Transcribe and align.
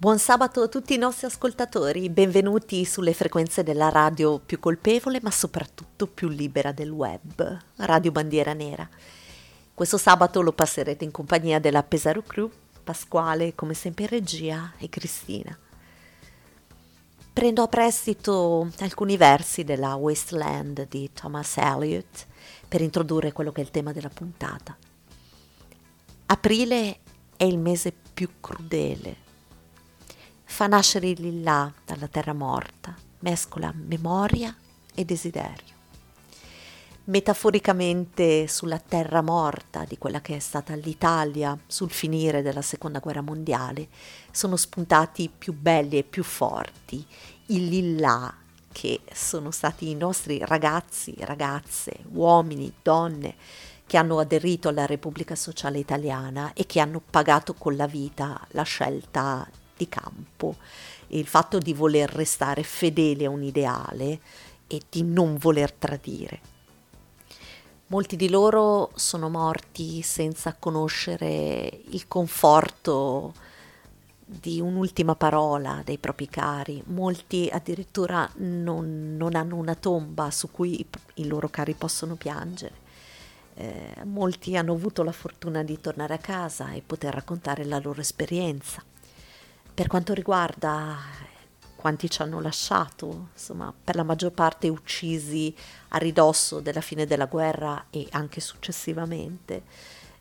Buon 0.00 0.20
sabato 0.20 0.62
a 0.62 0.68
tutti 0.68 0.94
i 0.94 0.96
nostri 0.96 1.26
ascoltatori, 1.26 2.08
benvenuti 2.08 2.84
sulle 2.84 3.12
frequenze 3.12 3.64
della 3.64 3.88
radio 3.88 4.38
più 4.38 4.60
colpevole 4.60 5.18
ma 5.20 5.32
soprattutto 5.32 6.06
più 6.06 6.28
libera 6.28 6.70
del 6.70 6.90
web, 6.90 7.58
Radio 7.78 8.12
Bandiera 8.12 8.52
Nera. 8.52 8.88
Questo 9.74 9.98
sabato 9.98 10.40
lo 10.40 10.52
passerete 10.52 11.02
in 11.02 11.10
compagnia 11.10 11.58
della 11.58 11.82
Pesaro 11.82 12.22
Crew, 12.22 12.48
Pasquale 12.84 13.56
come 13.56 13.74
sempre 13.74 14.04
in 14.04 14.10
regia 14.10 14.72
e 14.78 14.88
Cristina. 14.88 15.58
Prendo 17.32 17.62
a 17.64 17.66
prestito 17.66 18.70
alcuni 18.78 19.16
versi 19.16 19.64
della 19.64 19.96
Wasteland 19.96 20.86
di 20.86 21.10
Thomas 21.12 21.56
Eliot 21.56 22.24
per 22.68 22.82
introdurre 22.82 23.32
quello 23.32 23.50
che 23.50 23.62
è 23.62 23.64
il 23.64 23.72
tema 23.72 23.90
della 23.90 24.10
puntata. 24.10 24.76
Aprile 26.26 27.00
è 27.36 27.42
il 27.42 27.58
mese 27.58 27.92
più 28.14 28.28
crudele 28.38 29.26
fa 30.50 30.66
nascere 30.66 31.10
il 31.10 31.20
lillà 31.20 31.72
dalla 31.84 32.08
terra 32.08 32.32
morta, 32.32 32.92
mescola 33.20 33.72
memoria 33.72 34.52
e 34.92 35.04
desiderio. 35.04 35.76
Metaforicamente 37.04 38.48
sulla 38.48 38.80
terra 38.80 39.22
morta 39.22 39.84
di 39.84 39.98
quella 39.98 40.20
che 40.20 40.36
è 40.36 40.38
stata 40.40 40.74
l'Italia 40.74 41.56
sul 41.66 41.90
finire 41.90 42.42
della 42.42 42.62
seconda 42.62 42.98
guerra 42.98 43.20
mondiale 43.20 43.88
sono 44.32 44.56
spuntati 44.56 45.30
più 45.30 45.52
belli 45.52 45.98
e 45.98 46.02
più 46.02 46.24
forti, 46.24 47.06
i 47.46 47.68
lillà 47.68 48.34
che 48.72 49.02
sono 49.12 49.52
stati 49.52 49.90
i 49.90 49.94
nostri 49.94 50.40
ragazzi, 50.44 51.14
ragazze, 51.20 52.00
uomini, 52.12 52.72
donne 52.82 53.36
che 53.86 53.96
hanno 53.96 54.18
aderito 54.18 54.68
alla 54.68 54.86
Repubblica 54.86 55.36
Sociale 55.36 55.78
Italiana 55.78 56.52
e 56.52 56.66
che 56.66 56.80
hanno 56.80 57.00
pagato 57.08 57.54
con 57.54 57.76
la 57.76 57.86
vita 57.86 58.44
la 58.50 58.62
scelta 58.62 59.48
di 59.78 59.88
campo, 59.88 60.56
il 61.08 61.26
fatto 61.26 61.58
di 61.58 61.72
voler 61.72 62.10
restare 62.10 62.62
fedele 62.62 63.24
a 63.24 63.30
un 63.30 63.42
ideale 63.42 64.20
e 64.66 64.82
di 64.90 65.02
non 65.02 65.38
voler 65.38 65.72
tradire. 65.72 66.56
Molti 67.86 68.16
di 68.16 68.28
loro 68.28 68.90
sono 68.96 69.30
morti 69.30 70.02
senza 70.02 70.54
conoscere 70.58 71.80
il 71.88 72.06
conforto 72.06 73.32
di 74.30 74.60
un'ultima 74.60 75.14
parola 75.14 75.80
dei 75.82 75.96
propri 75.96 76.28
cari, 76.28 76.82
molti 76.88 77.48
addirittura 77.50 78.30
non, 78.36 79.16
non 79.16 79.34
hanno 79.34 79.56
una 79.56 79.74
tomba 79.74 80.30
su 80.30 80.50
cui 80.50 80.80
i, 80.80 80.86
i 81.14 81.26
loro 81.26 81.48
cari 81.48 81.72
possono 81.72 82.14
piangere. 82.14 82.86
Eh, 83.54 84.04
molti 84.04 84.54
hanno 84.54 84.74
avuto 84.74 85.02
la 85.02 85.12
fortuna 85.12 85.62
di 85.62 85.80
tornare 85.80 86.12
a 86.12 86.18
casa 86.18 86.72
e 86.72 86.82
poter 86.84 87.14
raccontare 87.14 87.64
la 87.64 87.78
loro 87.78 88.02
esperienza. 88.02 88.84
Per 89.78 89.86
quanto 89.86 90.12
riguarda 90.12 90.96
quanti 91.76 92.10
ci 92.10 92.20
hanno 92.20 92.40
lasciato, 92.40 93.28
insomma, 93.32 93.72
per 93.72 93.94
la 93.94 94.02
maggior 94.02 94.32
parte 94.32 94.68
uccisi 94.68 95.54
a 95.90 95.98
ridosso 95.98 96.58
della 96.58 96.80
fine 96.80 97.06
della 97.06 97.26
guerra 97.26 97.84
e 97.88 98.08
anche 98.10 98.40
successivamente, 98.40 99.62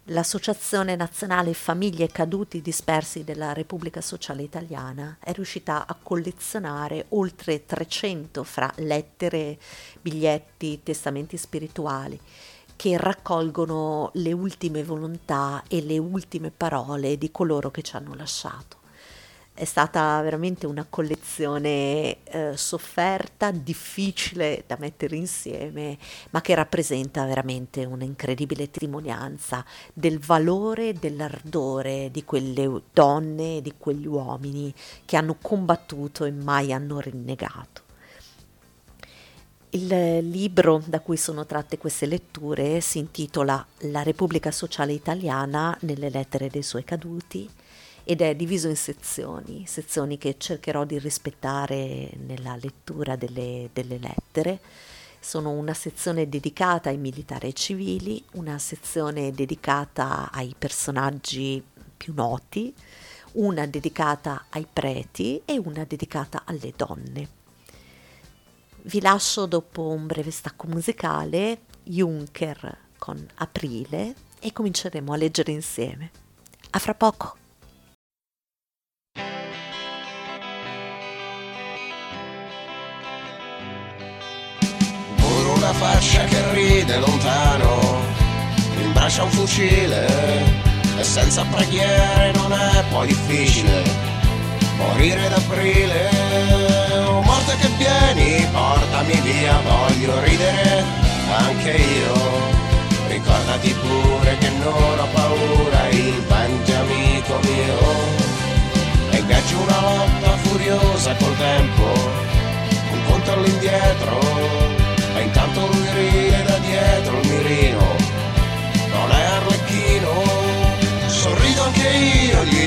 l'Associazione 0.03 0.95
Nazionale 0.95 1.55
Famiglie 1.55 2.09
Caduti 2.09 2.61
Dispersi 2.61 3.23
della 3.23 3.51
Repubblica 3.53 3.99
Sociale 3.99 4.43
Italiana 4.43 5.17
è 5.19 5.31
riuscita 5.31 5.87
a 5.87 5.97
collezionare 5.99 7.05
oltre 7.09 7.65
300 7.65 8.43
fra 8.43 8.71
lettere, 8.75 9.57
biglietti, 9.99 10.83
testamenti 10.83 11.35
spirituali 11.35 12.21
che 12.75 12.95
raccolgono 12.95 14.11
le 14.13 14.33
ultime 14.33 14.83
volontà 14.83 15.63
e 15.67 15.81
le 15.81 15.97
ultime 15.97 16.51
parole 16.51 17.17
di 17.17 17.31
coloro 17.31 17.71
che 17.71 17.81
ci 17.81 17.95
hanno 17.95 18.13
lasciato 18.13 18.76
è 19.57 19.65
stata 19.65 20.21
veramente 20.21 20.67
una 20.67 20.85
collezione 20.87 22.23
eh, 22.25 22.51
sofferta, 22.55 23.49
difficile 23.49 24.63
da 24.67 24.77
mettere 24.79 25.15
insieme, 25.15 25.97
ma 26.29 26.41
che 26.41 26.53
rappresenta 26.53 27.25
veramente 27.25 27.83
un'incredibile 27.83 28.69
testimonianza 28.69 29.65
del 29.93 30.19
valore 30.19 30.89
e 30.89 30.93
dell'ardore 30.93 32.11
di 32.11 32.23
quelle 32.23 32.83
donne 32.93 33.57
e 33.57 33.61
di 33.63 33.73
quegli 33.79 34.05
uomini 34.05 34.71
che 35.05 35.17
hanno 35.17 35.37
combattuto 35.41 36.25
e 36.25 36.31
mai 36.31 36.71
hanno 36.71 36.99
rinnegato. 36.99 37.81
Il 39.71 40.29
libro 40.29 40.83
da 40.85 40.99
cui 40.99 41.17
sono 41.17 41.47
tratte 41.47 41.79
queste 41.79 42.05
letture 42.05 42.79
si 42.79 42.99
intitola 42.99 43.65
La 43.79 44.03
Repubblica 44.03 44.51
Sociale 44.51 44.93
Italiana 44.93 45.75
nelle 45.81 46.09
lettere 46.11 46.47
dei 46.47 46.63
suoi 46.63 46.83
caduti 46.83 47.49
ed 48.09 48.21
è 48.21 48.33
diviso 48.37 48.69
in 48.69 48.77
sezioni, 48.77 49.65
sezioni 49.67 50.17
che 50.17 50.35
cercherò 50.37 50.85
di 50.85 50.97
rispettare 50.97 52.09
nella 52.25 52.55
lettura 52.55 53.17
delle, 53.17 53.69
delle 53.73 53.97
lettere. 53.97 54.61
Sono 55.19 55.49
una 55.49 55.73
sezione 55.73 56.29
dedicata 56.29 56.87
ai 56.87 56.95
militari 56.95 57.49
e 57.49 57.53
civili, 57.53 58.23
una 58.35 58.59
sezione 58.59 59.31
dedicata 59.31 60.29
ai 60.31 60.55
personaggi 60.57 61.61
più 61.97 62.13
noti, 62.15 62.73
una 63.33 63.65
dedicata 63.65 64.45
ai 64.51 64.65
preti 64.71 65.41
e 65.43 65.57
una 65.57 65.83
dedicata 65.83 66.43
alle 66.45 66.71
donne. 66.77 67.27
Vi 68.83 69.01
lascio 69.01 69.47
dopo 69.47 69.85
un 69.85 70.07
breve 70.07 70.31
stacco 70.31 70.67
musicale 70.67 71.63
Juncker 71.83 72.77
con 72.97 73.27
Aprile 73.35 74.15
e 74.39 74.53
cominceremo 74.53 75.11
a 75.11 75.17
leggere 75.17 75.51
insieme. 75.51 76.09
A 76.69 76.79
fra 76.79 76.93
poco! 76.93 77.46
Una 85.69 85.73
faccia 85.73 86.23
che 86.23 86.53
ride 86.53 86.97
lontano, 86.97 87.99
imbraccia 88.79 89.23
un 89.23 89.31
fucile 89.31 90.07
e 90.97 91.03
senza 91.03 91.43
preghiere 91.43 92.31
non 92.35 92.53
è 92.53 92.83
poi 92.89 93.07
difficile 93.07 93.83
morire 94.77 95.27
d'aprile. 95.27 96.09
Oh 97.07 97.21
morte 97.21 97.57
che 97.57 97.69
vieni, 97.77 98.47
portami 98.49 99.19
via, 99.21 99.59
voglio 99.61 100.23
ridere 100.23 100.83
anche 101.35 101.71
io. 101.71 102.15
Ricordati 103.09 103.75
pure 103.81 104.16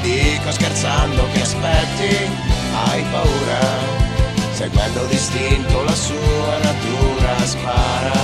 dico 0.01 0.51
scherzando 0.53 1.27
che 1.33 1.43
aspetti, 1.43 2.17
hai 2.87 3.05
paura. 3.11 3.99
Seguendo 4.53 5.05
distinto 5.07 5.83
la 5.85 5.95
sua 5.95 6.59
natura 6.63 7.47
spara. 7.47 8.23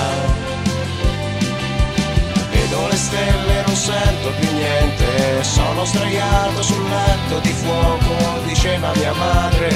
Vedo 2.51 2.89
le 2.89 2.97
stelle, 2.97 3.63
non 3.67 3.77
sento 3.77 4.31
più 4.39 4.53
niente, 4.53 5.43
sono 5.43 5.85
sdraiato 5.85 6.63
sul 6.63 6.85
letto 6.89 7.39
di 7.41 7.53
fuoco, 7.53 8.15
diceva 8.47 8.93
mia 8.97 9.13
madre, 9.15 9.69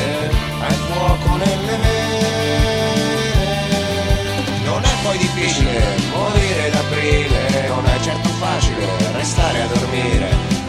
hai 0.60 0.74
fuoco 0.74 1.36
nelle 1.36 1.76
vene 1.76 2.10
poi 5.02 5.18
difficile 5.18 5.96
morire 6.12 6.70
d'aprile, 6.70 7.68
non 7.68 7.84
è 7.86 8.00
certo 8.00 8.28
facile 8.38 8.86
restare 9.12 9.62
a 9.62 9.66
dormire 9.66 10.59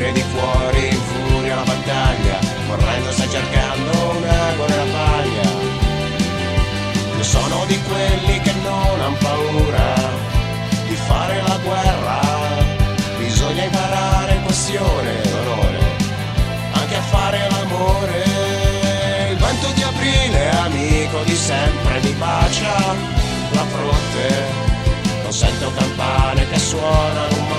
e 0.00 0.12
mentre 0.12 0.12
di 0.12 0.22
fuori 0.22 0.88
in 0.88 1.00
furia 1.02 1.54
la 1.56 1.62
battaglia, 1.62 2.38
correndo 2.66 3.12
stai 3.12 3.28
cercando 3.28 3.90
un 4.16 4.24
ago 4.24 4.66
nella 4.66 4.92
paglia. 4.92 5.48
Io 7.16 7.22
sono 7.22 7.64
di 7.66 7.78
quelli 7.82 8.40
che 8.40 8.52
non 8.62 9.00
han 9.00 9.16
paura 9.18 9.94
di 10.88 10.94
fare 10.94 11.42
la 11.46 11.58
guerra, 11.62 12.20
bisogna 13.18 13.64
imparare 13.64 14.34
in 14.34 14.42
questione 14.42 15.20
d'onore, 15.22 15.78
anche 16.72 16.96
a 16.96 17.02
fare 17.02 17.38
l'amore. 17.50 18.24
Il 19.30 19.36
vento 19.36 19.68
di 19.74 19.82
aprile, 19.82 20.50
amico 20.50 21.22
di 21.24 21.36
sempre, 21.36 22.00
mi 22.02 22.12
bacia 22.12 23.18
la 23.52 23.64
fronte 23.66 24.68
non 25.22 25.32
sento 25.38 25.72
campane 25.76 26.48
che 26.48 26.58
suonano 26.58 27.49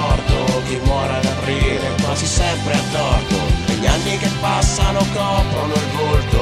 ti 0.72 0.80
muore 0.86 1.18
ad 1.18 1.26
aprire 1.26 1.96
quasi 2.02 2.26
sempre 2.26 2.74
a 2.74 2.84
torto. 2.92 3.36
E 3.68 3.74
gli 3.74 3.86
anni 3.86 4.18
che 4.18 4.30
passano 4.40 5.00
coprono 5.00 5.74
il 5.74 5.90
volto 6.00 6.42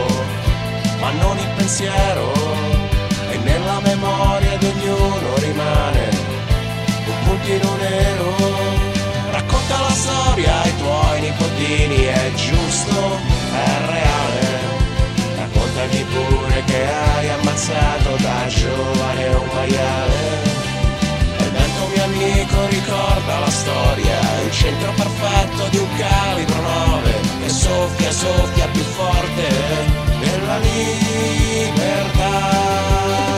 ma 1.02 1.10
non 1.22 1.38
il 1.38 1.50
pensiero. 1.56 2.32
E 3.32 3.38
nella 3.38 3.80
memoria 3.82 4.56
di 4.58 4.66
ognuno 4.66 5.36
rimane 5.38 6.10
un 7.08 7.18
puntino 7.26 7.76
nero. 7.78 8.36
Racconta 9.32 9.80
la 9.80 9.96
storia 10.04 10.62
ai 10.62 10.78
tuoi 10.78 11.22
nipotini 11.22 12.04
è 12.04 12.32
giusto, 12.36 13.18
è 13.54 13.72
reale. 13.94 14.48
Raccontagli 15.38 16.04
pure 16.04 16.64
che 16.66 16.86
hai 16.86 17.30
ammazzato 17.30 18.16
da 18.18 18.48
giovane 18.48 19.28
un 19.28 19.50
maiale. 19.54 20.39
Diego 22.20 22.68
ricorda 22.68 23.40
la 23.40 23.50
storia, 23.50 24.20
il 24.44 24.52
centro 24.52 24.92
perfetto 24.92 25.70
di 25.70 25.78
un 25.78 25.88
calibro 25.96 26.62
9 26.62 27.16
che 27.42 27.48
soffia, 27.50 28.12
soffia 28.12 28.68
più 28.68 28.82
forte 28.82 29.48
nella 30.20 30.58
libertà. 30.58 32.36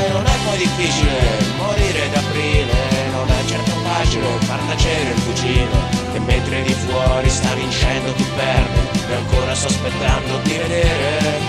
E 0.04 0.12
non 0.14 0.26
è 0.26 0.36
poi 0.46 0.58
difficile 0.58 1.20
morire 1.58 2.10
d'aprile, 2.10 2.74
non 3.12 3.30
è 3.30 3.46
certo 3.46 3.72
facile 3.84 4.26
far 4.40 4.60
tacere 4.62 5.12
il 5.12 5.20
fucile 5.20 6.00
che 6.12 6.20
mentre 6.20 6.64
di 6.64 6.74
fuori 6.74 7.30
sta 7.30 7.54
vincendo 7.54 8.14
ti 8.14 8.26
perde 8.36 8.80
e 9.10 9.14
ancora 9.14 9.54
sospettando 9.54 10.40
di 10.42 10.58
vedere 10.58 11.40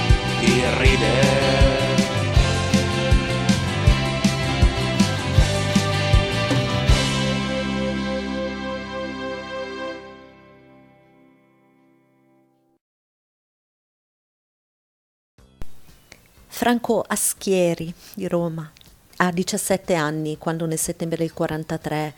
il 0.43 0.67
ridere. 0.76 1.41
Franco 16.62 17.02
Aschieri 17.04 17.92
di 18.14 18.28
Roma 18.28 18.70
ha 19.16 19.32
17 19.32 19.94
anni 19.94 20.38
quando 20.38 20.64
nel 20.64 20.78
settembre 20.78 21.16
del 21.16 21.32
43 21.32 22.14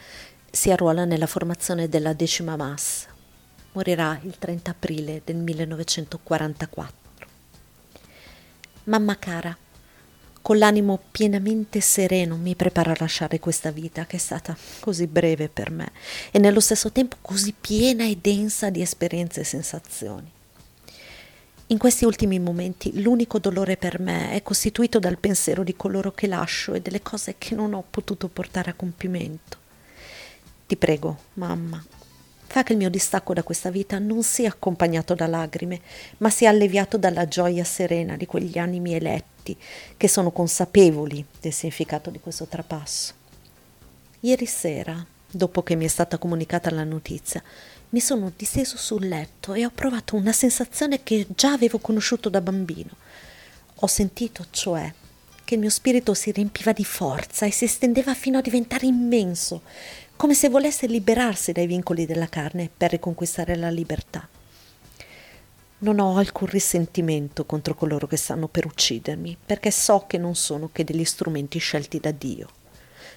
si 0.51 0.71
arruola 0.71 1.07
nella 1.07 1.27
formazione 1.27 1.89
della 1.89 2.13
decima 2.13 2.55
massa. 2.55 3.09
Morirà 3.73 4.21
il 4.23 4.37
30 4.39 4.71
aprile 4.71 5.23
del 5.25 5.37
1944. 5.37 7.29
Mamma 8.85 9.19
cara, 9.19 9.57
con 10.43 10.59
l'animo 10.59 11.01
pienamente 11.11 11.81
sereno 11.81 12.37
mi 12.37 12.55
preparo 12.55 12.91
a 12.91 12.97
lasciare 12.99 13.41
questa 13.41 13.71
vita 13.71 14.05
che 14.05 14.17
è 14.17 14.21
stata 14.21 14.55
così 14.81 15.07
breve 15.07 15.49
per 15.49 15.71
me 15.71 15.91
e 16.31 16.39
nello 16.39 16.61
stesso 16.61 16.93
tempo 16.93 17.17
così 17.23 17.55
piena 17.59 18.05
e 18.05 18.19
densa 18.21 18.69
di 18.69 18.83
esperienze 18.83 19.41
e 19.41 19.45
sensazioni. 19.45 20.34
In 21.69 21.79
questi 21.79 22.05
ultimi 22.05 22.39
momenti 22.39 23.01
l'unico 23.01 23.39
dolore 23.39 23.79
per 23.79 23.99
me 23.99 24.33
è 24.33 24.43
costituito 24.43 24.99
dal 24.99 25.17
pensiero 25.17 25.63
di 25.63 25.75
coloro 25.75 26.13
che 26.13 26.27
lascio 26.27 26.75
e 26.75 26.83
delle 26.83 27.01
cose 27.01 27.37
che 27.39 27.55
non 27.55 27.73
ho 27.73 27.83
potuto 27.89 28.29
portare 28.29 28.71
a 28.71 28.75
compimento. 28.75 29.57
Ti 30.67 30.77
prego, 30.77 31.19
mamma, 31.35 31.83
fa 32.47 32.63
che 32.63 32.73
il 32.73 32.79
mio 32.79 32.91
distacco 32.91 33.33
da 33.33 33.43
questa 33.43 33.71
vita 33.71 33.99
non 33.99 34.23
sia 34.23 34.51
accompagnato 34.51 35.15
da 35.15 35.27
lagrime, 35.27 35.81
ma 36.19 36.29
sia 36.29 36.51
alleviato 36.51 36.99
dalla 36.99 37.27
gioia 37.27 37.65
serena 37.65 38.17
di 38.17 38.27
quegli 38.27 38.59
animi 38.59 38.95
eletti 38.95 39.57
che 39.97 40.07
sono 40.07 40.33
consapevoli 40.33 41.25
del 41.41 41.53
significato 41.53 42.11
di 42.11 42.21
questo 42.21 42.45
trapasso. 42.45 43.15
Ieri 44.21 44.47
sera, 44.47 45.05
dopo 45.31 45.63
che 45.63 45.77
mi 45.77 45.87
è 45.87 45.89
stata 45.89 46.19
comunicata 46.19 46.71
la 46.71 46.85
notizia, 46.85 47.43
mi 47.95 48.01
sono 48.01 48.33
disteso 48.37 48.77
sul 48.77 49.07
letto 49.07 49.55
e 49.55 49.65
ho 49.65 49.71
provato 49.73 50.17
una 50.17 50.33
sensazione 50.33 51.05
che 51.05 51.29
già 51.33 51.53
avevo 51.53 51.79
conosciuto 51.79 52.29
da 52.29 52.41
bambino. 52.41 52.91
Ho 53.77 53.87
sentito, 53.87 54.47
cioè, 54.51 54.93
che 55.45 55.55
il 55.55 55.61
mio 55.61 55.71
spirito 55.71 56.13
si 56.13 56.33
riempiva 56.33 56.73
di 56.73 56.85
forza 56.85 57.47
e 57.47 57.53
si 57.53 57.67
estendeva 57.67 58.13
fino 58.15 58.39
a 58.39 58.41
diventare 58.41 58.87
immenso, 58.87 59.63
come 60.17 60.35
se 60.35 60.49
volesse 60.49 60.89
liberarsi 60.89 61.53
dai 61.53 61.69
vincoli 61.69 62.05
della 62.05 62.29
carne 62.29 62.69
per 62.77 62.91
riconquistare 62.91 63.55
la 63.55 63.71
libertà. 63.71 64.29
Non 65.79 66.01
ho 66.01 66.17
alcun 66.17 66.49
risentimento 66.49 67.47
contro 67.47 67.77
coloro 67.77 68.09
che 68.09 68.17
stanno 68.17 68.49
per 68.49 68.67
uccidermi, 68.67 69.37
perché 69.47 69.71
so 69.71 70.03
che 70.09 70.19
non 70.19 70.35
sono 70.35 70.69
che 70.73 70.83
degli 70.83 71.05
strumenti 71.05 71.61
scelti 71.61 72.01
da 72.01 72.11
Dio 72.11 72.49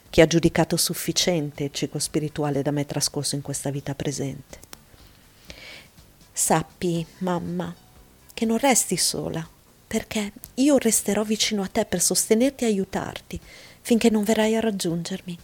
che 0.09 0.21
ha 0.21 0.27
giudicato 0.27 0.77
sufficiente 0.77 1.65
il 1.65 1.71
ciclo 1.71 2.00
spirituale 2.00 2.62
da 2.62 2.71
me 2.71 2.85
trascorso 2.85 3.35
in 3.35 3.41
questa 3.41 3.69
vita 3.69 3.94
presente. 3.94 4.67
Sappi, 6.39 7.04
mamma, 7.18 7.74
che 8.31 8.45
non 8.45 8.60
resti 8.60 8.95
sola, 8.95 9.45
perché 9.88 10.34
io 10.54 10.78
resterò 10.78 11.24
vicino 11.24 11.63
a 11.63 11.68
te 11.68 11.84
per 11.84 12.00
sostenerti 12.00 12.63
e 12.63 12.68
aiutarti 12.68 13.39
finché 13.81 14.12
non 14.12 14.24
verrai 14.24 14.56
a 14.56 14.60
raggiungermi. 14.60 15.36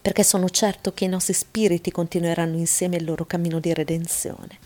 Perché 0.00 0.24
sono 0.24 0.48
certo 0.48 0.94
che 0.94 1.04
i 1.04 1.08
nostri 1.08 1.34
spiriti 1.34 1.90
continueranno 1.90 2.56
insieme 2.56 2.96
il 2.96 3.04
loro 3.04 3.26
cammino 3.26 3.60
di 3.60 3.74
redenzione, 3.74 4.58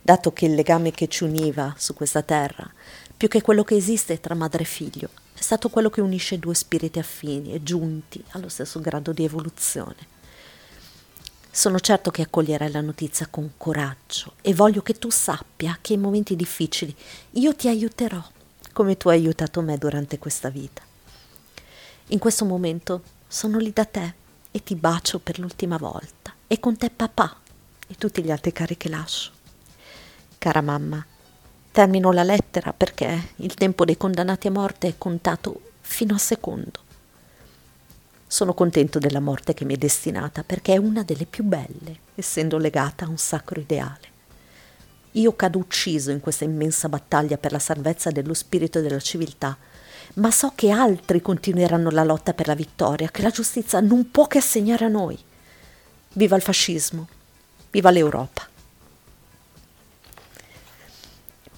dato 0.00 0.32
che 0.32 0.46
il 0.46 0.54
legame 0.54 0.92
che 0.92 1.08
ci 1.08 1.24
univa 1.24 1.74
su 1.76 1.94
questa 1.94 2.22
terra, 2.22 2.72
più 3.16 3.26
che 3.26 3.42
quello 3.42 3.64
che 3.64 3.74
esiste 3.74 4.20
tra 4.20 4.36
madre 4.36 4.62
e 4.62 4.66
figlio, 4.66 5.08
è 5.34 5.42
stato 5.42 5.70
quello 5.70 5.90
che 5.90 6.00
unisce 6.00 6.38
due 6.38 6.54
spiriti 6.54 7.00
affini 7.00 7.52
e 7.52 7.64
giunti 7.64 8.22
allo 8.30 8.48
stesso 8.48 8.78
grado 8.78 9.10
di 9.10 9.24
evoluzione. 9.24 10.14
Sono 11.56 11.80
certo 11.80 12.10
che 12.10 12.20
accoglierai 12.20 12.70
la 12.70 12.82
notizia 12.82 13.28
con 13.30 13.52
coraggio 13.56 14.34
e 14.42 14.52
voglio 14.52 14.82
che 14.82 14.92
tu 14.92 15.08
sappia 15.08 15.78
che 15.80 15.94
in 15.94 16.02
momenti 16.02 16.36
difficili 16.36 16.94
io 17.30 17.56
ti 17.56 17.66
aiuterò, 17.66 18.22
come 18.74 18.98
tu 18.98 19.08
hai 19.08 19.20
aiutato 19.20 19.62
me 19.62 19.78
durante 19.78 20.18
questa 20.18 20.50
vita. 20.50 20.82
In 22.08 22.18
questo 22.18 22.44
momento 22.44 23.02
sono 23.26 23.56
lì 23.56 23.72
da 23.72 23.86
te 23.86 24.14
e 24.50 24.62
ti 24.62 24.74
bacio 24.74 25.18
per 25.18 25.38
l'ultima 25.38 25.78
volta 25.78 26.34
e 26.46 26.60
con 26.60 26.76
te 26.76 26.90
papà 26.90 27.40
e 27.86 27.94
tutti 27.94 28.22
gli 28.22 28.30
altri 28.30 28.52
cari 28.52 28.76
che 28.76 28.90
lascio. 28.90 29.30
Cara 30.36 30.60
mamma, 30.60 31.02
Termino 31.72 32.12
la 32.12 32.22
lettera 32.22 32.74
perché 32.74 33.30
il 33.36 33.54
tempo 33.54 33.86
dei 33.86 33.96
condannati 33.96 34.48
a 34.48 34.50
morte 34.50 34.88
è 34.88 34.94
contato 34.98 35.72
fino 35.80 36.14
a 36.14 36.18
secondo. 36.18 36.84
Sono 38.28 38.54
contento 38.54 38.98
della 38.98 39.20
morte 39.20 39.54
che 39.54 39.64
mi 39.64 39.74
è 39.74 39.76
destinata 39.76 40.42
perché 40.42 40.74
è 40.74 40.78
una 40.78 41.04
delle 41.04 41.26
più 41.26 41.44
belle, 41.44 41.98
essendo 42.16 42.58
legata 42.58 43.04
a 43.04 43.08
un 43.08 43.18
sacro 43.18 43.60
ideale. 43.60 44.14
Io 45.12 45.34
cado 45.36 45.58
ucciso 45.58 46.10
in 46.10 46.20
questa 46.20 46.44
immensa 46.44 46.88
battaglia 46.88 47.38
per 47.38 47.52
la 47.52 47.60
salvezza 47.60 48.10
dello 48.10 48.34
spirito 48.34 48.78
e 48.78 48.82
della 48.82 48.98
civiltà, 48.98 49.56
ma 50.14 50.30
so 50.32 50.52
che 50.54 50.70
altri 50.70 51.22
continueranno 51.22 51.88
la 51.90 52.02
lotta 52.02 52.34
per 52.34 52.48
la 52.48 52.54
vittoria, 52.54 53.10
che 53.10 53.22
la 53.22 53.30
giustizia 53.30 53.80
non 53.80 54.10
può 54.10 54.26
che 54.26 54.38
assegnare 54.38 54.84
a 54.84 54.88
noi. 54.88 55.16
Viva 56.14 56.36
il 56.36 56.42
fascismo, 56.42 57.08
viva 57.70 57.90
l'Europa. 57.90 58.46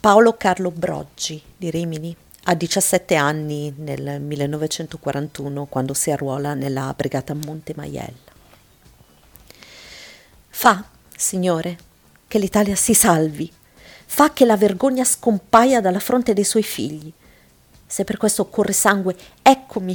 Paolo 0.01 0.37
Carlo 0.37 0.71
Broggi 0.71 1.43
di 1.57 1.71
Rimini 1.71 2.15
ha 2.51 2.55
17 2.55 3.15
anni 3.15 3.75
nel 3.77 4.23
1941 4.23 5.67
quando 5.67 5.93
si 5.93 6.11
arruola 6.11 6.55
nella 6.55 6.95
brigata 6.97 7.35
Monte 7.35 7.75
Maiella. 7.77 8.33
Fa, 10.49 10.83
Signore, 11.15 11.77
che 12.27 12.39
l'Italia 12.39 12.75
si 12.75 12.95
salvi, 12.95 13.53
fa 14.07 14.33
che 14.33 14.47
la 14.47 14.57
vergogna 14.57 15.05
scompaia 15.05 15.83
dalla 15.83 16.01
fronte 16.01 16.33
dei 16.33 16.45
suoi 16.45 16.63
figli. 16.63 17.13
Se 17.87 18.05
per 18.05 18.17
questo 18.17 18.41
occorre 18.41 18.73
sangue, 18.73 19.15
eccomi, 19.43 19.95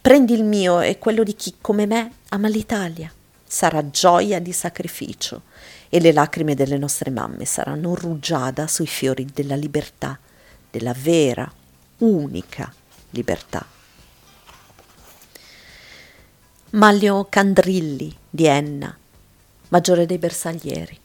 prendi 0.00 0.32
il 0.32 0.44
mio 0.44 0.80
e 0.80 0.96
quello 0.96 1.24
di 1.24 1.34
chi 1.34 1.56
come 1.60 1.86
me 1.86 2.12
ama 2.28 2.46
l'Italia. 2.46 3.12
Sarà 3.44 3.90
gioia 3.90 4.38
di 4.38 4.52
sacrificio 4.52 5.42
e 5.88 6.00
le 6.00 6.12
lacrime 6.12 6.54
delle 6.54 6.78
nostre 6.78 7.10
mamme 7.10 7.44
saranno 7.46 7.96
rugiada 7.96 8.68
sui 8.68 8.86
fiori 8.86 9.26
della 9.34 9.56
libertà, 9.56 10.16
della 10.70 10.94
vera, 10.96 11.52
unica 12.00 12.72
libertà. 13.10 13.66
Maglio 16.70 17.26
Candrilli 17.28 18.16
di 18.28 18.46
Enna, 18.46 18.96
maggiore 19.68 20.06
dei 20.06 20.18
bersaglieri. 20.18 20.98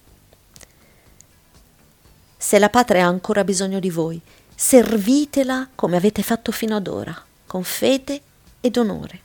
Se 2.38 2.60
la 2.60 2.70
patria 2.70 3.06
ha 3.06 3.08
ancora 3.08 3.44
bisogno 3.44 3.80
di 3.80 3.90
voi, 3.90 4.22
servitela 4.54 5.70
come 5.74 5.98
avete 5.98 6.22
fatto 6.22 6.52
fino 6.52 6.76
ad 6.76 6.88
ora, 6.88 7.20
con 7.48 7.64
fede 7.64 8.22
ed 8.62 8.78
onore 8.78 9.24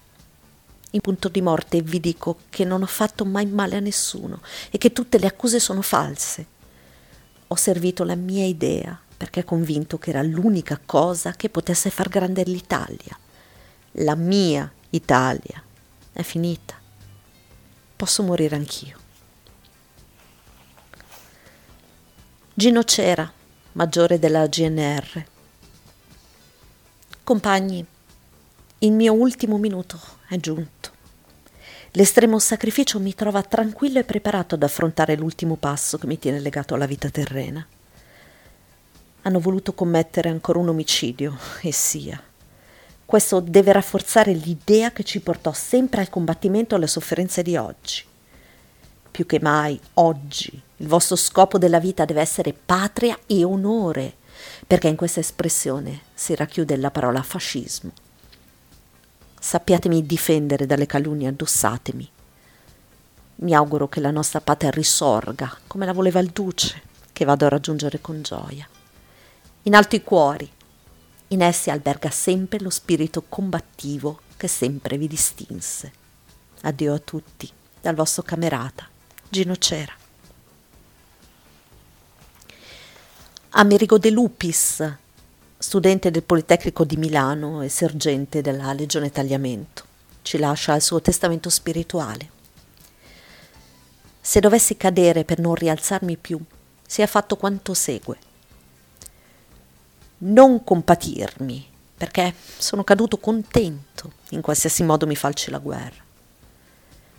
in 0.92 1.00
punto 1.00 1.28
di 1.28 1.40
morte 1.40 1.82
vi 1.82 2.00
dico 2.00 2.38
che 2.50 2.64
non 2.64 2.82
ho 2.82 2.86
fatto 2.86 3.24
mai 3.24 3.46
male 3.46 3.76
a 3.76 3.80
nessuno 3.80 4.40
e 4.70 4.78
che 4.78 4.92
tutte 4.92 5.18
le 5.18 5.26
accuse 5.26 5.60
sono 5.60 5.82
false. 5.82 6.46
Ho 7.46 7.54
servito 7.54 8.02
la 8.04 8.16
mia 8.16 8.44
idea 8.44 8.98
perché 9.20 9.44
convinto 9.44 9.98
che 9.98 10.08
era 10.08 10.22
l'unica 10.22 10.80
cosa 10.82 11.32
che 11.32 11.50
potesse 11.50 11.90
far 11.90 12.08
grande 12.08 12.42
l'Italia. 12.44 13.18
La 13.92 14.14
mia 14.14 14.72
Italia 14.88 15.62
è 16.10 16.22
finita. 16.22 16.74
Posso 17.96 18.22
morire 18.22 18.56
anch'io. 18.56 18.96
Gino 22.54 22.82
Cera, 22.84 23.30
maggiore 23.72 24.18
della 24.18 24.46
GNR. 24.46 25.26
Compagni, 27.22 27.84
il 28.78 28.92
mio 28.92 29.12
ultimo 29.12 29.58
minuto 29.58 30.00
è 30.28 30.38
giunto. 30.38 30.92
L'estremo 31.90 32.38
sacrificio 32.38 32.98
mi 32.98 33.14
trova 33.14 33.42
tranquillo 33.42 33.98
e 33.98 34.04
preparato 34.04 34.54
ad 34.54 34.62
affrontare 34.62 35.14
l'ultimo 35.14 35.56
passo 35.56 35.98
che 35.98 36.06
mi 36.06 36.18
tiene 36.18 36.40
legato 36.40 36.72
alla 36.72 36.86
vita 36.86 37.10
terrena. 37.10 37.66
Hanno 39.22 39.38
voluto 39.38 39.74
commettere 39.74 40.28
ancora 40.28 40.58
un 40.58 40.68
omicidio, 40.68 41.36
e 41.60 41.72
sia. 41.72 42.20
Questo 43.04 43.40
deve 43.40 43.72
rafforzare 43.72 44.32
l'idea 44.32 44.92
che 44.92 45.02
ci 45.02 45.20
portò 45.20 45.52
sempre 45.52 46.00
al 46.00 46.08
combattimento 46.08 46.74
alle 46.74 46.86
sofferenze 46.86 47.42
di 47.42 47.56
oggi. 47.56 48.04
più 49.10 49.26
che 49.26 49.40
mai, 49.40 49.78
oggi, 49.94 50.62
il 50.76 50.86
vostro 50.86 51.16
scopo 51.16 51.58
della 51.58 51.78
vita 51.78 52.06
deve 52.06 52.22
essere 52.22 52.54
patria 52.54 53.18
e 53.26 53.44
onore, 53.44 54.14
perché 54.66 54.88
in 54.88 54.96
questa 54.96 55.20
espressione 55.20 56.02
si 56.14 56.34
racchiude 56.34 56.76
la 56.78 56.90
parola 56.90 57.22
fascismo. 57.22 57.92
Sappiatemi 59.38 60.06
difendere 60.06 60.64
dalle 60.64 60.86
calunnie 60.86 61.28
addossatemi. 61.28 62.10
Mi 63.36 63.54
auguro 63.54 63.88
che 63.88 64.00
la 64.00 64.10
nostra 64.10 64.40
patria 64.40 64.70
risorga, 64.70 65.54
come 65.66 65.84
la 65.84 65.92
voleva 65.92 66.20
il 66.20 66.30
duce, 66.30 66.80
che 67.12 67.24
vado 67.26 67.44
a 67.44 67.50
raggiungere 67.50 68.00
con 68.00 68.22
gioia. 68.22 68.66
In 69.64 69.74
alti 69.74 70.02
cuori, 70.02 70.50
in 71.28 71.42
essi 71.42 71.68
alberga 71.68 72.08
sempre 72.08 72.60
lo 72.60 72.70
spirito 72.70 73.24
combattivo 73.28 74.20
che 74.38 74.48
sempre 74.48 74.96
vi 74.96 75.06
distinse. 75.06 75.92
Addio 76.62 76.94
a 76.94 76.98
tutti, 76.98 77.46
dal 77.78 77.94
vostro 77.94 78.22
camerata, 78.22 78.88
Gino 79.28 79.54
Cera. 79.56 79.92
Amerigo 83.50 83.98
De 83.98 84.10
Lupis, 84.10 84.94
studente 85.58 86.10
del 86.10 86.22
Politecnico 86.22 86.84
di 86.84 86.96
Milano 86.96 87.60
e 87.60 87.68
sergente 87.68 88.40
della 88.40 88.72
Legione 88.72 89.10
Tagliamento, 89.10 89.84
ci 90.22 90.38
lascia 90.38 90.74
il 90.74 90.80
suo 90.80 91.02
testamento 91.02 91.50
spirituale. 91.50 92.30
Se 94.22 94.40
dovessi 94.40 94.78
cadere 94.78 95.24
per 95.24 95.38
non 95.38 95.54
rialzarmi 95.54 96.16
più, 96.16 96.40
sia 96.86 97.06
fatto 97.06 97.36
quanto 97.36 97.74
segue. 97.74 98.29
Non 100.22 100.64
compatirmi, 100.64 101.66
perché 101.96 102.34
sono 102.58 102.84
caduto 102.84 103.16
contento 103.16 104.12
in 104.30 104.42
qualsiasi 104.42 104.82
modo 104.82 105.06
mi 105.06 105.16
falci 105.16 105.50
la 105.50 105.58
guerra. 105.58 106.04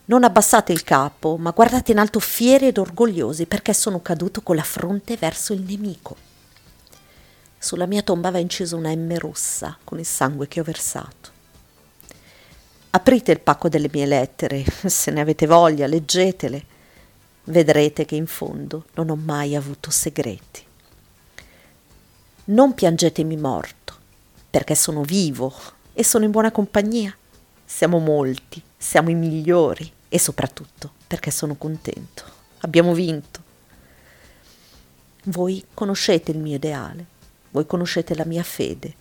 Non 0.06 0.24
abbassate 0.24 0.72
il 0.72 0.84
capo, 0.84 1.38
ma 1.38 1.50
guardate 1.50 1.92
in 1.92 1.98
alto 1.98 2.20
fieri 2.20 2.68
ed 2.68 2.78
orgogliosi 2.78 3.48
perché 3.48 3.74
sono 3.74 4.02
caduto 4.02 4.42
con 4.42 4.56
la 4.56 4.64
fronte 4.64 5.18
verso 5.18 5.54
il 5.54 5.62
nemico. 5.62 6.16
Sulla 7.58 7.88
mia 7.88 8.04
tomba 8.04 8.30
va 8.30 8.38
inciso 8.38 8.78
una 8.78 8.94
M 8.94 9.18
rossa 9.18 9.78
con 9.84 9.98
il 9.98 10.06
sangue 10.06 10.48
che 10.48 10.60
ho 10.60 10.64
versato. 10.64 11.30
Aprite 12.92 13.32
il 13.32 13.40
pacco 13.40 13.68
delle 13.68 13.90
mie 13.92 14.06
lettere, 14.06 14.64
se 14.86 15.10
ne 15.10 15.22
avete 15.22 15.48
voglia, 15.48 15.88
leggetele. 15.88 16.66
Vedrete 17.46 18.06
che 18.06 18.16
in 18.16 18.28
fondo 18.28 18.86
non 18.94 19.10
ho 19.10 19.16
mai 19.16 19.56
avuto 19.56 19.90
segreti. 19.90 20.70
Non 22.44 22.74
piangetemi 22.74 23.38
morto, 23.38 23.94
perché 24.50 24.74
sono 24.74 25.04
vivo 25.04 25.54
e 25.94 26.04
sono 26.04 26.26
in 26.26 26.32
buona 26.32 26.52
compagnia. 26.52 27.16
Siamo 27.64 28.00
molti, 28.00 28.62
siamo 28.76 29.12
i 29.12 29.14
migliori 29.14 29.90
e 30.10 30.18
soprattutto 30.18 30.92
perché 31.06 31.30
sono 31.30 31.54
contento. 31.56 32.24
Abbiamo 32.62 32.96
vinto. 32.96 33.40
Voi 35.26 35.64
conoscete 35.76 36.32
il 36.32 36.40
mio 36.40 36.56
ideale, 36.56 37.06
voi 37.52 37.68
conoscete 37.68 38.16
la 38.16 38.26
mia 38.26 38.44
fede. 38.44 38.96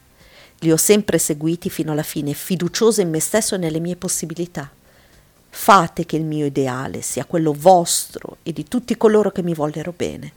Li 0.59 0.71
ho 0.71 0.77
sempre 0.77 1.17
seguiti 1.17 1.71
fino 1.71 1.93
alla 1.93 2.03
fine, 2.03 2.35
fiducioso 2.35 3.01
in 3.01 3.09
me 3.09 3.21
stesso 3.21 3.55
e 3.55 3.59
nelle 3.59 3.81
mie 3.81 3.97
possibilità. 3.97 4.71
Fate 5.49 6.05
che 6.05 6.17
il 6.17 6.25
mio 6.25 6.45
ideale 6.45 7.01
sia 7.01 7.25
quello 7.25 7.55
vostro 7.55 8.37
e 8.43 8.53
di 8.53 8.69
tutti 8.69 8.99
coloro 8.99 9.33
che 9.33 9.43
mi 9.43 9.55
vollero 9.55 9.95
bene. 9.97 10.33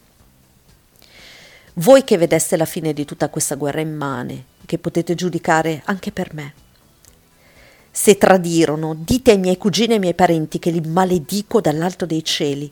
Voi 1.78 2.04
che 2.04 2.18
vedeste 2.18 2.56
la 2.56 2.66
fine 2.66 2.94
di 2.94 3.04
tutta 3.04 3.30
questa 3.30 3.56
guerra 3.56 3.82
immane, 3.82 4.46
che 4.64 4.78
potete 4.78 5.16
giudicare 5.16 5.82
anche 5.86 6.12
per 6.12 6.32
me. 6.36 6.54
Se 7.90 8.16
tradirono, 8.16 8.94
dite 8.94 9.32
ai 9.32 9.40
miei 9.40 9.58
cugini 9.58 9.92
e 9.92 9.94
ai 9.94 10.00
miei 10.00 10.14
parenti 10.14 10.60
che 10.60 10.70
li 10.70 10.82
maledico 10.82 11.62
dall'alto 11.62 12.06
dei 12.06 12.24
cieli 12.24 12.72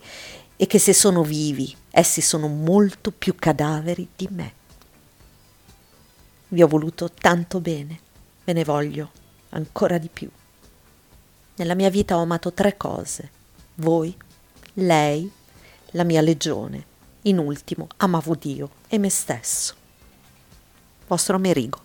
e 0.55 0.67
che 0.67 0.77
se 0.77 0.93
sono 0.93 1.23
vivi, 1.23 1.75
essi 1.89 2.21
sono 2.21 2.47
molto 2.47 3.11
più 3.11 3.33
cadaveri 3.35 4.07
di 4.15 4.27
me. 4.29 4.53
Vi 6.49 6.61
ho 6.61 6.67
voluto 6.67 7.09
tanto 7.09 7.59
bene, 7.59 7.99
ve 8.43 8.53
ne 8.53 8.63
voglio 8.63 9.09
ancora 9.49 9.97
di 9.97 10.09
più. 10.13 10.29
Nella 11.55 11.73
mia 11.73 11.89
vita 11.89 12.17
ho 12.17 12.21
amato 12.21 12.53
tre 12.53 12.77
cose, 12.77 13.29
voi, 13.75 14.15
lei, 14.75 15.31
la 15.91 16.03
mia 16.03 16.21
legione, 16.21 16.85
in 17.23 17.37
ultimo 17.37 17.87
amavo 17.97 18.35
Dio 18.35 18.69
e 18.87 18.97
me 18.97 19.09
stesso. 19.09 19.75
Vostro 21.07 21.35
Amerigo. 21.35 21.79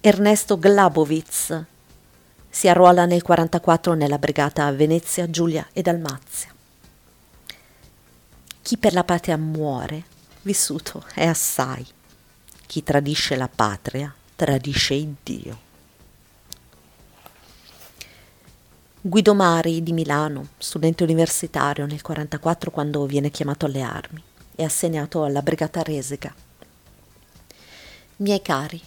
Ernesto 0.00 0.58
Glabowitz 0.58 1.64
si 2.48 2.68
arruola 2.68 3.04
nel 3.04 3.22
1944 3.22 3.94
nella 3.94 4.18
brigata 4.18 4.70
Venezia, 4.72 5.28
Giulia 5.28 5.66
e 5.72 5.82
Dalmazia. 5.82 6.54
Chi 8.62 8.78
per 8.78 8.94
la 8.94 9.04
patria 9.04 9.36
muore, 9.36 10.04
vissuto 10.42 11.04
è 11.14 11.26
assai. 11.26 11.86
Chi 12.66 12.82
tradisce 12.82 13.36
la 13.36 13.48
patria, 13.48 14.12
tradisce 14.34 14.94
il 14.94 15.14
Dio. 15.22 15.65
Guido 19.08 19.34
Mari 19.34 19.84
di 19.84 19.92
Milano, 19.92 20.48
studente 20.58 21.04
universitario 21.04 21.86
nel 21.86 22.00
1944 22.02 22.72
quando 22.72 23.06
viene 23.06 23.30
chiamato 23.30 23.66
alle 23.66 23.80
armi, 23.80 24.20
è 24.56 24.64
assegnato 24.64 25.22
alla 25.22 25.42
brigata 25.42 25.80
Resega. 25.80 26.34
Miei 28.16 28.42
cari, 28.42 28.82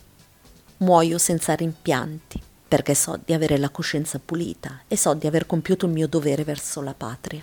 Muoio 0.80 1.18
senza 1.18 1.54
rimpianti, 1.54 2.38
perché 2.68 2.96
so 2.96 3.18
di 3.24 3.32
avere 3.32 3.58
la 3.58 3.70
coscienza 3.70 4.20
pulita 4.20 4.82
e 4.90 4.98
so 4.98 5.14
di 5.14 5.26
aver 5.26 5.46
compiuto 5.46 5.86
il 5.86 5.94
mio 5.94 6.10
dovere 6.10 6.44
verso 6.44 6.82
la 6.82 6.94
patria. 6.94 7.42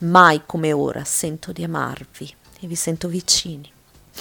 Mai 0.00 0.42
come 0.44 0.74
ora 0.74 1.02
sento 1.04 1.50
di 1.50 1.64
amarvi 1.64 2.34
e 2.60 2.66
vi 2.66 2.74
sento 2.74 3.08
vicini. 3.08 3.72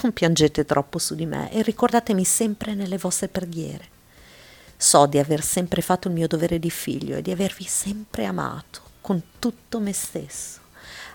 Non 0.01 0.13
piangete 0.13 0.63
troppo 0.63 0.97
su 0.97 1.13
di 1.13 1.25
me 1.25 1.51
e 1.51 1.61
ricordatemi 1.61 2.23
sempre 2.23 2.73
nelle 2.73 2.97
vostre 2.97 3.27
preghiere. 3.27 3.97
So 4.81 5.07
di 5.07 5.19
aver 5.19 5.43
sempre 5.43 5.81
fatto 5.81 6.07
il 6.07 6.13
mio 6.13 6.27
dovere 6.27 6.57
di 6.57 6.69
figlio 6.69 7.17
e 7.17 7.21
di 7.21 7.31
avervi 7.31 7.65
sempre 7.65 8.24
amato 8.24 8.81
con 9.01 9.21
tutto 9.38 9.81
me 9.81 9.91
stesso, 9.91 10.59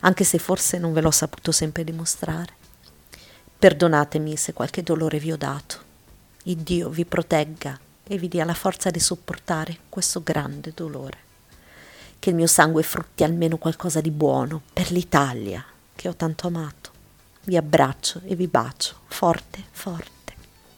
anche 0.00 0.24
se 0.24 0.38
forse 0.38 0.76
non 0.78 0.92
ve 0.92 1.00
l'ho 1.00 1.10
saputo 1.10 1.50
sempre 1.50 1.82
dimostrare. 1.82 2.52
Perdonatemi 3.58 4.36
se 4.36 4.52
qualche 4.52 4.82
dolore 4.82 5.18
vi 5.18 5.32
ho 5.32 5.36
dato 5.38 5.84
il 6.46 6.58
Dio 6.58 6.90
vi 6.90 7.06
protegga 7.06 7.78
e 8.06 8.18
vi 8.18 8.28
dia 8.28 8.44
la 8.44 8.52
forza 8.52 8.90
di 8.90 9.00
sopportare 9.00 9.78
questo 9.88 10.22
grande 10.22 10.72
dolore. 10.74 11.18
Che 12.18 12.28
il 12.28 12.36
mio 12.36 12.46
sangue 12.46 12.82
frutti 12.82 13.24
almeno 13.24 13.56
qualcosa 13.56 14.02
di 14.02 14.10
buono 14.10 14.60
per 14.70 14.90
l'Italia 14.90 15.64
che 15.96 16.08
ho 16.08 16.14
tanto 16.14 16.46
amato. 16.46 16.90
Vi 17.44 17.56
abbraccio 17.56 18.20
e 18.26 18.34
vi 18.34 18.46
bacio 18.46 18.96
forte, 19.06 19.64
forte. 19.70 20.34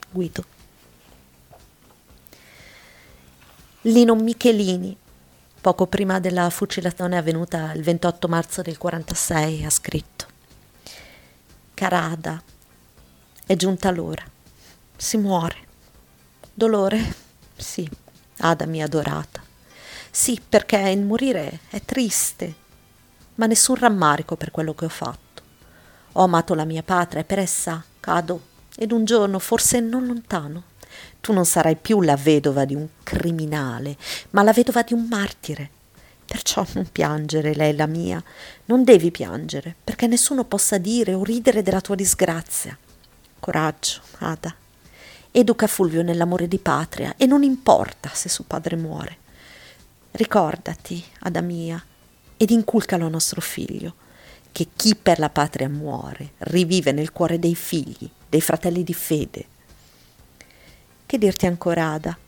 Guido. 0.08 0.55
Lino 3.86 4.16
Michelini, 4.16 4.96
poco 5.60 5.86
prima 5.86 6.18
della 6.18 6.50
fucilazione 6.50 7.16
avvenuta 7.16 7.72
il 7.72 7.84
28 7.84 8.26
marzo 8.26 8.60
del 8.60 8.78
46, 8.78 9.64
ha 9.64 9.70
scritto 9.70 10.26
Carada, 11.72 12.42
è 13.46 13.54
giunta 13.54 13.92
l'ora 13.92 14.24
si 14.96 15.18
muore. 15.18 15.56
Dolore? 16.52 17.14
Sì, 17.54 17.88
Ada 18.38 18.66
mia 18.66 18.86
adorata. 18.86 19.40
Sì, 20.10 20.40
perché 20.46 20.78
il 20.78 21.02
morire 21.02 21.60
è 21.70 21.80
triste, 21.80 22.54
ma 23.36 23.46
nessun 23.46 23.76
rammarico 23.76 24.34
per 24.34 24.50
quello 24.50 24.74
che 24.74 24.86
ho 24.86 24.88
fatto. 24.88 25.42
Ho 26.14 26.24
amato 26.24 26.54
la 26.54 26.64
mia 26.64 26.82
patria 26.82 27.20
e 27.20 27.24
per 27.24 27.38
essa 27.38 27.84
cado, 28.00 28.40
ed 28.76 28.90
un 28.90 29.04
giorno, 29.04 29.38
forse 29.38 29.78
non 29.78 30.06
lontano, 30.06 30.74
tu 31.26 31.32
non 31.32 31.44
sarai 31.44 31.74
più 31.74 32.02
la 32.02 32.14
vedova 32.14 32.64
di 32.64 32.76
un 32.76 32.86
criminale, 33.02 33.96
ma 34.30 34.44
la 34.44 34.52
vedova 34.52 34.82
di 34.82 34.92
un 34.92 35.08
martire. 35.08 35.70
Perciò 36.24 36.64
non 36.74 36.86
piangere, 36.92 37.52
lei 37.52 37.74
la 37.74 37.86
mia, 37.86 38.22
non 38.66 38.84
devi 38.84 39.10
piangere, 39.10 39.74
perché 39.82 40.06
nessuno 40.06 40.44
possa 40.44 40.78
dire 40.78 41.14
o 41.14 41.24
ridere 41.24 41.62
della 41.62 41.80
tua 41.80 41.96
disgrazia. 41.96 42.78
Coraggio, 43.40 44.02
Ada, 44.18 44.54
educa 45.32 45.66
Fulvio 45.66 46.02
nell'amore 46.02 46.46
di 46.46 46.58
patria 46.58 47.14
e 47.16 47.26
non 47.26 47.42
importa 47.42 48.08
se 48.12 48.28
suo 48.28 48.44
padre 48.46 48.76
muore. 48.76 49.16
Ricordati, 50.12 51.04
Ada 51.22 51.40
mia, 51.40 51.84
ed 52.36 52.50
inculcalo 52.50 53.06
a 53.06 53.08
nostro 53.08 53.40
figlio, 53.40 53.94
che 54.52 54.68
chi 54.76 54.94
per 54.94 55.18
la 55.18 55.30
patria 55.30 55.68
muore 55.68 56.34
rivive 56.38 56.92
nel 56.92 57.10
cuore 57.10 57.40
dei 57.40 57.56
figli, 57.56 58.08
dei 58.28 58.40
fratelli 58.40 58.84
di 58.84 58.94
fede. 58.94 59.54
Che 61.06 61.18
dirti 61.18 61.46
ancora, 61.46 61.92
Ada? 61.92 62.18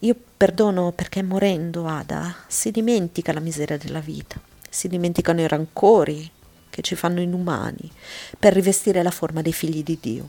Io 0.00 0.16
perdono 0.36 0.90
perché 0.90 1.22
morendo, 1.22 1.86
Ada, 1.86 2.34
si 2.48 2.72
dimentica 2.72 3.32
la 3.32 3.38
miseria 3.38 3.78
della 3.78 4.00
vita, 4.00 4.40
si 4.68 4.88
dimenticano 4.88 5.40
i 5.40 5.46
rancori 5.46 6.28
che 6.68 6.82
ci 6.82 6.96
fanno 6.96 7.20
inumani 7.20 7.88
per 8.36 8.52
rivestire 8.52 9.00
la 9.04 9.12
forma 9.12 9.42
dei 9.42 9.52
figli 9.52 9.84
di 9.84 9.96
Dio. 10.00 10.28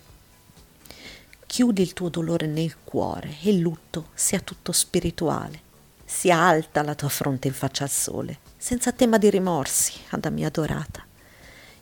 Chiudi 1.47 1.81
il 1.81 1.93
tuo 1.93 2.09
dolore 2.09 2.45
nel 2.45 2.75
cuore 2.83 3.35
e 3.41 3.49
il 3.49 3.61
lutto 3.61 4.09
sia 4.13 4.39
tutto 4.39 4.71
spirituale. 4.71 5.65
sia 6.09 6.37
alta 6.37 6.83
la 6.83 6.95
tua 6.95 7.09
fronte 7.09 7.49
in 7.49 7.53
faccia 7.53 7.83
al 7.83 7.89
sole, 7.89 8.39
senza 8.55 8.93
tema 8.93 9.17
di 9.17 9.29
rimorsi, 9.29 9.91
Ada 10.09 10.29
mia 10.29 10.47
adorata. 10.47 11.05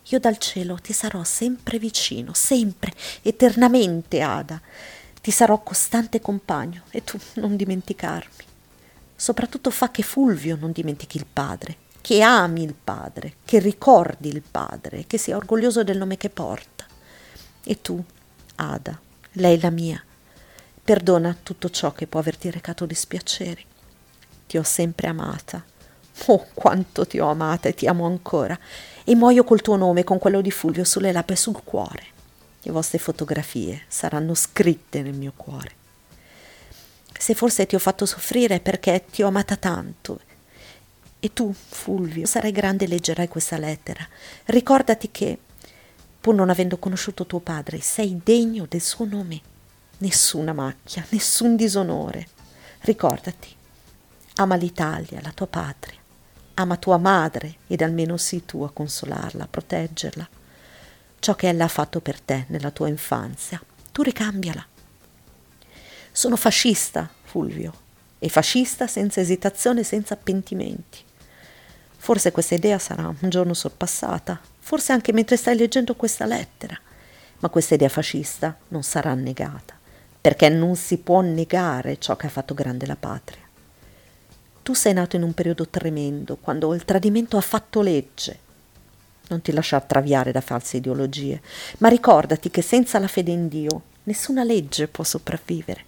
Io 0.09 0.19
dal 0.19 0.39
cielo 0.39 0.79
ti 0.81 0.93
sarò 0.93 1.23
sempre 1.23 1.77
vicino, 1.77 2.33
sempre, 2.33 2.91
eternamente, 3.21 4.21
Ada. 4.21 4.59
Ti 5.25 5.31
sarò 5.31 5.57
costante 5.63 6.21
compagno 6.21 6.83
e 6.91 7.03
tu 7.03 7.17
non 7.37 7.55
dimenticarmi. 7.55 8.45
Soprattutto 9.15 9.71
fa 9.71 9.89
che 9.89 10.03
Fulvio 10.03 10.55
non 10.55 10.71
dimentichi 10.71 11.17
il 11.17 11.25
padre, 11.25 11.77
che 11.99 12.21
ami 12.21 12.61
il 12.61 12.75
padre, 12.75 13.37
che 13.43 13.57
ricordi 13.57 14.27
il 14.27 14.43
padre, 14.43 15.05
che 15.07 15.17
sia 15.17 15.35
orgoglioso 15.35 15.83
del 15.83 15.97
nome 15.97 16.17
che 16.17 16.29
porta. 16.29 16.85
E 17.63 17.81
tu, 17.81 17.99
Ada, 18.57 18.99
lei 19.31 19.59
la 19.59 19.71
mia, 19.71 19.99
perdona 20.83 21.35
tutto 21.41 21.71
ciò 21.71 21.91
che 21.91 22.05
può 22.05 22.19
averti 22.19 22.51
recato 22.51 22.85
dispiaceri. 22.85 23.65
Ti 24.45 24.57
ho 24.59 24.63
sempre 24.63 25.07
amata. 25.07 25.65
Oh, 26.27 26.45
quanto 26.53 27.07
ti 27.07 27.17
ho 27.17 27.31
amata 27.31 27.67
e 27.67 27.73
ti 27.73 27.87
amo 27.87 28.05
ancora. 28.05 28.55
E 29.03 29.15
muoio 29.15 29.43
col 29.43 29.61
tuo 29.61 29.75
nome, 29.75 30.03
con 30.03 30.19
quello 30.19 30.41
di 30.41 30.51
Fulvio 30.51 30.83
sulle 30.83 31.11
labbra 31.11 31.33
e 31.33 31.37
sul 31.37 31.63
cuore. 31.63 32.13
Le 32.65 32.71
vostre 32.71 32.97
fotografie 32.97 33.83
saranno 33.87 34.33
scritte 34.33 35.03
nel 35.03 35.13
mio 35.13 35.33
cuore. 35.35 35.83
Se 37.15 37.35
forse 37.35 37.67
ti 37.67 37.75
ho 37.75 37.79
fatto 37.79 38.07
soffrire 38.07 38.59
perché 38.59 39.05
ti 39.07 39.21
ho 39.21 39.27
amata 39.27 39.55
tanto 39.55 40.19
e 41.19 41.31
tu, 41.31 41.53
Fulvio, 41.53 42.25
sarai 42.25 42.51
grande 42.51 42.85
e 42.85 42.87
leggerai 42.87 43.27
questa 43.27 43.59
lettera. 43.59 44.07
Ricordati 44.45 45.11
che, 45.11 45.37
pur 46.19 46.33
non 46.33 46.49
avendo 46.49 46.77
conosciuto 46.77 47.27
tuo 47.27 47.39
padre, 47.39 47.81
sei 47.81 48.19
degno 48.23 48.65
del 48.67 48.81
suo 48.81 49.05
nome. 49.05 49.41
Nessuna 49.99 50.51
macchia, 50.51 51.05
nessun 51.09 51.55
disonore. 51.55 52.27
Ricordati, 52.79 53.55
ama 54.35 54.55
l'Italia, 54.55 55.21
la 55.21 55.31
tua 55.31 55.47
patria. 55.47 55.99
Ama 56.55 56.77
tua 56.77 56.97
madre 56.97 57.57
ed 57.67 57.81
almeno 57.81 58.17
sii 58.17 58.45
tu 58.45 58.63
a 58.63 58.71
consolarla, 58.71 59.43
a 59.43 59.47
proteggerla. 59.47 60.29
Ciò 61.25 61.33
che 61.33 61.47
ella 61.47 61.63
ha 61.63 61.69
fatto 61.69 62.01
per 62.01 62.21
te 62.21 62.45
nella 62.49 62.69
tua 62.69 62.87
infanzia, 62.87 63.59
tu 63.91 64.03
ricambiala. 64.03 64.63
Sono 66.11 66.35
fascista, 66.35 67.09
Fulvio, 67.23 67.73
e 68.19 68.29
fascista 68.29 68.85
senza 68.85 69.21
esitazione 69.21 69.79
e 69.79 69.83
senza 69.83 70.17
pentimenti. 70.17 70.99
Forse 71.97 72.31
questa 72.31 72.53
idea 72.53 72.77
sarà 72.77 73.07
un 73.07 73.29
giorno 73.29 73.55
sorpassata, 73.55 74.39
forse 74.59 74.91
anche 74.91 75.13
mentre 75.13 75.35
stai 75.35 75.57
leggendo 75.57 75.95
questa 75.95 76.27
lettera, 76.27 76.79
ma 77.39 77.49
questa 77.49 77.73
idea 77.73 77.89
fascista 77.89 78.55
non 78.67 78.83
sarà 78.83 79.15
negata, 79.15 79.73
perché 80.21 80.47
non 80.49 80.75
si 80.75 80.99
può 80.99 81.21
negare 81.21 81.97
ciò 81.97 82.15
che 82.15 82.27
ha 82.27 82.29
fatto 82.29 82.53
grande 82.53 82.85
la 82.85 82.97
patria. 82.97 83.41
Tu 84.61 84.75
sei 84.75 84.93
nato 84.93 85.15
in 85.15 85.23
un 85.23 85.33
periodo 85.33 85.67
tremendo, 85.69 86.35
quando 86.35 86.71
il 86.75 86.85
tradimento 86.85 87.35
ha 87.35 87.41
fatto 87.41 87.81
legge. 87.81 88.43
Non 89.27 89.41
ti 89.41 89.51
lasciar 89.51 89.83
traviare 89.83 90.31
da 90.31 90.41
false 90.41 90.77
ideologie, 90.77 91.41
ma 91.79 91.89
ricordati 91.89 92.51
che 92.51 92.61
senza 92.61 92.99
la 92.99 93.07
fede 93.07 93.31
in 93.31 93.47
Dio 93.47 93.81
nessuna 94.03 94.43
legge 94.43 94.87
può 94.87 95.03
sopravvivere. 95.03 95.83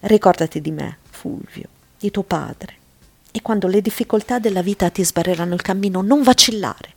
Ricordati 0.00 0.60
di 0.60 0.70
me, 0.70 0.98
Fulvio, 1.10 1.68
di 1.98 2.10
tuo 2.10 2.22
padre, 2.22 2.76
e 3.32 3.42
quando 3.42 3.66
le 3.66 3.80
difficoltà 3.80 4.38
della 4.38 4.62
vita 4.62 4.90
ti 4.90 5.04
sbarreranno 5.04 5.54
il 5.54 5.62
cammino, 5.62 6.02
non 6.02 6.22
vacillare. 6.22 6.92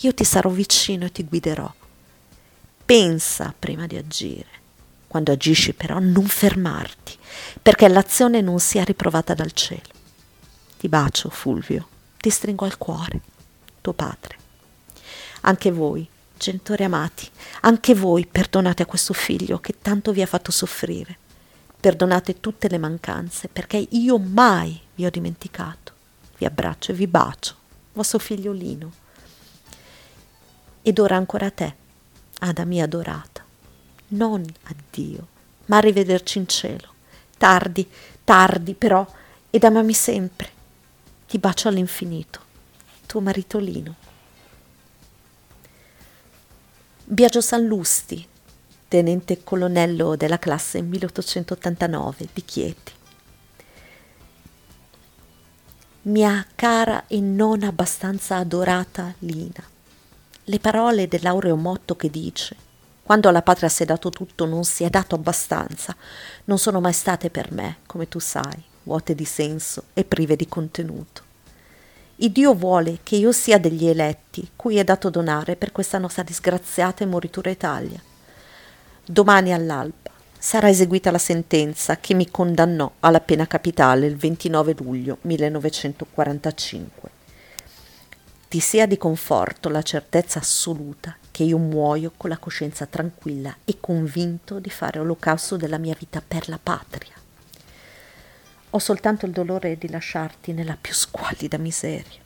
Io 0.00 0.12
ti 0.12 0.24
sarò 0.24 0.50
vicino 0.50 1.06
e 1.06 1.12
ti 1.12 1.24
guiderò. 1.24 1.72
Pensa 2.84 3.54
prima 3.58 3.86
di 3.86 3.96
agire. 3.96 4.60
Quando 5.06 5.32
agisci 5.32 5.72
però 5.72 5.98
non 5.98 6.26
fermarti, 6.26 7.16
perché 7.62 7.88
l'azione 7.88 8.42
non 8.42 8.58
sia 8.58 8.84
riprovata 8.84 9.32
dal 9.32 9.52
cielo. 9.52 9.88
Ti 10.78 10.88
bacio, 10.88 11.30
Fulvio, 11.30 11.88
ti 12.18 12.28
stringo 12.28 12.64
al 12.64 12.76
cuore, 12.76 13.20
tuo 13.80 13.92
padre. 13.92 14.40
Anche 15.42 15.70
voi, 15.70 16.08
genitori 16.36 16.84
amati, 16.84 17.28
anche 17.60 17.94
voi 17.94 18.26
perdonate 18.26 18.82
a 18.82 18.86
questo 18.86 19.12
figlio 19.12 19.60
che 19.60 19.76
tanto 19.80 20.12
vi 20.12 20.22
ha 20.22 20.26
fatto 20.26 20.50
soffrire. 20.50 21.18
Perdonate 21.80 22.40
tutte 22.40 22.68
le 22.68 22.78
mancanze, 22.78 23.48
perché 23.48 23.86
io 23.90 24.18
mai 24.18 24.80
vi 24.94 25.06
ho 25.06 25.10
dimenticato. 25.10 25.92
Vi 26.38 26.44
abbraccio 26.44 26.92
e 26.92 26.94
vi 26.94 27.06
bacio, 27.06 27.54
vostro 27.92 28.18
figliolino. 28.18 28.92
Ed 30.82 30.98
ora 30.98 31.16
ancora 31.16 31.46
a 31.46 31.50
te, 31.50 31.74
Ada 32.44 32.64
mia 32.64 32.84
adorata. 32.84 33.44
Non 34.08 34.44
addio, 34.64 35.26
ma 35.66 35.76
a 35.76 35.80
rivederci 35.80 36.38
in 36.38 36.48
cielo. 36.48 36.88
Tardi, 37.38 37.88
tardi 38.24 38.74
però, 38.74 39.06
ed 39.48 39.62
amami 39.62 39.92
sempre. 39.92 40.50
Ti 41.28 41.38
bacio 41.38 41.68
all'infinito. 41.68 42.40
Tuo 43.06 43.20
maritolino. 43.20 43.94
Biagio 47.12 47.42
Sallusti, 47.42 48.26
tenente 48.88 49.44
colonnello 49.44 50.16
della 50.16 50.38
classe 50.38 50.80
1889 50.80 52.28
di 52.32 52.42
Chieti. 52.42 52.92
Mia 56.04 56.46
cara 56.54 57.04
e 57.08 57.20
non 57.20 57.64
abbastanza 57.64 58.36
adorata 58.36 59.12
Lina. 59.18 59.62
Le 60.44 60.58
parole 60.58 61.06
dell'aureo 61.06 61.54
motto 61.54 61.96
che 61.96 62.08
dice 62.08 62.56
quando 63.02 63.28
alla 63.28 63.42
patria 63.42 63.68
si 63.68 63.82
è 63.82 63.84
dato 63.84 64.08
tutto 64.08 64.46
non 64.46 64.64
si 64.64 64.82
è 64.84 64.88
dato 64.88 65.14
abbastanza, 65.14 65.94
non 66.44 66.56
sono 66.56 66.80
mai 66.80 66.94
state 66.94 67.28
per 67.28 67.52
me, 67.52 67.80
come 67.84 68.08
tu 68.08 68.20
sai, 68.20 68.62
vuote 68.84 69.14
di 69.14 69.26
senso 69.26 69.84
e 69.92 70.04
prive 70.04 70.34
di 70.34 70.48
contenuto. 70.48 71.31
Il 72.16 72.30
Dio 72.30 72.54
vuole 72.54 72.98
che 73.02 73.16
io 73.16 73.32
sia 73.32 73.58
degli 73.58 73.86
eletti 73.86 74.50
cui 74.54 74.76
è 74.76 74.84
dato 74.84 75.10
donare 75.10 75.56
per 75.56 75.72
questa 75.72 75.98
nostra 75.98 76.22
disgraziata 76.22 77.02
e 77.02 77.06
moritura 77.06 77.50
Italia 77.50 78.00
Domani 79.04 79.52
all'alba 79.52 80.10
sarà 80.38 80.68
eseguita 80.68 81.10
la 81.10 81.18
sentenza 81.18 81.96
che 81.96 82.14
mi 82.14 82.30
condannò 82.30 82.88
alla 83.00 83.18
pena 83.18 83.48
capitale 83.48 84.06
il 84.06 84.16
29 84.16 84.76
luglio 84.78 85.18
1945. 85.22 87.10
Ti 88.46 88.60
sia 88.60 88.86
di 88.86 88.96
conforto 88.96 89.68
la 89.68 89.82
certezza 89.82 90.38
assoluta 90.38 91.16
che 91.32 91.42
io 91.42 91.58
muoio 91.58 92.12
con 92.16 92.30
la 92.30 92.38
coscienza 92.38 92.86
tranquilla 92.86 93.56
e 93.64 93.78
convinto 93.80 94.60
di 94.60 94.70
fare 94.70 95.00
olocausto 95.00 95.56
della 95.56 95.78
mia 95.78 95.96
vita 95.98 96.22
per 96.26 96.48
la 96.48 96.60
patria. 96.62 97.21
Ho 98.74 98.78
soltanto 98.78 99.26
il 99.26 99.32
dolore 99.32 99.76
di 99.76 99.90
lasciarti 99.90 100.54
nella 100.54 100.78
più 100.80 100.94
squallida 100.94 101.58
miseria. 101.58 102.20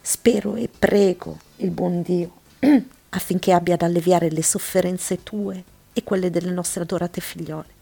Spero 0.00 0.54
e 0.54 0.66
prego 0.66 1.38
il 1.56 1.70
buon 1.70 2.00
Dio 2.00 2.32
affinché 3.10 3.52
abbia 3.52 3.74
ad 3.74 3.82
alleviare 3.82 4.30
le 4.30 4.42
sofferenze 4.42 5.22
tue 5.22 5.62
e 5.92 6.02
quelle 6.02 6.30
delle 6.30 6.50
nostre 6.50 6.80
adorate 6.80 7.20
figliole. 7.20 7.80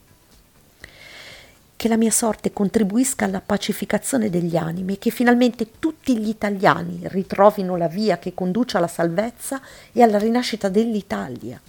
Che 1.77 1.89
la 1.89 1.97
mia 1.97 2.11
sorte 2.11 2.53
contribuisca 2.53 3.27
alla 3.27 3.41
pacificazione 3.41 4.29
degli 4.29 4.57
animi 4.57 4.95
e 4.95 4.99
che 4.99 5.11
finalmente 5.11 5.79
tutti 5.79 6.19
gli 6.19 6.29
italiani 6.29 7.03
ritrovino 7.05 7.77
la 7.77 7.87
via 7.87 8.19
che 8.19 8.35
conduce 8.35 8.77
alla 8.77 8.89
salvezza 8.89 9.61
e 9.93 10.03
alla 10.03 10.19
rinascita 10.19 10.69
dell'Italia. 10.69 11.61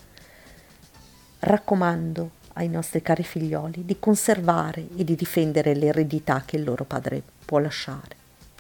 Raccomando 1.38 2.40
ai 2.54 2.68
nostri 2.68 3.02
cari 3.02 3.24
figlioli 3.24 3.86
di 3.86 3.98
conservare 4.00 4.88
e 4.96 5.04
di 5.04 5.16
difendere 5.16 5.74
l'eredità 5.76 6.44
che 6.46 6.58
il 6.58 6.64
loro 6.64 6.84
padre 6.84 7.22
può 7.46 7.60
lasciare, 7.60 8.16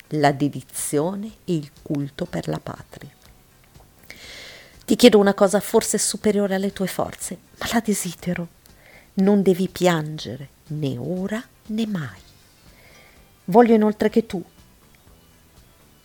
la 0.10 0.32
dedizione 0.32 1.28
e 1.46 1.56
il 1.56 1.72
culto 1.82 2.26
per 2.26 2.48
la 2.48 2.60
patria. 2.60 3.10
Ti 4.86 4.96
chiedo 4.96 5.20
una 5.20 5.34
cosa 5.34 5.60
forse 5.60 5.98
superiore 5.98 6.56
alle 6.56 6.74
tue 6.74 6.88
forze, 6.88 7.38
ma 7.60 7.68
la 7.72 7.80
desidero. 7.80 8.48
Non 9.14 9.42
devi 9.42 9.70
piangere, 9.70 10.50
né 10.68 10.98
ora 10.98 11.42
né 11.68 11.86
mai. 11.86 12.20
Voglio 13.46 13.74
inoltre 13.74 14.10
che 14.10 14.26
tu, 14.26 14.44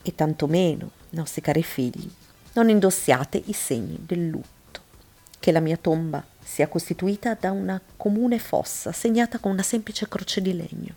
e 0.02 0.14
tantomeno 0.14 0.90
i 1.10 1.16
nostri 1.16 1.40
cari 1.40 1.62
figli, 1.62 2.08
non 2.52 2.68
indossiate 2.68 3.42
i 3.46 3.52
segni 3.52 3.98
del 4.00 4.28
lutto, 4.28 4.80
che 5.38 5.52
la 5.52 5.60
mia 5.60 5.76
tomba 5.76 6.24
sia 6.46 6.68
costituita 6.68 7.34
da 7.34 7.50
una 7.50 7.80
comune 7.96 8.38
fossa 8.38 8.92
segnata 8.92 9.40
con 9.40 9.50
una 9.50 9.64
semplice 9.64 10.06
croce 10.06 10.40
di 10.40 10.54
legno. 10.54 10.94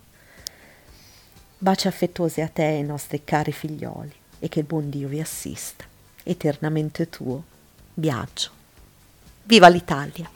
Baci 1.58 1.88
affettuosi 1.88 2.40
a 2.42 2.48
te 2.48 2.62
e 2.62 2.76
ai 2.76 2.84
nostri 2.84 3.24
cari 3.24 3.52
figlioli 3.52 4.14
e 4.38 4.48
che 4.48 4.60
il 4.60 4.66
buon 4.66 4.90
Dio 4.90 5.08
vi 5.08 5.20
assista, 5.20 5.84
eternamente 6.22 7.10
tuo 7.10 7.44
Biagio. 7.96 8.52
Viva 9.44 9.68
l'Italia! 9.68 10.30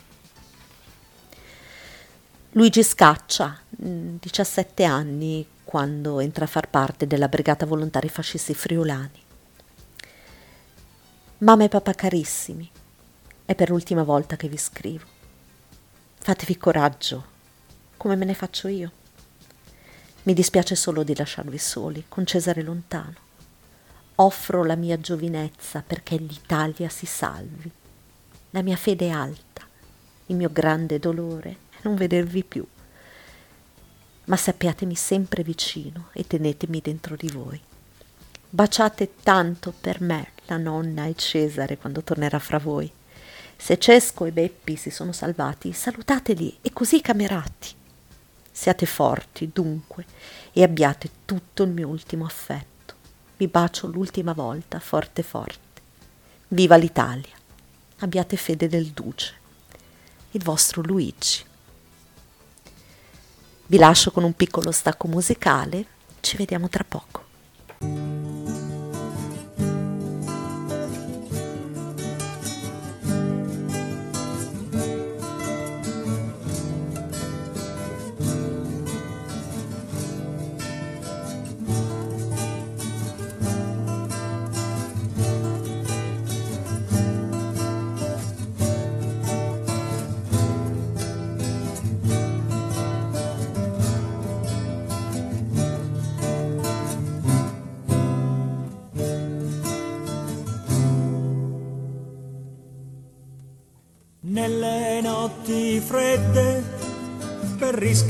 Luigi 2.53 2.83
Scaccia, 2.83 3.61
17 3.69 4.83
anni, 4.83 5.47
quando 5.63 6.19
entra 6.19 6.45
a 6.45 6.47
far 6.47 6.69
parte 6.69 7.07
della 7.07 7.27
Brigata 7.27 7.65
Volontari 7.67 8.09
Fascisti 8.09 8.53
Friulani. 8.53 9.21
Mamma 11.37 11.63
e 11.63 11.69
papà 11.69 11.93
carissimi, 11.93 12.69
è 13.45 13.55
per 13.55 13.69
l'ultima 13.69 14.03
volta 14.03 14.35
che 14.35 14.47
vi 14.47 14.57
scrivo. 14.57 15.05
Fatevi 16.19 16.57
coraggio, 16.57 17.25
come 17.97 18.15
me 18.15 18.25
ne 18.25 18.33
faccio 18.33 18.67
io. 18.67 18.91
Mi 20.23 20.33
dispiace 20.33 20.75
solo 20.75 21.03
di 21.03 21.15
lasciarvi 21.15 21.57
soli, 21.57 22.05
con 22.07 22.25
Cesare 22.25 22.61
lontano. 22.61 23.15
Offro 24.15 24.63
la 24.63 24.75
mia 24.75 24.99
giovinezza 24.99 25.83
perché 25.85 26.15
l'Italia 26.15 26.87
si 26.87 27.05
salvi. 27.05 27.69
La 28.51 28.61
mia 28.61 28.77
fede 28.77 29.07
è 29.07 29.09
alta, 29.09 29.67
il 30.27 30.35
mio 30.35 30.51
grande 30.51 30.99
dolore 30.99 31.49
è 31.49 31.73
non 31.83 31.95
vedervi 31.95 32.43
più. 32.43 32.65
Ma 34.25 34.37
sappiatemi 34.37 34.95
sempre 34.95 35.43
vicino 35.43 36.09
e 36.13 36.25
tenetemi 36.25 36.79
dentro 36.79 37.15
di 37.15 37.27
voi. 37.27 37.59
Baciate 38.49 39.15
tanto 39.21 39.73
per 39.79 39.99
me 40.01 40.31
la 40.45 40.57
nonna 40.57 41.05
e 41.05 41.15
Cesare 41.15 41.77
quando 41.77 42.03
tornerà 42.03 42.39
fra 42.39 42.59
voi. 42.59 42.91
Se 43.63 43.77
Cesco 43.77 44.25
e 44.25 44.33
Beppi 44.33 44.75
si 44.75 44.89
sono 44.89 45.13
salvati, 45.13 45.71
salutateli 45.71 46.57
e 46.61 46.73
così 46.73 46.99
camerati. 46.99 47.69
Siate 48.51 48.85
forti, 48.85 49.51
dunque, 49.53 50.05
e 50.51 50.63
abbiate 50.63 51.09
tutto 51.23 51.63
il 51.63 51.69
mio 51.69 51.87
ultimo 51.87 52.25
affetto. 52.25 52.93
Vi 53.37 53.47
bacio 53.47 53.87
l'ultima 53.87 54.33
volta, 54.33 54.81
forte 54.81 55.23
forte. 55.23 55.81
Viva 56.49 56.75
l'Italia! 56.75 57.31
Abbiate 57.99 58.35
fede 58.35 58.67
del 58.67 58.87
Duce. 58.87 59.33
Il 60.31 60.43
vostro 60.43 60.81
Luigi. 60.81 61.45
Vi 63.67 63.77
lascio 63.77 64.11
con 64.11 64.25
un 64.25 64.33
piccolo 64.33 64.73
stacco 64.73 65.07
musicale. 65.07 65.85
Ci 66.19 66.35
vediamo 66.35 66.67
tra 66.67 66.83
poco. 66.83 67.32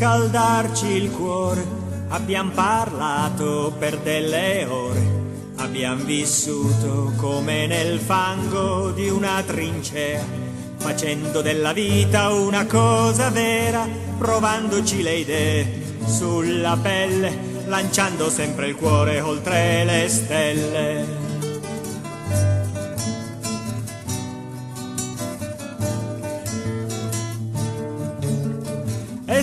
Per 0.03 0.11
riscaldarci 0.11 0.85
il 0.87 1.11
cuore, 1.11 1.65
abbiamo 2.09 2.51
parlato 2.51 3.73
per 3.79 3.97
delle 3.99 4.65
ore, 4.65 5.01
abbiamo 5.55 6.03
vissuto 6.03 7.13
come 7.15 7.67
nel 7.67 7.99
fango 7.99 8.91
di 8.91 9.07
una 9.07 9.41
trincea, 9.45 10.21
facendo 10.75 11.41
della 11.41 11.71
vita 11.71 12.33
una 12.33 12.65
cosa 12.65 13.29
vera, 13.29 13.87
provandoci 14.17 15.01
le 15.01 15.15
idee 15.15 15.81
sulla 16.05 16.77
pelle, 16.81 17.63
lanciando 17.67 18.29
sempre 18.29 18.67
il 18.67 18.75
cuore 18.75 19.21
oltre 19.21 19.85
le 19.85 20.09
stelle. 20.09 21.22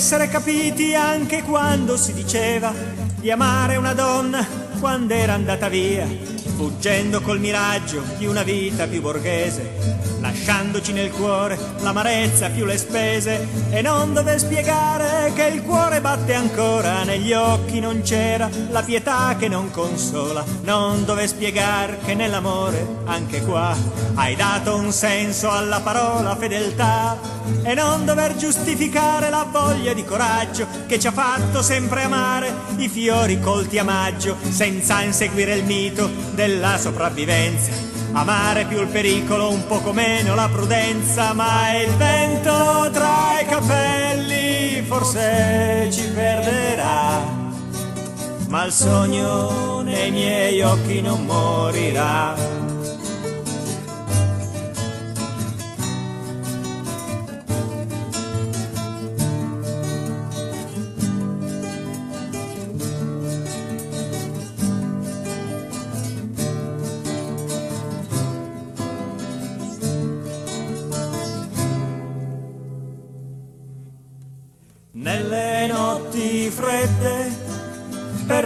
Essere 0.00 0.28
capiti 0.28 0.94
anche 0.94 1.42
quando 1.42 1.94
si 1.98 2.14
diceva 2.14 2.72
di 3.16 3.30
amare 3.30 3.76
una 3.76 3.92
donna 3.92 4.42
quando 4.78 5.12
era 5.12 5.34
andata 5.34 5.68
via, 5.68 6.06
fuggendo 6.56 7.20
col 7.20 7.38
miraggio 7.38 8.02
di 8.16 8.24
una 8.24 8.42
vita 8.42 8.86
più 8.86 9.02
borghese, 9.02 9.74
lasciandoci 10.20 10.94
nel 10.94 11.10
cuore 11.10 11.58
l'amarezza 11.80 12.50
più 12.50 12.64
le 12.64 12.76
spese 12.76 13.46
e 13.70 13.82
non 13.82 14.12
dove 14.12 14.38
spiegare 14.38 15.32
che 15.34 15.44
il 15.44 15.62
cuore 15.62 16.00
batte 16.00 16.34
ancora, 16.34 17.02
negli 17.04 17.32
occhi 17.32 17.80
non 17.80 18.02
c'era 18.02 18.48
la 18.70 18.82
pietà 18.82 19.36
che 19.38 19.48
non 19.48 19.70
consola, 19.70 20.44
non 20.62 21.04
dove 21.04 21.26
spiegare 21.26 21.98
che 22.04 22.14
nell'amore 22.14 22.98
anche 23.04 23.42
qua 23.42 23.74
hai 24.14 24.36
dato 24.36 24.76
un 24.76 24.92
senso 24.92 25.50
alla 25.50 25.80
parola 25.80 26.36
fedeltà 26.36 27.18
e 27.62 27.74
non 27.74 28.04
dover 28.04 28.36
giustificare 28.36 29.30
la 29.30 29.46
voglia 29.50 29.92
di 29.92 30.04
coraggio 30.04 30.66
che 30.86 30.98
ci 30.98 31.06
ha 31.06 31.12
fatto 31.12 31.62
sempre 31.62 32.02
amare 32.02 32.52
i 32.76 32.88
fiori 32.88 33.40
colti 33.40 33.78
a 33.78 33.84
maggio 33.84 34.36
senza 34.48 35.02
inseguire 35.02 35.54
il 35.54 35.64
mito 35.64 36.10
della 36.34 36.78
sopravvivenza. 36.78 37.89
Amare 38.12 38.64
più 38.66 38.80
il 38.80 38.88
pericolo, 38.88 39.50
un 39.50 39.66
poco 39.66 39.92
meno 39.92 40.34
la 40.34 40.48
prudenza, 40.50 41.32
ma 41.32 41.74
il 41.76 41.90
vento 41.96 42.90
tra 42.92 43.40
i 43.40 43.46
capelli 43.46 44.82
forse 44.86 45.88
ci 45.92 46.08
perderà. 46.08 47.22
Ma 48.48 48.64
il 48.64 48.72
sogno 48.72 49.80
nei 49.82 50.10
miei 50.10 50.60
occhi 50.60 51.00
non 51.00 51.24
morirà. 51.24 52.59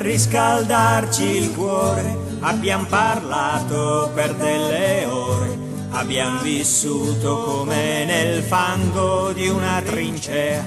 Riscaldarci 0.05 1.25
il 1.25 1.55
cuore, 1.55 2.15
abbiamo 2.41 2.85
parlato 2.85 4.11
per 4.15 4.35
delle 4.35 5.07
ore, 5.07 5.59
abbiamo 5.93 6.43
vissuto 6.43 7.39
come 7.39 8.05
nel 8.05 8.43
fango 8.43 9.33
di 9.33 9.49
una 9.49 9.81
trincea, 9.83 10.63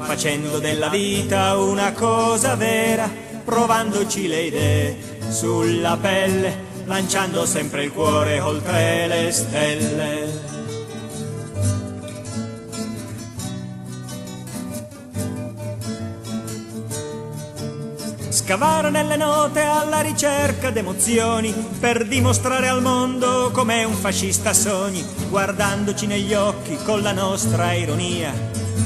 facendo 0.00 0.58
della 0.58 0.88
vita 0.88 1.56
una 1.56 1.92
cosa 1.92 2.56
vera, 2.56 3.08
provandoci 3.44 4.26
le 4.26 4.40
idee 4.40 4.96
sulla 5.28 5.96
pelle, 5.96 6.52
lanciando 6.86 7.46
sempre 7.46 7.84
il 7.84 7.92
cuore 7.92 8.40
oltre 8.40 9.06
le 9.06 9.30
stelle. 9.30 10.49
Scavare 18.50 18.90
nelle 18.90 19.14
note 19.14 19.60
alla 19.62 20.00
ricerca 20.00 20.70
d'emozioni 20.70 21.54
per 21.78 22.04
dimostrare 22.04 22.66
al 22.66 22.82
mondo 22.82 23.52
com'è 23.52 23.84
un 23.84 23.94
fascista 23.94 24.52
sogni, 24.52 25.06
guardandoci 25.28 26.08
negli 26.08 26.34
occhi 26.34 26.76
con 26.84 27.00
la 27.00 27.12
nostra 27.12 27.74
ironia, 27.74 28.32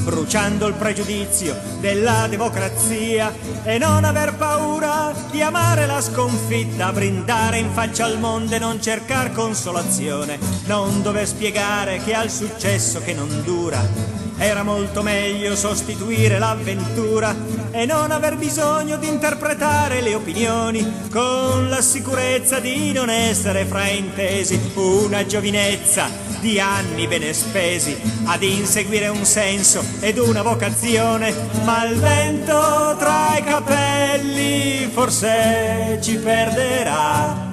bruciando 0.02 0.66
il 0.66 0.74
pregiudizio 0.74 1.56
della 1.80 2.26
democrazia 2.28 3.32
e 3.62 3.78
non 3.78 4.04
aver 4.04 4.34
paura 4.34 5.14
di 5.30 5.40
amare 5.40 5.86
la 5.86 6.02
sconfitta, 6.02 6.92
brindare 6.92 7.56
in 7.56 7.70
faccia 7.72 8.04
al 8.04 8.18
mondo 8.18 8.54
e 8.54 8.58
non 8.58 8.82
cercare 8.82 9.32
consolazione, 9.32 10.38
non 10.66 11.00
dover 11.00 11.26
spiegare 11.26 12.02
che 12.04 12.12
al 12.12 12.28
successo 12.28 13.00
che 13.00 13.14
non 13.14 13.42
dura 13.42 14.23
era 14.36 14.62
molto 14.62 15.02
meglio 15.02 15.54
sostituire 15.54 16.38
l'avventura 16.38 17.34
e 17.70 17.86
non 17.86 18.10
aver 18.10 18.36
bisogno 18.36 18.96
di 18.96 19.08
interpretare 19.08 20.00
le 20.00 20.14
opinioni 20.14 21.08
con 21.10 21.68
la 21.68 21.80
sicurezza 21.80 22.58
di 22.58 22.92
non 22.92 23.10
essere 23.10 23.64
fraintesi. 23.64 24.72
Una 24.74 25.24
giovinezza 25.24 26.08
di 26.40 26.60
anni 26.60 27.06
bene 27.06 27.32
spesi 27.32 27.96
ad 28.24 28.42
inseguire 28.42 29.08
un 29.08 29.24
senso 29.24 29.82
ed 30.00 30.18
una 30.18 30.42
vocazione, 30.42 31.34
ma 31.64 31.84
il 31.86 31.98
vento 31.98 32.96
tra 32.98 33.36
i 33.38 33.42
capelli 33.44 34.90
forse 34.92 35.98
ci 36.02 36.16
perderà. 36.16 37.52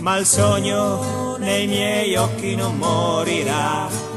Ma 0.00 0.16
il 0.16 0.26
sogno 0.26 1.36
nei 1.38 1.66
miei 1.66 2.14
occhi 2.16 2.54
non 2.54 2.76
morirà. 2.76 4.07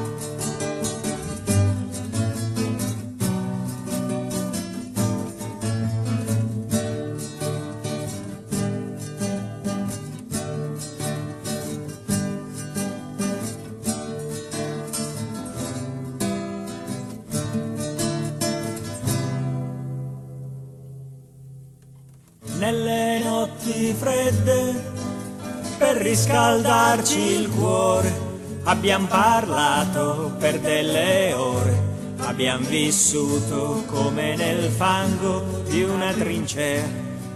Per 26.31 26.39
riscaldarci 26.39 27.19
il 27.19 27.49
cuore. 27.49 28.29
Abbiamo 28.63 29.07
parlato 29.07 30.33
per 30.37 30.59
delle 30.59 31.33
ore, 31.33 31.81
abbiamo 32.19 32.65
vissuto 32.67 33.83
come 33.87 34.35
nel 34.35 34.69
fango 34.69 35.63
di 35.67 35.83
una 35.83 36.13
trincea, 36.13 36.83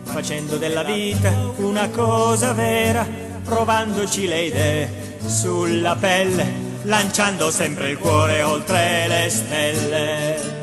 facendo 0.04 0.58
della 0.58 0.84
vita 0.84 1.32
una 1.58 1.90
cosa 1.90 2.54
vera, 2.54 3.06
provandoci 3.44 4.28
le 4.28 4.42
idee 4.44 5.18
sulla 5.26 5.96
pelle, 5.96 6.46
lanciando 6.84 7.50
sempre 7.50 7.90
il 7.90 7.98
cuore 7.98 8.44
oltre 8.44 9.08
le 9.08 9.30
stelle. 9.30 10.55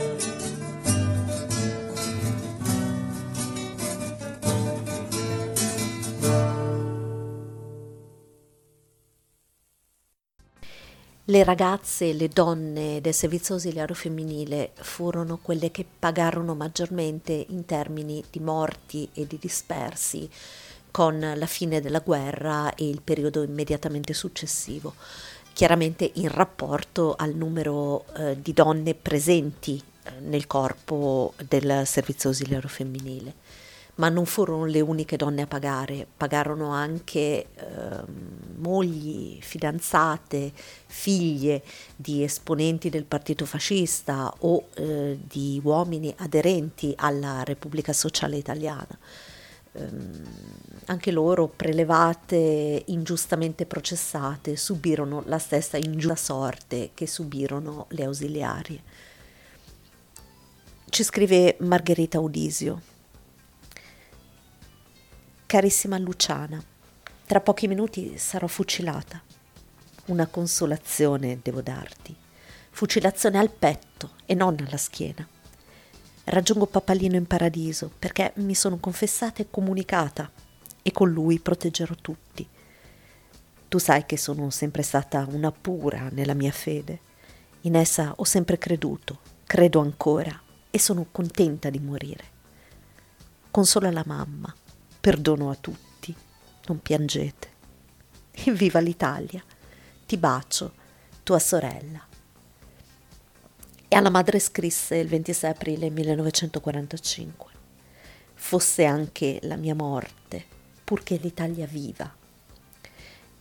Le 11.33 11.45
ragazze, 11.45 12.13
le 12.13 12.29
donne 12.29 13.01
del 13.01 13.15
servizio 13.15 13.55
ausiliario 13.55 13.95
femminile 13.95 14.73
furono 14.75 15.39
quelle 15.41 15.71
che 15.71 15.87
pagarono 15.99 16.55
maggiormente 16.55 17.47
in 17.49 17.65
termini 17.65 18.23
di 18.29 18.39
morti 18.39 19.09
e 19.15 19.27
di 19.27 19.39
dispersi 19.41 20.29
con 20.91 21.19
la 21.19 21.47
fine 21.47 21.81
della 21.81 22.01
guerra 22.01 22.75
e 22.75 22.87
il 22.87 23.01
periodo 23.01 23.43
immediatamente 23.43 24.13
successivo, 24.13 24.95
chiaramente 25.55 26.11
in 26.17 26.29
rapporto 26.29 27.15
al 27.17 27.33
numero 27.35 28.05
eh, 28.15 28.37
di 28.39 28.53
donne 28.53 28.93
presenti 28.93 29.83
eh, 30.03 30.21
nel 30.21 30.47
corpo 30.47 31.33
del 31.49 31.85
servizio 31.87 32.29
ausiliario 32.29 32.69
femminile 32.69 33.33
ma 33.97 34.09
non 34.09 34.25
furono 34.25 34.65
le 34.65 34.81
uniche 34.81 35.17
donne 35.17 35.43
a 35.43 35.47
pagare, 35.47 36.07
pagarono 36.17 36.71
anche 36.71 37.21
eh, 37.21 37.47
mogli, 38.57 39.39
fidanzate, 39.41 40.53
figlie 40.87 41.63
di 41.95 42.23
esponenti 42.23 42.89
del 42.89 43.05
partito 43.05 43.45
fascista 43.45 44.33
o 44.41 44.69
eh, 44.75 45.19
di 45.23 45.61
uomini 45.63 46.13
aderenti 46.19 46.95
alla 46.97 47.43
Repubblica 47.43 47.93
Sociale 47.93 48.37
Italiana. 48.37 48.99
Um, 49.75 50.23
anche 50.87 51.11
loro, 51.11 51.49
prelevate, 51.49 52.83
ingiustamente 52.87 53.65
processate, 53.65 54.57
subirono 54.57 55.23
la 55.27 55.39
stessa 55.39 55.79
ingiusta 55.79 56.17
sorte 56.17 56.91
che 56.93 57.07
subirono 57.07 57.87
le 57.91 58.05
ausiliarie. 58.05 58.83
Ci 60.91 61.05
scrive 61.05 61.57
Margherita 61.61 62.21
Udisio. 62.21 62.92
Carissima 65.53 65.99
Luciana, 65.99 66.65
tra 67.27 67.41
pochi 67.41 67.69
minuti 67.69 68.17
sarò 68.17 68.47
fucilata. 68.47 69.21
Una 70.07 70.27
consolazione 70.27 71.41
devo 71.43 71.61
darti. 71.61 72.17
Fucilazione 72.71 73.37
al 73.37 73.51
petto 73.51 74.13
e 74.25 74.33
non 74.33 74.57
alla 74.67 74.79
schiena. 74.79 75.29
Raggiungo 76.25 76.65
Papalino 76.65 77.17
in 77.17 77.27
paradiso 77.27 77.93
perché 77.99 78.33
mi 78.37 78.55
sono 78.55 78.79
confessata 78.79 79.43
e 79.43 79.49
comunicata 79.51 80.31
e 80.81 80.91
con 80.91 81.11
lui 81.11 81.39
proteggerò 81.39 81.97
tutti. 82.01 82.49
Tu 83.69 83.77
sai 83.77 84.07
che 84.07 84.17
sono 84.17 84.49
sempre 84.49 84.81
stata 84.81 85.27
una 85.29 85.53
pura 85.53 86.09
nella 86.13 86.33
mia 86.33 86.51
fede. 86.51 86.99
In 87.61 87.77
essa 87.77 88.15
ho 88.17 88.25
sempre 88.25 88.57
creduto, 88.57 89.19
credo 89.45 89.81
ancora 89.81 90.35
e 90.71 90.79
sono 90.79 91.09
contenta 91.13 91.69
di 91.69 91.79
morire. 91.79 92.25
Consola 93.51 93.91
la 93.91 94.05
mamma 94.07 94.57
perdono 95.03 95.51
a 95.51 95.57
tutti, 95.57 96.15
non 96.69 96.81
piangete. 96.81 97.49
Viva 98.53 98.79
l'Italia, 98.79 99.43
ti 100.07 100.17
bacio, 100.17 100.73
tua 101.25 101.41
sorella. 101.41 102.07
E 103.89 103.97
alla 103.97 104.11
madre 104.11 104.39
scrisse 104.39 104.95
il 104.95 105.09
26 105.09 105.51
aprile 105.51 105.91
1945, 105.91 107.51
fosse 108.35 108.85
anche 108.85 109.41
la 109.43 109.57
mia 109.57 109.75
morte, 109.75 110.45
purché 110.85 111.17
l'Italia 111.17 111.67
viva. 111.67 112.09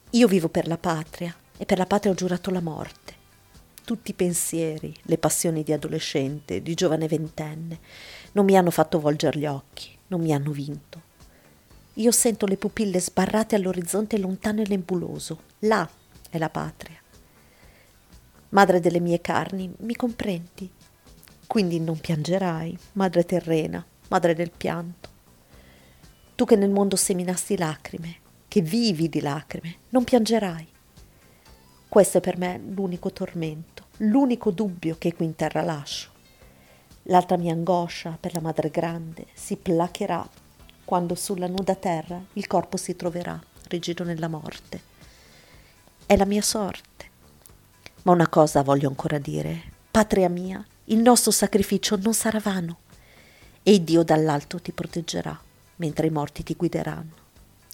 Io 0.10 0.28
vivo 0.28 0.50
per 0.50 0.68
la 0.68 0.80
patria 0.80 1.34
e 1.58 1.66
per 1.66 1.78
la 1.78 1.86
patria 1.86 2.12
ho 2.12 2.16
giurato 2.16 2.50
la 2.50 2.60
morte. 2.60 3.14
Tutti 3.86 4.10
i 4.10 4.16
pensieri, 4.16 4.92
le 5.04 5.20
passioni 5.20 5.62
di 5.62 5.74
adolescente, 5.74 6.64
di 6.64 6.74
giovane 6.74 7.08
ventenne, 7.08 7.80
non 8.32 8.46
mi 8.46 8.58
hanno 8.58 8.72
fatto 8.72 9.00
volgere 9.00 9.38
gli 9.38 9.46
occhi, 9.46 9.96
non 10.08 10.22
mi 10.22 10.34
hanno 10.34 10.50
vinto. 10.50 11.10
Io 11.96 12.12
sento 12.12 12.46
le 12.46 12.56
pupille 12.56 13.02
sbarrate 13.02 13.56
all'orizzonte 13.56 14.18
lontano 14.18 14.62
e 14.62 14.66
nebuloso. 14.68 15.42
Là 15.60 15.88
è 16.30 16.38
la 16.38 16.50
patria. 16.50 17.00
Madre 18.50 18.80
delle 18.80 19.02
mie 19.02 19.20
carni, 19.20 19.74
mi 19.80 19.96
comprendi? 19.96 20.72
Quindi 21.46 21.82
non 21.82 22.00
piangerai, 22.00 22.78
madre 22.94 23.26
terrena, 23.26 23.86
madre 24.08 24.34
del 24.34 24.52
pianto. 24.52 25.10
Tu 26.36 26.46
che 26.46 26.56
nel 26.56 26.70
mondo 26.70 26.96
seminasti 26.96 27.58
lacrime, 27.58 28.20
che 28.48 28.62
vivi 28.62 29.10
di 29.10 29.20
lacrime, 29.20 29.76
non 29.90 30.06
piangerai. 30.06 30.68
Questo 31.90 32.20
è 32.20 32.22
per 32.22 32.38
me 32.38 32.58
l'unico 32.58 33.12
tormento, 33.12 33.88
l'unico 33.98 34.52
dubbio 34.52 34.96
che 34.98 35.14
qui 35.14 35.26
in 35.26 35.36
terra 35.36 35.62
lascio. 35.62 36.10
L'altra 37.04 37.36
mia 37.36 37.52
angoscia 37.52 38.18
per 38.18 38.34
la 38.34 38.40
madre 38.40 38.70
grande 38.70 39.28
si 39.34 39.58
placherà 39.58 40.26
quando 40.92 41.16
sulla 41.16 41.48
nuda 41.48 41.74
terra 41.74 42.22
il 42.34 42.48
corpo 42.48 42.76
si 42.76 42.98
troverà 42.98 43.42
rigido 43.70 44.04
nella 44.04 44.28
morte. 44.28 44.82
È 46.06 46.18
la 46.18 46.26
mia 46.26 46.42
sorte. 46.42 47.10
Ma 48.02 48.12
una 48.12 48.28
cosa 48.28 48.62
voglio 48.62 48.90
ancora 48.90 49.18
dire. 49.18 49.72
Patria 49.90 50.28
mia, 50.28 50.62
il 50.86 50.98
nostro 50.98 51.32
sacrificio 51.32 51.96
non 51.96 52.14
sarà 52.14 52.40
vano 52.40 52.80
e 53.64 53.82
Dio 53.82 54.04
dall'alto 54.04 54.60
ti 54.60 54.74
proteggerà 54.74 55.40
mentre 55.78 56.08
i 56.08 56.10
morti 56.10 56.44
ti 56.44 56.56
guideranno. 56.56 57.16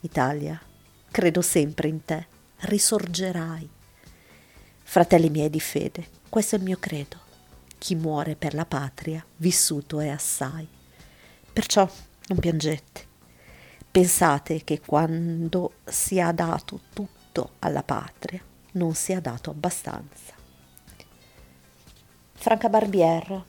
Italia, 0.02 0.62
credo 1.10 1.42
sempre 1.42 1.88
in 1.88 2.06
te, 2.06 2.28
risorgerai. 2.58 3.68
Fratelli 4.84 5.32
miei 5.32 5.50
di 5.50 5.60
fede, 5.60 6.08
questo 6.30 6.54
è 6.54 6.60
il 6.60 6.66
mio 6.66 6.78
credo. 6.80 7.18
Chi 7.80 7.96
muore 7.96 8.36
per 8.36 8.54
la 8.54 8.66
patria, 8.66 9.26
vissuto 9.38 10.00
è 10.02 10.08
assai. 10.08 10.68
Perciò 11.52 11.90
non 12.28 12.38
piangete. 12.38 13.07
Pensate 13.92 14.64
che 14.64 14.80
quando 14.80 15.74
si 15.86 16.18
è 16.18 16.34
dato 16.34 16.82
tutto 16.94 17.52
alla 17.60 17.84
patria, 17.84 18.42
non 18.74 18.94
si 18.94 19.12
è 19.12 19.22
dato 19.22 19.50
abbastanza. 19.50 20.34
Franca 22.34 22.70
Barbier. 22.70 23.44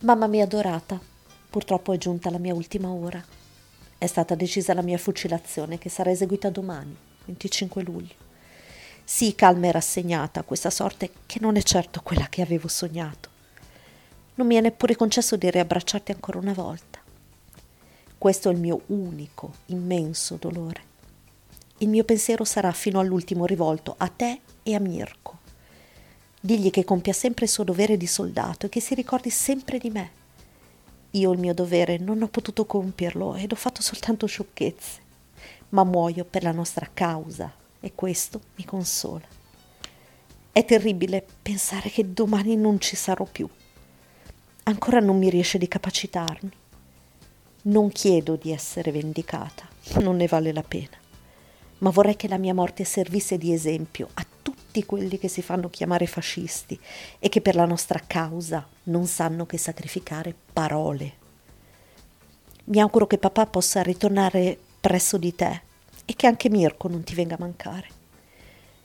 Mamma 0.00 0.26
mia 0.26 0.44
adorata, 0.44 0.98
purtroppo 1.50 1.92
è 1.92 1.98
giunta 1.98 2.30
la 2.30 2.38
mia 2.38 2.54
ultima 2.54 2.88
ora. 2.88 3.22
È 3.98 4.06
stata 4.06 4.34
decisa 4.34 4.74
la 4.74 4.82
mia 4.82 4.98
fucilazione 4.98 5.78
che 5.78 5.88
sarà 5.88 6.10
eseguita 6.10 6.50
domani, 6.50 6.96
25 7.26 7.82
luglio. 7.82 8.14
Sii 9.04 9.34
calma 9.34 9.68
e 9.68 9.72
rassegnata 9.72 10.40
a 10.40 10.42
questa 10.42 10.70
sorte 10.70 11.12
che 11.26 11.38
non 11.40 11.56
è 11.56 11.62
certo 11.62 12.00
quella 12.02 12.28
che 12.28 12.42
avevo 12.42 12.68
sognato. 12.68 13.30
Non 14.34 14.46
mi 14.46 14.56
è 14.56 14.60
neppure 14.60 14.96
concesso 14.96 15.36
di 15.36 15.50
riabbracciarti 15.50 16.12
ancora 16.12 16.38
una 16.38 16.52
volta. 16.52 16.95
Questo 18.18 18.48
è 18.48 18.52
il 18.52 18.58
mio 18.58 18.82
unico, 18.86 19.52
immenso 19.66 20.36
dolore. 20.36 20.94
Il 21.78 21.88
mio 21.88 22.04
pensiero 22.04 22.44
sarà 22.44 22.72
fino 22.72 22.98
all'ultimo 22.98 23.44
rivolto 23.46 23.94
a 23.98 24.08
te 24.08 24.40
e 24.62 24.74
a 24.74 24.80
Mirko. 24.80 25.38
Digli 26.40 26.70
che 26.70 26.84
compia 26.84 27.12
sempre 27.12 27.44
il 27.44 27.50
suo 27.50 27.64
dovere 27.64 27.96
di 27.96 28.06
soldato 28.06 28.66
e 28.66 28.68
che 28.68 28.80
si 28.80 28.94
ricordi 28.94 29.30
sempre 29.30 29.78
di 29.78 29.90
me. 29.90 30.10
Io 31.12 31.32
il 31.32 31.38
mio 31.38 31.54
dovere 31.54 31.98
non 31.98 32.22
ho 32.22 32.28
potuto 32.28 32.64
compierlo 32.64 33.36
ed 33.36 33.52
ho 33.52 33.56
fatto 33.56 33.82
soltanto 33.82 34.26
sciocchezze, 34.26 35.00
ma 35.70 35.84
muoio 35.84 36.24
per 36.24 36.42
la 36.42 36.52
nostra 36.52 36.88
causa 36.92 37.52
e 37.80 37.92
questo 37.94 38.40
mi 38.56 38.64
consola. 38.64 39.26
È 40.52 40.64
terribile 40.64 41.24
pensare 41.42 41.90
che 41.90 42.12
domani 42.12 42.56
non 42.56 42.80
ci 42.80 42.96
sarò 42.96 43.24
più 43.24 43.48
ancora 44.68 45.00
non 45.00 45.18
mi 45.18 45.30
riesce 45.30 45.58
di 45.58 45.68
capacitarmi. 45.68 46.50
Non 47.66 47.90
chiedo 47.90 48.36
di 48.36 48.52
essere 48.52 48.92
vendicata, 48.92 49.66
non 49.98 50.14
ne 50.14 50.28
vale 50.28 50.52
la 50.52 50.62
pena, 50.62 50.96
ma 51.78 51.90
vorrei 51.90 52.14
che 52.14 52.28
la 52.28 52.38
mia 52.38 52.54
morte 52.54 52.84
servisse 52.84 53.38
di 53.38 53.52
esempio 53.52 54.08
a 54.14 54.26
tutti 54.40 54.84
quelli 54.84 55.18
che 55.18 55.26
si 55.26 55.42
fanno 55.42 55.68
chiamare 55.68 56.06
fascisti 56.06 56.78
e 57.18 57.28
che 57.28 57.40
per 57.40 57.56
la 57.56 57.64
nostra 57.64 58.00
causa 58.06 58.64
non 58.84 59.06
sanno 59.06 59.46
che 59.46 59.58
sacrificare 59.58 60.32
parole. 60.52 61.14
Mi 62.66 62.78
auguro 62.78 63.08
che 63.08 63.18
papà 63.18 63.46
possa 63.46 63.82
ritornare 63.82 64.56
presso 64.80 65.18
di 65.18 65.34
te 65.34 65.62
e 66.04 66.14
che 66.14 66.28
anche 66.28 66.48
Mirko 66.48 66.86
non 66.86 67.02
ti 67.02 67.16
venga 67.16 67.34
a 67.34 67.40
mancare. 67.40 67.88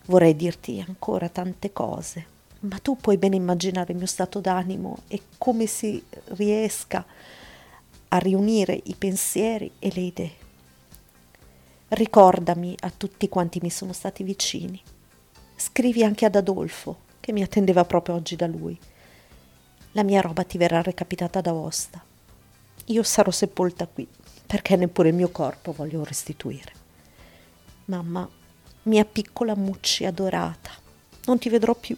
Vorrei 0.06 0.36
dirti 0.36 0.84
ancora 0.84 1.30
tante 1.30 1.72
cose, 1.72 2.26
ma 2.62 2.80
tu 2.80 2.98
puoi 2.98 3.18
bene 3.18 3.36
immaginare 3.36 3.92
il 3.92 4.00
mio 4.00 4.08
stato 4.08 4.40
d'animo 4.40 5.04
e 5.08 5.22
come 5.38 5.68
si 5.68 6.04
riesca 6.30 7.06
a 8.14 8.18
riunire 8.18 8.78
i 8.84 8.96
pensieri 8.96 9.72
e 9.80 9.92
le 9.94 10.02
idee. 10.02 10.32
Ricordami 11.88 12.76
a 12.82 12.90
tutti 12.90 13.30
quanti 13.30 13.60
mi 13.62 13.70
sono 13.70 13.94
stati 13.94 14.24
vicini. 14.24 14.82
Scrivi 15.56 16.04
anche 16.04 16.26
ad 16.26 16.36
Adolfo, 16.36 17.00
che 17.22 17.32
mi 17.32 17.42
attendeva 17.42 17.86
proprio 17.86 18.16
oggi 18.16 18.36
da 18.36 18.48
lui. 18.48 18.78
La 19.94 20.04
mia 20.04 20.20
roba 20.20 20.44
ti 20.44 20.58
verrà 20.58 20.82
recapitata 20.82 21.40
da 21.40 21.54
Osta. 21.54 22.04
Io 22.86 23.04
sarò 23.04 23.32
sepolta 23.32 23.88
qui, 23.88 24.06
perché 24.46 24.76
neppure 24.76 25.10
il 25.10 25.16
mio 25.16 25.30
corpo 25.30 25.72
voglio 25.72 26.04
restituire. 26.04 26.74
Mamma, 27.86 28.28
mia 28.84 29.06
piccola 29.06 29.56
Mucci 29.56 30.06
adorata, 30.06 30.72
non 31.26 31.40
ti 31.40 31.48
vedrò 31.48 31.74
più, 31.76 31.96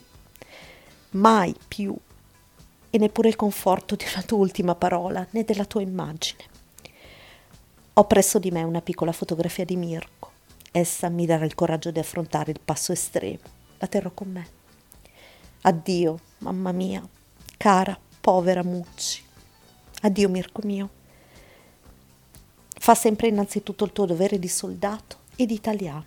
mai 1.11 1.55
più, 1.67 1.95
e 2.95 2.99
neppure 2.99 3.27
il 3.27 3.35
conforto 3.35 3.95
di 3.95 4.05
una 4.13 4.21
tua 4.21 4.37
ultima 4.37 4.75
parola 4.75 5.25
né 5.31 5.43
della 5.43 5.65
tua 5.65 5.81
immagine. 5.81 6.43
Ho 7.93 8.05
presso 8.05 8.37
di 8.37 8.51
me 8.51 8.61
una 8.61 8.81
piccola 8.81 9.11
fotografia 9.11 9.65
di 9.65 9.75
Mirko. 9.75 10.29
Essa 10.71 11.09
mi 11.09 11.25
darà 11.25 11.43
il 11.43 11.55
coraggio 11.55 11.89
di 11.89 11.97
affrontare 11.97 12.51
il 12.51 12.59
passo 12.63 12.91
estremo. 12.91 13.39
La 13.79 13.87
terrò 13.87 14.11
con 14.11 14.29
me. 14.29 14.47
Addio, 15.61 16.19
mamma 16.39 16.71
mia, 16.71 17.03
cara, 17.57 17.97
povera 18.21 18.63
Mucci. 18.63 19.23
Addio, 20.01 20.29
Mirko 20.29 20.61
mio. 20.63 20.89
Fa 22.77 22.93
sempre 22.93 23.27
innanzitutto 23.27 23.85
il 23.85 23.91
tuo 23.91 24.05
dovere 24.05 24.37
di 24.37 24.47
soldato 24.47 25.17
ed 25.35 25.49
italiano. 25.49 26.05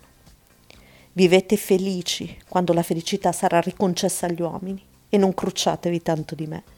Vivete 1.11 1.57
felici 1.57 2.37
quando 2.47 2.71
la 2.71 2.83
felicità 2.83 3.33
sarà 3.33 3.59
riconcessa 3.59 4.25
agli 4.25 4.41
uomini 4.41 4.81
e 5.09 5.17
non 5.17 5.33
crucciatevi 5.33 6.01
tanto 6.01 6.33
di 6.33 6.47
me. 6.47 6.75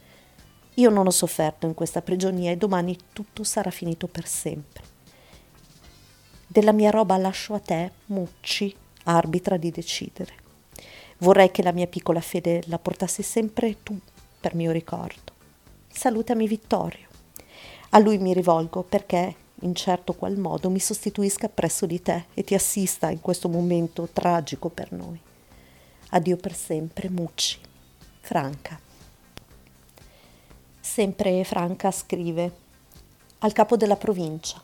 Io 0.76 0.90
non 0.90 1.08
ho 1.08 1.12
sofferto 1.12 1.66
in 1.66 1.74
questa 1.74 2.02
prigionia 2.02 2.52
e 2.52 2.58
domani 2.58 2.98
tutto 3.12 3.44
sarà 3.44 3.70
finito 3.70 4.08
per 4.08 4.26
sempre. 4.26 4.84
Della 6.48 6.72
mia 6.72 6.90
roba 6.90 7.18
lascio 7.18 7.54
a 7.54 7.60
te, 7.60 7.92
Mucci, 8.08 8.76
arbitra 9.04 9.58
di 9.58 9.72
decidere. 9.72 10.34
Vorrei 11.20 11.52
che 11.52 11.64
la 11.64 11.74
mia 11.74 11.86
piccola 11.86 12.22
fede 12.22 12.64
la 12.68 12.80
portassi 12.80 13.24
sempre 13.24 13.84
tu 13.84 14.00
per 14.40 14.56
mio 14.56 14.72
ricordo. 14.72 15.34
Salutami 15.92 16.48
Vittorio. 16.48 17.08
A 17.90 18.00
lui 18.00 18.18
mi 18.20 18.34
rivolgo 18.34 18.84
perché, 18.84 19.36
in 19.62 19.76
certo 19.76 20.14
qual 20.14 20.38
modo, 20.38 20.70
mi 20.70 20.80
sostituisca 20.80 21.50
presso 21.50 21.86
di 21.86 22.02
te 22.02 22.26
e 22.34 22.44
ti 22.44 22.54
assista 22.54 23.10
in 23.10 23.20
questo 23.20 23.50
momento 23.50 24.08
tragico 24.14 24.70
per 24.70 24.92
noi. 24.92 25.20
Addio 26.12 26.38
per 26.38 26.56
sempre, 26.56 27.10
Mucci. 27.10 27.60
Franca. 28.22 28.89
Sempre 30.92 31.44
Franca 31.44 31.92
scrive 31.92 32.52
al 33.40 33.54
capo 33.54 33.78
della 33.78 33.96
provincia. 33.96 34.60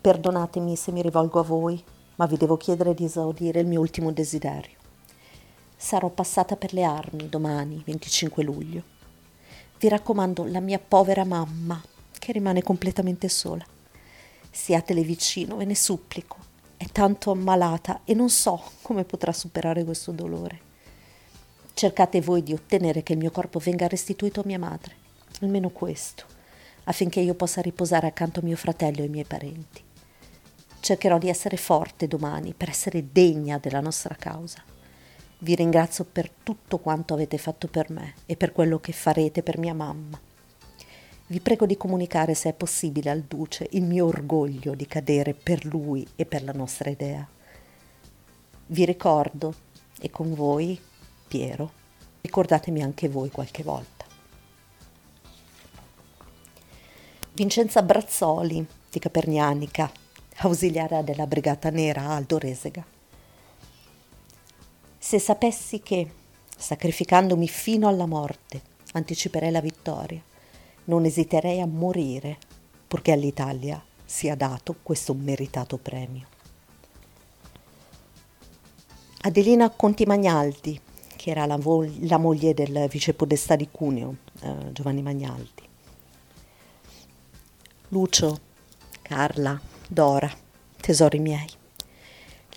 Perdonatemi 0.00 0.74
se 0.76 0.92
mi 0.92 1.02
rivolgo 1.02 1.38
a 1.38 1.42
voi, 1.42 1.80
ma 2.14 2.24
vi 2.24 2.38
devo 2.38 2.56
chiedere 2.56 2.94
di 2.94 3.04
esaudire 3.04 3.60
il 3.60 3.66
mio 3.66 3.80
ultimo 3.80 4.10
desiderio. 4.12 4.78
Sarò 5.76 6.08
passata 6.08 6.56
per 6.56 6.72
le 6.72 6.84
armi 6.84 7.28
domani, 7.28 7.82
25 7.84 8.42
luglio. 8.42 8.82
Vi 9.78 9.88
raccomando 9.88 10.46
la 10.46 10.60
mia 10.60 10.78
povera 10.78 11.24
mamma, 11.24 11.84
che 12.18 12.32
rimane 12.32 12.62
completamente 12.62 13.28
sola. 13.28 13.64
Siatele 14.50 15.02
vicino, 15.02 15.56
ve 15.56 15.66
ne 15.66 15.76
supplico. 15.76 16.38
È 16.78 16.86
tanto 16.86 17.30
ammalata 17.30 18.00
e 18.04 18.14
non 18.14 18.30
so 18.30 18.58
come 18.80 19.04
potrà 19.04 19.32
superare 19.32 19.84
questo 19.84 20.12
dolore. 20.12 20.60
Cercate 21.74 22.22
voi 22.22 22.42
di 22.42 22.54
ottenere 22.54 23.02
che 23.02 23.12
il 23.12 23.18
mio 23.18 23.30
corpo 23.30 23.58
venga 23.58 23.86
restituito 23.86 24.40
a 24.40 24.44
mia 24.46 24.58
madre 24.58 25.04
almeno 25.40 25.70
questo, 25.70 26.24
affinché 26.84 27.20
io 27.20 27.34
possa 27.34 27.60
riposare 27.60 28.06
accanto 28.06 28.40
a 28.40 28.42
mio 28.42 28.56
fratello 28.56 28.98
e 28.98 29.02
ai 29.02 29.08
miei 29.08 29.24
parenti. 29.24 29.82
Cercherò 30.80 31.18
di 31.18 31.28
essere 31.28 31.56
forte 31.56 32.06
domani 32.06 32.54
per 32.54 32.68
essere 32.68 33.10
degna 33.10 33.58
della 33.58 33.80
nostra 33.80 34.14
causa. 34.14 34.62
Vi 35.38 35.54
ringrazio 35.54 36.04
per 36.04 36.30
tutto 36.30 36.78
quanto 36.78 37.14
avete 37.14 37.38
fatto 37.38 37.66
per 37.66 37.90
me 37.90 38.14
e 38.24 38.36
per 38.36 38.52
quello 38.52 38.78
che 38.78 38.92
farete 38.92 39.42
per 39.42 39.58
mia 39.58 39.74
mamma. 39.74 40.18
Vi 41.28 41.40
prego 41.40 41.66
di 41.66 41.76
comunicare, 41.76 42.34
se 42.34 42.50
è 42.50 42.52
possibile, 42.52 43.10
al 43.10 43.22
Duce 43.22 43.66
il 43.72 43.82
mio 43.82 44.06
orgoglio 44.06 44.76
di 44.76 44.86
cadere 44.86 45.34
per 45.34 45.64
lui 45.64 46.06
e 46.14 46.24
per 46.24 46.44
la 46.44 46.52
nostra 46.52 46.88
idea. 46.88 47.28
Vi 48.68 48.84
ricordo, 48.84 49.54
e 50.00 50.08
con 50.08 50.34
voi, 50.34 50.80
Piero, 51.26 51.72
ricordatemi 52.20 52.80
anche 52.80 53.08
voi 53.08 53.30
qualche 53.30 53.64
volta. 53.64 54.05
Vincenza 57.36 57.82
Brazzoli 57.82 58.66
di 58.88 58.98
Capernianica, 58.98 59.92
ausiliaria 60.36 61.02
della 61.02 61.26
Brigata 61.26 61.68
Nera 61.68 62.08
Aldo 62.08 62.38
Resega. 62.38 62.82
Se 64.96 65.18
sapessi 65.18 65.82
che, 65.82 66.10
sacrificandomi 66.56 67.46
fino 67.46 67.88
alla 67.88 68.06
morte, 68.06 68.62
anticiperei 68.92 69.50
la 69.50 69.60
vittoria, 69.60 70.18
non 70.84 71.04
esiterei 71.04 71.60
a 71.60 71.66
morire 71.66 72.38
purché 72.88 73.12
all'Italia 73.12 73.84
sia 74.02 74.34
dato 74.34 74.74
questo 74.82 75.12
meritato 75.12 75.76
premio. 75.76 76.26
Adelina 79.20 79.68
Conti 79.68 80.06
Magnaldi, 80.06 80.80
che 81.14 81.30
era 81.32 81.44
la, 81.44 81.58
vo- 81.58 81.86
la 82.00 82.16
moglie 82.16 82.54
del 82.54 82.88
vicepodestà 82.88 83.56
di 83.56 83.68
Cuneo, 83.70 84.16
eh, 84.40 84.72
Giovanni 84.72 85.02
Magnaldi. 85.02 85.64
Lucio, 87.90 88.40
Carla, 89.00 89.60
Dora, 89.88 90.28
tesori 90.80 91.20
miei. 91.20 91.46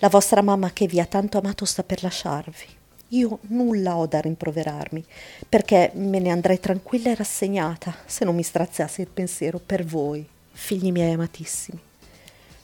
La 0.00 0.08
vostra 0.08 0.42
mamma 0.42 0.72
che 0.72 0.88
vi 0.88 0.98
ha 0.98 1.06
tanto 1.06 1.38
amato 1.38 1.64
sta 1.64 1.84
per 1.84 2.02
lasciarvi. 2.02 2.66
Io 3.10 3.38
nulla 3.42 3.96
ho 3.96 4.06
da 4.06 4.20
rimproverarmi, 4.20 5.04
perché 5.48 5.92
me 5.94 6.18
ne 6.18 6.30
andrei 6.30 6.58
tranquilla 6.58 7.10
e 7.10 7.14
rassegnata 7.14 7.94
se 8.06 8.24
non 8.24 8.34
mi 8.34 8.42
straziasse 8.42 9.02
il 9.02 9.06
pensiero 9.06 9.60
per 9.64 9.84
voi, 9.84 10.28
figli 10.50 10.90
miei 10.90 11.12
amatissimi. 11.12 11.80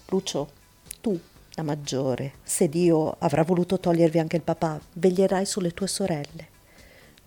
Lucio, 0.07 0.50
tu, 1.00 1.18
la 1.52 1.62
maggiore, 1.62 2.33
se 2.42 2.68
Dio 2.68 3.14
avrà 3.20 3.44
voluto 3.44 3.79
togliervi 3.79 4.18
anche 4.18 4.37
il 4.37 4.42
papà, 4.42 4.81
veglierai 4.94 5.46
sulle 5.46 5.72
tue 5.72 5.87
sorelle. 5.87 6.48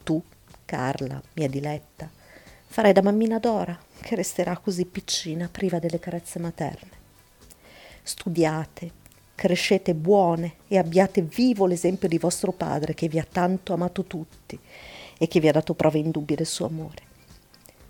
Tu, 0.03 0.21
Carla, 0.65 1.21
mia 1.35 1.47
diletta, 1.47 2.09
farai 2.71 2.93
da 2.93 3.01
mammina 3.01 3.39
Dora 3.39 3.77
che 3.99 4.15
resterà 4.15 4.55
così 4.57 4.85
piccina, 4.85 5.49
priva 5.51 5.79
delle 5.79 5.99
carezze 5.99 6.37
materne. 6.37 6.97
Studiate, 8.03 8.91
crescete 9.33 9.95
buone 9.95 10.57
e 10.67 10.77
abbiate 10.77 11.23
vivo 11.23 11.65
l'esempio 11.65 12.07
di 12.07 12.19
vostro 12.19 12.51
padre 12.51 12.93
che 12.93 13.07
vi 13.07 13.17
ha 13.17 13.27
tanto 13.29 13.73
amato 13.73 14.03
tutti 14.03 14.57
e 15.17 15.27
che 15.27 15.39
vi 15.39 15.47
ha 15.47 15.51
dato 15.51 15.73
prove 15.73 15.97
indubbie 15.97 16.35
del 16.35 16.45
suo 16.45 16.67
amore. 16.67 17.07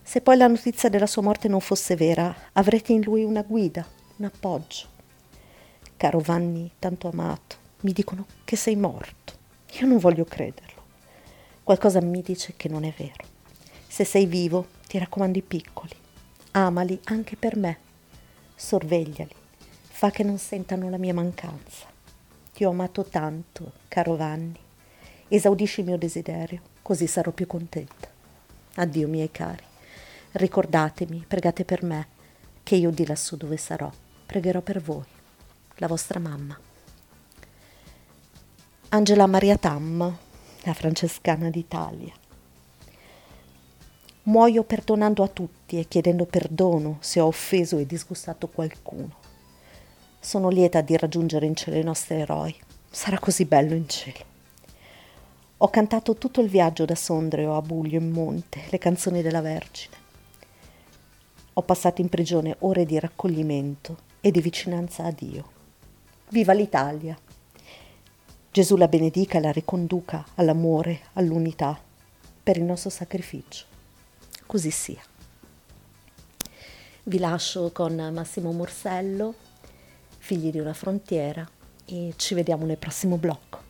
Se 0.01 0.21
poi 0.21 0.37
la 0.37 0.47
notizia 0.47 0.89
della 0.89 1.05
sua 1.07 1.23
morte 1.23 1.49
non 1.49 1.59
fosse 1.59 1.95
vera, 1.95 2.33
avrete 2.53 2.93
in 2.93 3.01
lui 3.01 3.23
una 3.23 3.43
guida, 3.43 3.85
un 4.15 4.25
appoggio. 4.25 4.87
Caro 5.97 6.19
Vanni, 6.19 6.71
tanto 6.79 7.09
amato, 7.09 7.57
mi 7.81 7.91
dicono 7.91 8.25
che 8.45 8.55
sei 8.55 8.77
morto. 8.77 9.33
Io 9.79 9.87
non 9.87 9.97
voglio 9.97 10.23
crederlo. 10.23 10.81
Qualcosa 11.63 12.01
mi 12.01 12.21
dice 12.21 12.53
che 12.55 12.69
non 12.69 12.85
è 12.85 12.93
vero. 12.97 13.37
Se 13.99 14.05
sei 14.05 14.27
vivo, 14.27 14.65
ti 14.87 14.97
raccomando 14.97 15.39
i 15.39 15.41
piccoli. 15.41 15.93
Amali 16.51 17.01
anche 17.03 17.35
per 17.35 17.57
me. 17.57 17.77
Sorvegliali. 18.55 19.35
Fa 19.89 20.09
che 20.09 20.23
non 20.23 20.37
sentano 20.37 20.89
la 20.89 20.97
mia 20.97 21.13
mancanza. 21.13 21.85
Ti 22.53 22.63
ho 22.63 22.69
amato 22.69 23.03
tanto, 23.03 23.73
caro 23.89 24.15
Vanni. 24.15 24.57
Esaudisci 25.27 25.81
il 25.81 25.87
mio 25.87 25.97
desiderio, 25.97 26.61
così 26.81 27.07
sarò 27.07 27.31
più 27.31 27.45
contenta. 27.45 28.07
Addio, 28.75 29.09
miei 29.09 29.31
cari. 29.31 29.65
Ricordatemi, 30.31 31.25
pregate 31.27 31.65
per 31.65 31.83
me, 31.83 32.07
che 32.63 32.75
io 32.75 32.91
di 32.91 33.05
lassù 33.05 33.35
dove 33.35 33.57
sarò, 33.57 33.91
pregherò 34.25 34.61
per 34.61 34.79
voi, 34.81 35.03
la 35.75 35.87
vostra 35.87 36.19
mamma. 36.19 36.57
Angela 38.87 39.27
Maria 39.27 39.57
Tam, 39.57 40.17
la 40.63 40.73
francescana 40.73 41.49
d'Italia. 41.49 42.18
Muoio 44.29 44.61
perdonando 44.61 45.23
a 45.23 45.27
tutti 45.27 45.79
e 45.79 45.87
chiedendo 45.87 46.25
perdono 46.25 46.97
se 46.99 47.19
ho 47.19 47.25
offeso 47.25 47.79
e 47.79 47.87
disgustato 47.87 48.47
qualcuno. 48.47 49.15
Sono 50.19 50.49
lieta 50.49 50.81
di 50.81 50.95
raggiungere 50.95 51.47
in 51.47 51.55
cielo 51.55 51.77
i 51.77 51.83
nostri 51.83 52.17
eroi. 52.17 52.55
Sarà 52.91 53.17
così 53.17 53.45
bello 53.45 53.73
in 53.73 53.89
cielo. 53.89 54.23
Ho 55.57 55.69
cantato 55.69 56.13
tutto 56.13 56.41
il 56.41 56.47
viaggio 56.47 56.85
da 56.85 56.93
Sondrio 56.93 57.55
a 57.55 57.61
Buglio 57.63 57.97
in 57.97 58.11
monte 58.11 58.61
le 58.69 58.77
canzoni 58.77 59.23
della 59.23 59.41
Vergine. 59.41 59.95
Ho 61.53 61.63
passato 61.63 61.99
in 61.99 62.09
prigione 62.09 62.55
ore 62.59 62.85
di 62.85 62.99
raccoglimento 62.99 63.97
e 64.21 64.29
di 64.29 64.41
vicinanza 64.41 65.05
a 65.05 65.11
Dio. 65.11 65.43
Viva 66.29 66.53
l'Italia! 66.53 67.17
Gesù 68.51 68.75
la 68.75 68.87
benedica 68.87 69.39
e 69.39 69.41
la 69.41 69.51
riconduca 69.51 70.23
all'amore, 70.35 70.99
all'unità, 71.13 71.81
per 72.43 72.57
il 72.57 72.63
nostro 72.63 72.91
sacrificio 72.91 73.77
così 74.49 74.71
sia. 74.71 75.03
Vi 77.03 77.19
lascio 77.19 77.71
con 77.71 77.93
Massimo 78.11 78.51
Morsello, 78.51 79.35
Figli 80.17 80.49
di 80.49 80.57
una 80.57 80.73
frontiera, 80.73 81.47
e 81.85 82.13
ci 82.15 82.33
vediamo 82.33 82.65
nel 82.65 82.77
prossimo 82.77 83.17
blocco. 83.17 83.67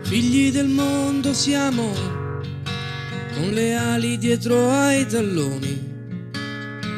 Figli 0.00 0.50
del 0.50 0.68
mondo 0.68 1.34
siamo, 1.34 2.15
con 3.36 3.50
le 3.52 3.74
ali 3.74 4.16
dietro 4.16 4.70
ai 4.70 5.06
talloni 5.06 5.94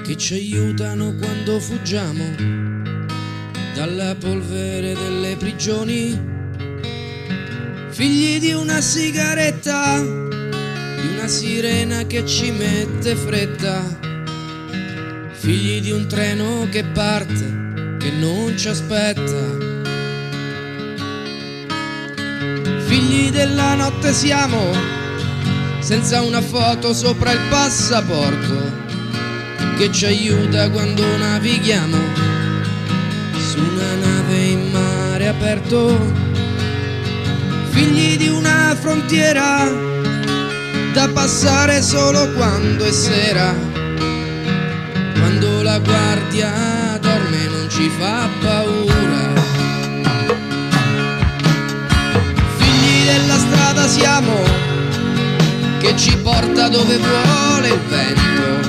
che 0.07 0.17
ci 0.17 0.35
aiutano 0.35 1.17
quando 1.17 1.59
fuggiamo 1.59 2.25
dalla 3.75 4.15
polvere 4.15 4.95
delle 4.95 5.37
prigioni. 5.37 6.37
Figli 7.91 8.39
di 8.39 8.53
una 8.53 8.81
sigaretta, 8.81 10.01
di 10.01 11.09
una 11.13 11.27
sirena 11.27 12.07
che 12.07 12.25
ci 12.25 12.53
mette 12.53 13.17
fretta. 13.17 13.83
Figli 15.33 15.81
di 15.81 15.91
un 15.91 16.07
treno 16.07 16.69
che 16.71 16.85
parte, 16.85 17.97
che 17.99 18.11
non 18.13 18.57
ci 18.57 18.69
aspetta. 18.69 19.67
Figli 22.87 23.31
della 23.31 23.75
notte 23.75 24.13
siamo, 24.13 24.98
senza 25.89 26.21
una 26.21 26.43
foto 26.43 26.93
sopra 26.93 27.33
il 27.33 27.41
passaporto 27.49 28.71
che 29.79 29.91
ci 29.91 30.05
aiuta 30.05 30.69
quando 30.69 31.03
navighiamo 31.17 31.97
su 33.39 33.59
una 33.59 33.95
nave 33.95 34.37
in 34.37 34.71
mare 34.71 35.29
aperto, 35.29 35.99
figli 37.71 38.19
di 38.19 38.29
una 38.29 38.77
frontiera 38.79 39.65
da 40.93 41.09
passare 41.09 41.81
solo 41.81 42.33
quando 42.35 42.85
è 42.85 42.93
sera, 42.93 43.55
quando 45.15 45.63
la 45.63 45.79
guardia 45.79 46.99
dorme 47.01 47.47
non 47.47 47.67
ci 47.71 47.91
fa 47.99 48.29
paura. 48.43 49.33
Figli 52.59 53.07
della 53.07 53.39
strada 53.39 53.89
siamo, 53.89 54.58
che 55.89 55.97
ci 55.97 56.19
porta 56.19 56.69
dove 56.69 56.99
vuole 56.99 57.69
il 57.69 57.81
vento 57.89 58.69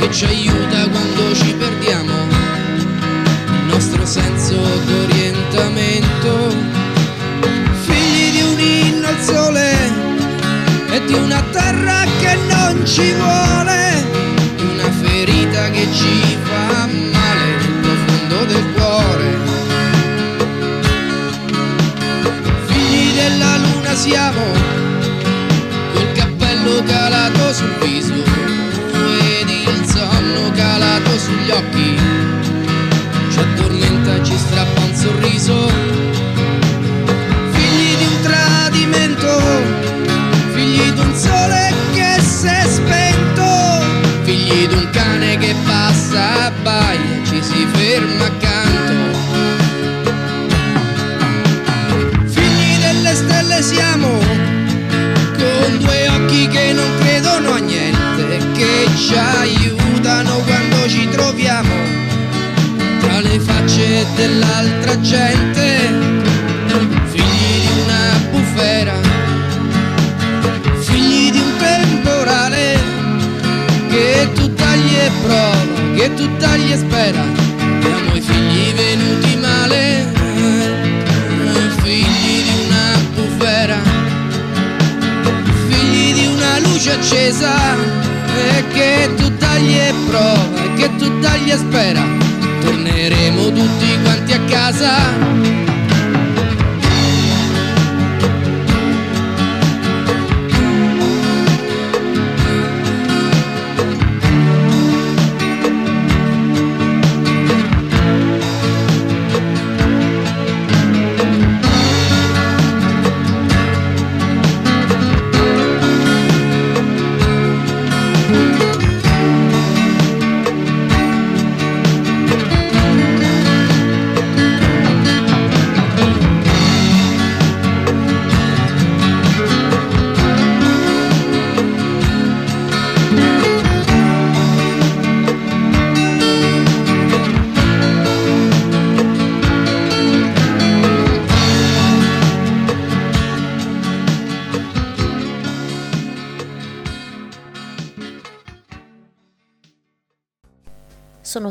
che 0.00 0.10
ci 0.10 0.24
aiuta 0.24 0.88
quando 0.88 1.32
ci 1.32 1.54
perdiamo. 1.54 2.12
Il 3.46 3.66
nostro 3.68 4.04
senso 4.04 4.73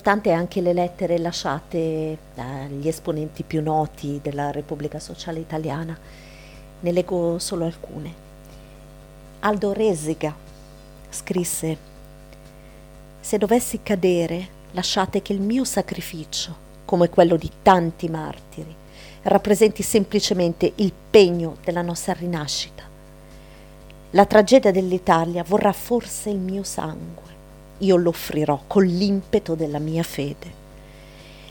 Sono 0.03 0.15
tante 0.15 0.33
anche 0.33 0.59
le 0.59 0.73
lettere 0.73 1.17
lasciate 1.17 2.17
dagli 2.35 2.89
esponenti 2.89 3.43
più 3.43 3.63
noti 3.63 4.19
della 4.21 4.51
Repubblica 4.51 4.99
Sociale 4.99 5.39
Italiana. 5.39 5.97
Ne 6.81 6.91
leggo 6.91 7.39
solo 7.39 7.63
alcune. 7.63 8.13
Aldo 9.39 9.71
Resiga 9.71 10.35
scrisse 11.07 11.77
Se 13.21 13.37
dovessi 13.37 13.79
cadere, 13.81 14.47
lasciate 14.71 15.21
che 15.21 15.31
il 15.31 15.39
mio 15.39 15.63
sacrificio, 15.63 16.53
come 16.83 17.07
quello 17.07 17.37
di 17.37 17.49
tanti 17.61 18.09
martiri, 18.09 18.75
rappresenti 19.21 19.83
semplicemente 19.83 20.69
il 20.75 20.91
pegno 21.09 21.55
della 21.63 21.81
nostra 21.81 22.11
rinascita. 22.11 22.83
La 24.09 24.25
tragedia 24.25 24.71
dell'Italia 24.71 25.45
vorrà 25.47 25.71
forse 25.71 26.29
il 26.29 26.39
mio 26.39 26.63
sangue 26.63 27.22
io 27.83 27.97
l'offrirò 27.97 28.61
con 28.65 28.85
l'impeto 28.85 29.55
della 29.55 29.79
mia 29.79 30.03
fede. 30.03 30.61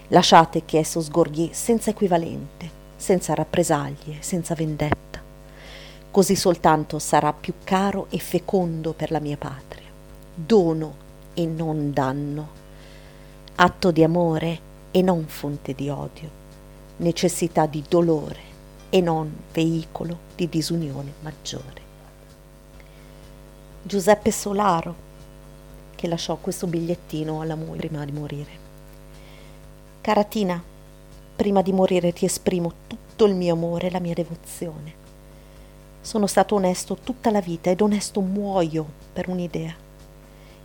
Lasciate 0.08 0.64
che 0.64 0.78
esso 0.78 1.00
sgorghi 1.00 1.50
senza 1.52 1.90
equivalente, 1.90 2.70
senza 2.96 3.34
rappresaglie, 3.34 4.16
senza 4.20 4.54
vendetta. 4.54 5.20
Così 6.10 6.36
soltanto 6.36 6.98
sarà 6.98 7.32
più 7.32 7.54
caro 7.64 8.06
e 8.10 8.18
fecondo 8.18 8.92
per 8.92 9.10
la 9.10 9.20
mia 9.20 9.36
patria. 9.36 9.88
Dono 10.34 10.94
e 11.34 11.46
non 11.46 11.92
danno. 11.92 12.60
Atto 13.54 13.90
di 13.90 14.02
amore 14.02 14.58
e 14.90 15.02
non 15.02 15.24
fonte 15.26 15.74
di 15.74 15.88
odio. 15.88 16.40
Necessità 16.98 17.66
di 17.66 17.82
dolore 17.88 18.50
e 18.90 19.00
non 19.00 19.32
veicolo 19.52 20.18
di 20.36 20.48
disunione 20.48 21.12
maggiore. 21.20 21.80
Giuseppe 23.82 24.30
Solaro 24.30 25.10
che 26.02 26.08
lasciò 26.08 26.34
questo 26.34 26.66
bigliettino 26.66 27.40
alla 27.40 27.54
moglie 27.54 27.86
prima 27.86 28.04
di 28.04 28.10
morire. 28.10 28.50
Cara 30.00 30.24
Tina, 30.24 30.60
prima 31.36 31.62
di 31.62 31.72
morire 31.72 32.12
ti 32.12 32.24
esprimo 32.24 32.72
tutto 32.88 33.24
il 33.26 33.36
mio 33.36 33.52
amore 33.54 33.86
e 33.86 33.90
la 33.92 34.00
mia 34.00 34.12
devozione. 34.12 34.92
Sono 36.00 36.26
stato 36.26 36.56
onesto 36.56 36.96
tutta 36.96 37.30
la 37.30 37.40
vita 37.40 37.70
ed 37.70 37.80
onesto 37.80 38.20
muoio 38.20 38.84
per 39.12 39.28
un'idea, 39.28 39.72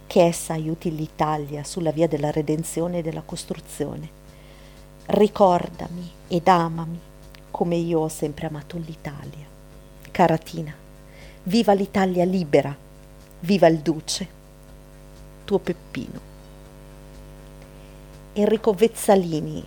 che 0.08 0.24
essa 0.24 0.54
aiuti 0.54 0.96
l'Italia 0.96 1.64
sulla 1.64 1.92
via 1.92 2.08
della 2.08 2.32
redenzione 2.32 2.98
e 2.98 3.02
della 3.04 3.22
costruzione. 3.22 4.10
Ricordami 5.06 6.10
ed 6.30 6.48
amami 6.48 7.00
come 7.52 7.76
io 7.76 8.00
ho 8.00 8.08
sempre 8.08 8.48
amato 8.48 8.78
l'Italia. 8.78 9.46
Cara 10.10 10.40
Tina, 10.40 10.74
viva 11.44 11.74
l'Italia 11.74 12.26
libera, 12.26 12.76
viva 13.42 13.68
il 13.68 13.78
Duce, 13.78 14.37
tuo 15.48 15.60
Peppino. 15.60 16.20
Enrico 18.34 18.74
Vezzalini 18.74 19.64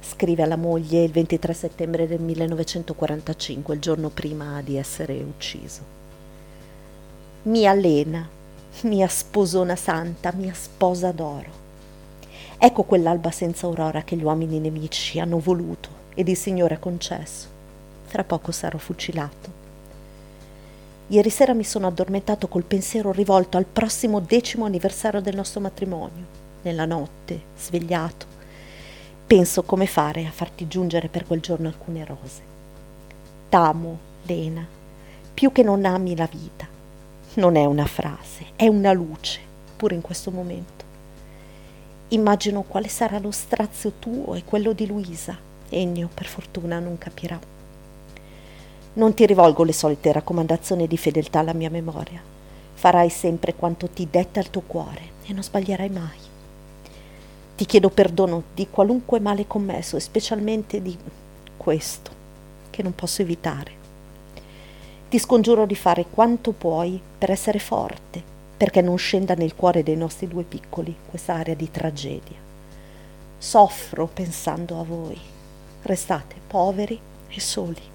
scrive 0.00 0.42
alla 0.42 0.56
moglie 0.56 1.04
il 1.04 1.12
23 1.12 1.54
settembre 1.54 2.08
del 2.08 2.20
1945, 2.20 3.74
il 3.74 3.80
giorno 3.80 4.08
prima 4.08 4.60
di 4.62 4.76
essere 4.76 5.14
ucciso. 5.22 5.82
Mia 7.42 7.72
Lena, 7.72 8.28
mia 8.82 9.06
sposona 9.06 9.76
santa, 9.76 10.32
mia 10.32 10.54
sposa 10.54 11.12
d'oro. 11.12 11.58
Ecco 12.58 12.82
quell'alba 12.82 13.30
senza 13.30 13.66
aurora 13.66 14.02
che 14.02 14.16
gli 14.16 14.24
uomini 14.24 14.58
nemici 14.58 15.20
hanno 15.20 15.38
voluto 15.38 15.88
ed 16.14 16.26
il 16.26 16.36
Signore 16.36 16.74
ha 16.74 16.78
concesso. 16.78 17.46
Tra 18.08 18.24
poco 18.24 18.50
sarò 18.50 18.76
fucilato. 18.76 19.59
Ieri 21.10 21.28
sera 21.28 21.54
mi 21.54 21.64
sono 21.64 21.88
addormentato 21.88 22.46
col 22.46 22.62
pensiero 22.62 23.10
rivolto 23.10 23.56
al 23.56 23.64
prossimo 23.64 24.20
decimo 24.20 24.64
anniversario 24.64 25.20
del 25.20 25.34
nostro 25.34 25.58
matrimonio. 25.58 26.24
Nella 26.62 26.84
notte, 26.84 27.40
svegliato, 27.58 28.26
penso 29.26 29.64
come 29.64 29.86
fare 29.86 30.24
a 30.24 30.30
farti 30.30 30.68
giungere 30.68 31.08
per 31.08 31.26
quel 31.26 31.40
giorno 31.40 31.66
alcune 31.66 32.04
rose. 32.04 32.42
T'amo, 33.48 33.98
Lena, 34.22 34.64
più 35.34 35.50
che 35.50 35.64
non 35.64 35.84
ami 35.84 36.14
la 36.14 36.28
vita. 36.30 36.68
Non 37.34 37.56
è 37.56 37.64
una 37.64 37.86
frase, 37.86 38.46
è 38.54 38.68
una 38.68 38.92
luce, 38.92 39.40
pure 39.76 39.96
in 39.96 40.02
questo 40.02 40.30
momento. 40.30 40.84
Immagino 42.10 42.62
quale 42.62 42.86
sarà 42.86 43.18
lo 43.18 43.32
strazio 43.32 43.94
tuo 43.98 44.36
e 44.36 44.44
quello 44.44 44.72
di 44.72 44.86
Luisa. 44.86 45.36
Ennio, 45.70 46.08
per 46.14 46.26
fortuna, 46.26 46.78
non 46.78 46.98
capirà. 46.98 47.58
Non 48.92 49.14
ti 49.14 49.24
rivolgo 49.24 49.62
le 49.62 49.72
solite 49.72 50.10
raccomandazioni 50.10 50.88
di 50.88 50.96
fedeltà 50.96 51.38
alla 51.38 51.52
mia 51.52 51.70
memoria. 51.70 52.20
Farai 52.74 53.08
sempre 53.08 53.54
quanto 53.54 53.88
ti 53.88 54.08
detta 54.10 54.40
il 54.40 54.50
tuo 54.50 54.62
cuore 54.62 55.02
e 55.26 55.32
non 55.32 55.44
sbaglierai 55.44 55.88
mai. 55.90 56.18
Ti 57.54 57.66
chiedo 57.66 57.90
perdono 57.90 58.42
di 58.52 58.66
qualunque 58.68 59.20
male 59.20 59.46
commesso 59.46 59.96
e 59.96 60.00
specialmente 60.00 60.82
di 60.82 60.98
questo, 61.56 62.10
che 62.70 62.82
non 62.82 62.94
posso 62.94 63.22
evitare. 63.22 63.78
Ti 65.08 65.18
scongiuro 65.20 65.66
di 65.66 65.76
fare 65.76 66.06
quanto 66.10 66.50
puoi 66.50 67.00
per 67.16 67.30
essere 67.30 67.60
forte, 67.60 68.20
perché 68.56 68.80
non 68.80 68.96
scenda 68.96 69.34
nel 69.34 69.54
cuore 69.54 69.84
dei 69.84 69.96
nostri 69.96 70.26
due 70.26 70.42
piccoli 70.42 70.96
questa 71.08 71.34
area 71.34 71.54
di 71.54 71.70
tragedia. 71.70 72.36
Soffro 73.38 74.08
pensando 74.12 74.80
a 74.80 74.82
voi. 74.82 75.18
Restate 75.82 76.34
poveri 76.46 76.98
e 77.28 77.40
soli. 77.40 77.89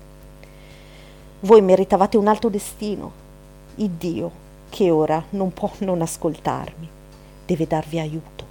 Voi 1.42 1.62
meritavate 1.62 2.18
un 2.18 2.28
alto 2.28 2.50
destino. 2.50 3.12
Il 3.76 3.90
Dio, 3.92 4.32
che 4.70 4.90
ora 4.90 5.24
non 5.32 5.54
può 5.54 5.72
non 5.80 6.02
ascoltarmi, 6.02 6.90
deve 7.46 7.68
darvi 7.68 8.00
aiuto. 8.00 8.44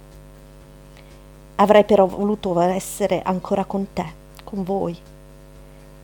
Avrei 1.55 1.83
però 1.83 2.05
voluto 2.05 2.59
essere 2.59 3.21
ancora 3.23 3.65
con 3.65 3.87
te, 3.93 4.05
con 4.43 4.63
voi. 4.63 4.97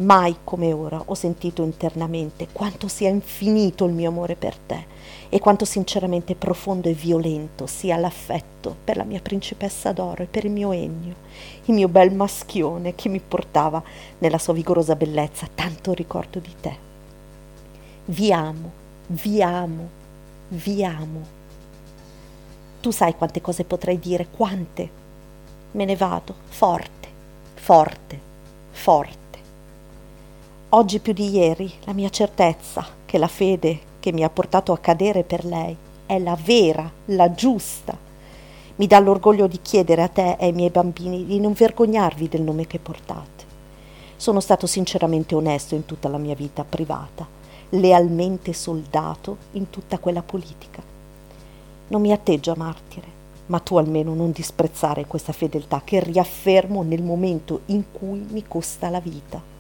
Mai 0.01 0.37
come 0.43 0.73
ora 0.73 0.99
ho 1.05 1.13
sentito 1.13 1.61
internamente 1.61 2.47
quanto 2.51 2.87
sia 2.87 3.09
infinito 3.09 3.85
il 3.85 3.93
mio 3.93 4.09
amore 4.09 4.35
per 4.35 4.57
te 4.57 4.85
e 5.29 5.37
quanto 5.37 5.63
sinceramente 5.63 6.33
profondo 6.33 6.89
e 6.89 6.93
violento 6.93 7.67
sia 7.67 7.97
l'affetto 7.97 8.75
per 8.83 8.97
la 8.97 9.03
mia 9.03 9.19
principessa 9.21 9.91
d'oro 9.91 10.23
e 10.23 10.25
per 10.25 10.45
il 10.45 10.51
mio 10.51 10.71
Ennio, 10.71 11.13
il 11.65 11.75
mio 11.75 11.87
bel 11.87 12.11
maschione 12.15 12.95
che 12.95 13.09
mi 13.09 13.19
portava 13.19 13.83
nella 14.17 14.39
sua 14.39 14.53
vigorosa 14.53 14.95
bellezza 14.95 15.47
tanto 15.53 15.93
ricordo 15.93 16.39
di 16.39 16.55
te. 16.59 16.75
Vi 18.05 18.33
amo, 18.33 18.71
vi 19.05 19.43
amo, 19.43 19.89
vi 20.47 20.83
amo. 20.83 21.39
Tu 22.81 22.89
sai 22.89 23.13
quante 23.15 23.39
cose 23.39 23.65
potrei 23.65 23.99
dire, 23.99 24.29
quante 24.31 24.89
me 25.73 25.85
ne 25.85 25.95
vado, 25.95 26.33
forte, 26.47 27.07
forte, 27.53 28.19
forte. 28.71 29.20
Oggi 30.73 30.99
più 30.99 31.11
di 31.11 31.29
ieri 31.29 31.69
la 31.83 31.91
mia 31.91 32.07
certezza 32.07 32.85
che 33.03 33.17
la 33.17 33.27
fede 33.27 33.77
che 33.99 34.13
mi 34.13 34.23
ha 34.23 34.29
portato 34.29 34.71
a 34.71 34.77
cadere 34.77 35.23
per 35.23 35.43
lei 35.43 35.75
è 36.05 36.17
la 36.17 36.37
vera, 36.41 36.89
la 37.07 37.29
giusta. 37.33 37.97
Mi 38.77 38.87
dà 38.87 38.97
l'orgoglio 38.99 39.47
di 39.47 39.59
chiedere 39.61 40.01
a 40.01 40.07
te 40.07 40.37
e 40.39 40.45
ai 40.45 40.53
miei 40.53 40.69
bambini 40.69 41.25
di 41.25 41.41
non 41.41 41.51
vergognarvi 41.51 42.29
del 42.29 42.43
nome 42.43 42.67
che 42.67 42.79
portate. 42.79 43.43
Sono 44.15 44.39
stato 44.39 44.65
sinceramente 44.65 45.35
onesto 45.35 45.75
in 45.75 45.83
tutta 45.83 46.07
la 46.07 46.17
mia 46.17 46.35
vita 46.35 46.63
privata, 46.63 47.27
lealmente 47.71 48.53
soldato 48.53 49.35
in 49.51 49.69
tutta 49.69 49.99
quella 49.99 50.21
politica. 50.21 50.81
Non 51.89 51.99
mi 51.99 52.13
atteggio 52.13 52.53
a 52.53 52.57
martire, 52.57 53.07
ma 53.47 53.59
tu 53.59 53.75
almeno 53.75 54.13
non 54.13 54.31
disprezzare 54.31 55.05
questa 55.05 55.33
fedeltà 55.33 55.81
che 55.83 55.99
riaffermo 55.99 56.81
nel 56.81 57.03
momento 57.03 57.63
in 57.65 57.91
cui 57.91 58.25
mi 58.29 58.45
costa 58.47 58.89
la 58.89 59.01
vita. 59.01 59.50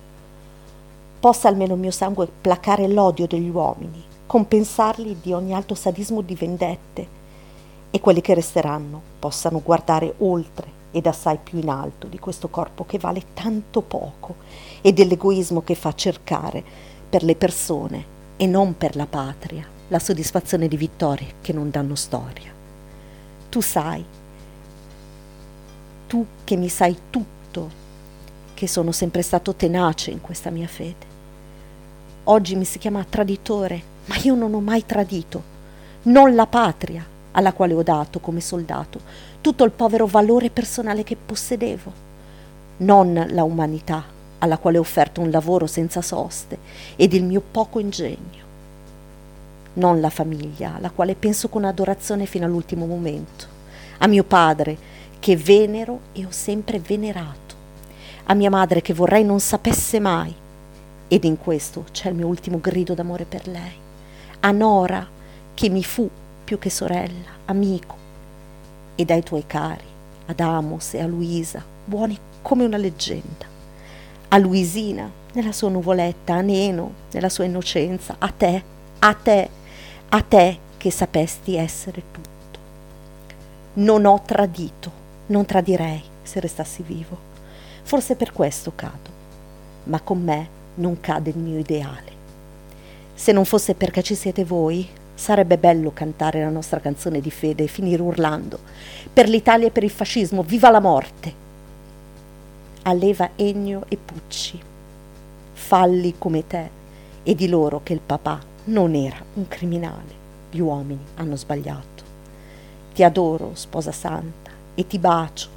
Possa 1.21 1.47
almeno 1.47 1.75
il 1.75 1.79
mio 1.79 1.91
sangue 1.91 2.27
placare 2.41 2.87
l'odio 2.87 3.27
degli 3.27 3.49
uomini, 3.49 4.03
compensarli 4.25 5.19
di 5.21 5.33
ogni 5.33 5.53
alto 5.53 5.75
sadismo 5.75 6.21
di 6.21 6.33
vendette 6.33 7.07
e 7.91 7.99
quelli 7.99 8.21
che 8.21 8.33
resteranno 8.33 8.99
possano 9.19 9.61
guardare 9.61 10.15
oltre 10.17 10.79
ed 10.89 11.05
assai 11.05 11.37
più 11.37 11.59
in 11.59 11.69
alto 11.69 12.07
di 12.07 12.17
questo 12.17 12.47
corpo 12.47 12.87
che 12.87 12.97
vale 12.97 13.21
tanto 13.35 13.81
poco 13.81 14.37
e 14.81 14.93
dell'egoismo 14.93 15.61
che 15.61 15.75
fa 15.75 15.93
cercare 15.93 16.63
per 17.07 17.21
le 17.21 17.35
persone 17.35 18.03
e 18.35 18.47
non 18.47 18.75
per 18.75 18.95
la 18.95 19.05
patria 19.05 19.63
la 19.89 19.99
soddisfazione 19.99 20.67
di 20.67 20.75
vittorie 20.75 21.33
che 21.41 21.53
non 21.53 21.69
danno 21.69 21.93
storia. 21.93 22.51
Tu 23.47 23.61
sai, 23.61 24.03
tu 26.07 26.25
che 26.43 26.55
mi 26.55 26.67
sai 26.67 26.97
tutto, 27.11 27.69
che 28.55 28.67
sono 28.67 28.91
sempre 28.91 29.21
stato 29.21 29.53
tenace 29.53 30.09
in 30.09 30.21
questa 30.21 30.49
mia 30.49 30.67
fede. 30.67 31.10
Oggi 32.25 32.55
mi 32.55 32.65
si 32.65 32.77
chiama 32.77 33.03
traditore, 33.07 33.81
ma 34.05 34.15
io 34.17 34.35
non 34.35 34.53
ho 34.53 34.59
mai 34.59 34.85
tradito, 34.85 35.41
non 36.03 36.35
la 36.35 36.45
patria 36.45 37.03
alla 37.31 37.51
quale 37.51 37.73
ho 37.73 37.81
dato 37.81 38.19
come 38.19 38.41
soldato 38.41 38.99
tutto 39.41 39.63
il 39.63 39.71
povero 39.71 40.05
valore 40.05 40.51
personale 40.51 41.03
che 41.03 41.17
possedevo, 41.17 41.91
non 42.77 43.25
la 43.29 43.43
umanità 43.43 44.03
alla 44.37 44.57
quale 44.57 44.77
ho 44.77 44.81
offerto 44.81 45.19
un 45.19 45.31
lavoro 45.31 45.65
senza 45.65 46.03
soste 46.03 46.57
ed 46.95 47.13
il 47.13 47.23
mio 47.23 47.41
poco 47.41 47.79
ingegno. 47.79 48.49
Non 49.73 49.99
la 49.99 50.09
famiglia, 50.09 50.75
alla 50.75 50.91
quale 50.91 51.15
penso 51.15 51.49
con 51.49 51.65
adorazione 51.65 52.27
fino 52.27 52.45
all'ultimo 52.45 52.85
momento, 52.85 53.45
a 53.97 54.07
mio 54.07 54.23
padre, 54.23 54.77
che 55.19 55.35
venero 55.35 56.01
e 56.13 56.25
ho 56.25 56.31
sempre 56.31 56.79
venerato, 56.79 57.55
a 58.25 58.33
mia 58.35 58.49
madre 58.51 58.81
che 58.81 58.93
vorrei 58.93 59.23
non 59.23 59.39
sapesse 59.39 59.99
mai, 59.99 60.33
ed 61.11 61.25
in 61.25 61.37
questo 61.37 61.83
c'è 61.91 62.07
il 62.07 62.15
mio 62.15 62.27
ultimo 62.27 62.61
grido 62.61 62.93
d'amore 62.93 63.25
per 63.25 63.45
lei, 63.45 63.73
a 64.39 64.51
Nora, 64.51 65.05
che 65.53 65.67
mi 65.67 65.83
fu 65.83 66.09
più 66.45 66.57
che 66.57 66.69
sorella, 66.69 67.31
amico, 67.47 67.95
ed 68.95 69.11
ai 69.11 69.21
tuoi 69.21 69.43
cari, 69.45 69.83
ad 70.27 70.39
Amos 70.39 70.93
e 70.93 71.01
a 71.01 71.07
Luisa, 71.07 71.61
buoni 71.83 72.17
come 72.41 72.63
una 72.63 72.77
leggenda, 72.77 73.45
a 74.29 74.37
Luisina 74.37 75.11
nella 75.33 75.51
sua 75.51 75.67
nuvoletta, 75.67 76.35
a 76.35 76.41
Neno 76.41 76.93
nella 77.11 77.27
sua 77.27 77.43
innocenza, 77.43 78.15
a 78.17 78.29
te, 78.29 78.63
a 78.99 79.13
te, 79.13 79.49
a 80.07 80.21
te 80.21 80.59
che 80.77 80.91
sapesti 80.91 81.57
essere 81.57 82.03
tutto. 82.09 82.59
Non 83.73 84.05
ho 84.05 84.21
tradito, 84.25 84.89
non 85.25 85.43
tradirei 85.43 86.01
se 86.23 86.39
restassi 86.39 86.81
vivo. 86.83 87.17
Forse 87.83 88.15
per 88.15 88.31
questo 88.31 88.71
cado, 88.73 89.09
ma 89.83 89.99
con 89.99 90.23
me 90.23 90.59
non 90.75 90.99
cade 90.99 91.29
il 91.29 91.37
mio 91.37 91.59
ideale. 91.59 92.19
Se 93.13 93.31
non 93.31 93.45
fosse 93.45 93.75
perché 93.75 94.01
ci 94.01 94.15
siete 94.15 94.43
voi, 94.43 94.87
sarebbe 95.13 95.57
bello 95.57 95.91
cantare 95.93 96.41
la 96.41 96.49
nostra 96.49 96.79
canzone 96.79 97.21
di 97.21 97.29
fede 97.29 97.63
e 97.63 97.67
finire 97.67 98.01
urlando 98.01 98.57
per 99.13 99.29
l'Italia 99.29 99.67
e 99.67 99.71
per 99.71 99.83
il 99.83 99.91
fascismo, 99.91 100.41
viva 100.41 100.69
la 100.69 100.79
morte! 100.79 101.49
Alleva 102.83 103.31
Ennio 103.35 103.83
e 103.89 103.97
Pucci, 103.97 104.59
falli 105.53 106.15
come 106.17 106.47
te, 106.47 106.69
e 107.23 107.35
di 107.35 107.47
loro 107.47 107.81
che 107.83 107.93
il 107.93 108.01
papà 108.03 108.39
non 108.65 108.95
era 108.95 109.23
un 109.35 109.47
criminale. 109.47 110.19
gli 110.49 110.59
uomini 110.59 110.99
hanno 111.15 111.35
sbagliato. 111.35 112.03
Ti 112.93 113.03
adoro, 113.03 113.51
sposa 113.53 113.91
santa, 113.91 114.49
e 114.73 114.87
ti 114.87 114.97
bacio, 114.97 115.49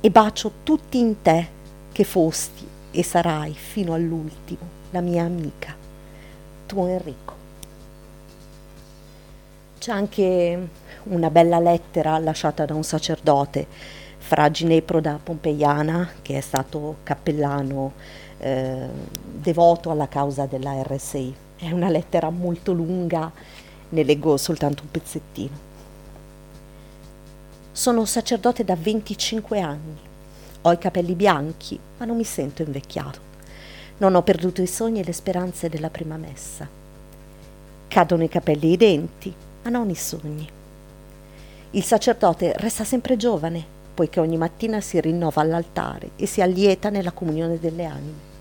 e 0.00 0.10
bacio 0.10 0.50
tutti 0.64 0.98
in 0.98 1.22
te 1.22 1.48
che 1.92 2.04
fosti 2.04 2.66
e 2.94 3.02
sarai 3.02 3.52
fino 3.52 3.92
all'ultimo 3.92 4.82
la 4.90 5.00
mia 5.00 5.24
amica, 5.24 5.74
tuo 6.66 6.86
Enrico. 6.86 7.34
C'è 9.78 9.90
anche 9.90 10.68
una 11.04 11.30
bella 11.30 11.58
lettera 11.58 12.16
lasciata 12.18 12.64
da 12.64 12.74
un 12.74 12.84
sacerdote 12.84 13.66
fra 14.18 14.50
Ginepro 14.50 15.00
da 15.00 15.18
Pompeiana, 15.22 16.08
che 16.22 16.38
è 16.38 16.40
stato 16.40 16.98
cappellano 17.02 17.92
eh, 18.38 18.86
devoto 19.24 19.90
alla 19.90 20.08
causa 20.08 20.46
della 20.46 20.80
RSI. 20.80 21.34
È 21.56 21.70
una 21.70 21.88
lettera 21.90 22.30
molto 22.30 22.72
lunga, 22.72 23.30
ne 23.88 24.02
leggo 24.04 24.36
soltanto 24.36 24.84
un 24.84 24.90
pezzettino. 24.92 25.72
Sono 27.72 28.04
sacerdote 28.04 28.64
da 28.64 28.76
25 28.76 29.60
anni. 29.60 30.12
Ho 30.66 30.72
i 30.72 30.78
capelli 30.78 31.14
bianchi, 31.14 31.78
ma 31.98 32.06
non 32.06 32.16
mi 32.16 32.24
sento 32.24 32.62
invecchiato. 32.62 33.18
Non 33.98 34.14
ho 34.14 34.22
perduto 34.22 34.62
i 34.62 34.66
sogni 34.66 35.00
e 35.00 35.04
le 35.04 35.12
speranze 35.12 35.68
della 35.68 35.90
prima 35.90 36.16
messa. 36.16 36.66
Cadono 37.86 38.22
i 38.22 38.30
capelli 38.30 38.70
e 38.70 38.72
i 38.72 38.76
denti, 38.78 39.34
ma 39.62 39.68
non 39.68 39.90
i 39.90 39.94
sogni. 39.94 40.48
Il 41.72 41.84
sacerdote 41.84 42.54
resta 42.56 42.82
sempre 42.82 43.18
giovane, 43.18 43.62
poiché 43.92 44.20
ogni 44.20 44.38
mattina 44.38 44.80
si 44.80 44.98
rinnova 45.02 45.42
all'altare 45.42 46.12
e 46.16 46.24
si 46.24 46.40
allieta 46.40 46.88
nella 46.88 47.12
comunione 47.12 47.60
delle 47.60 47.84
anime. 47.84 48.32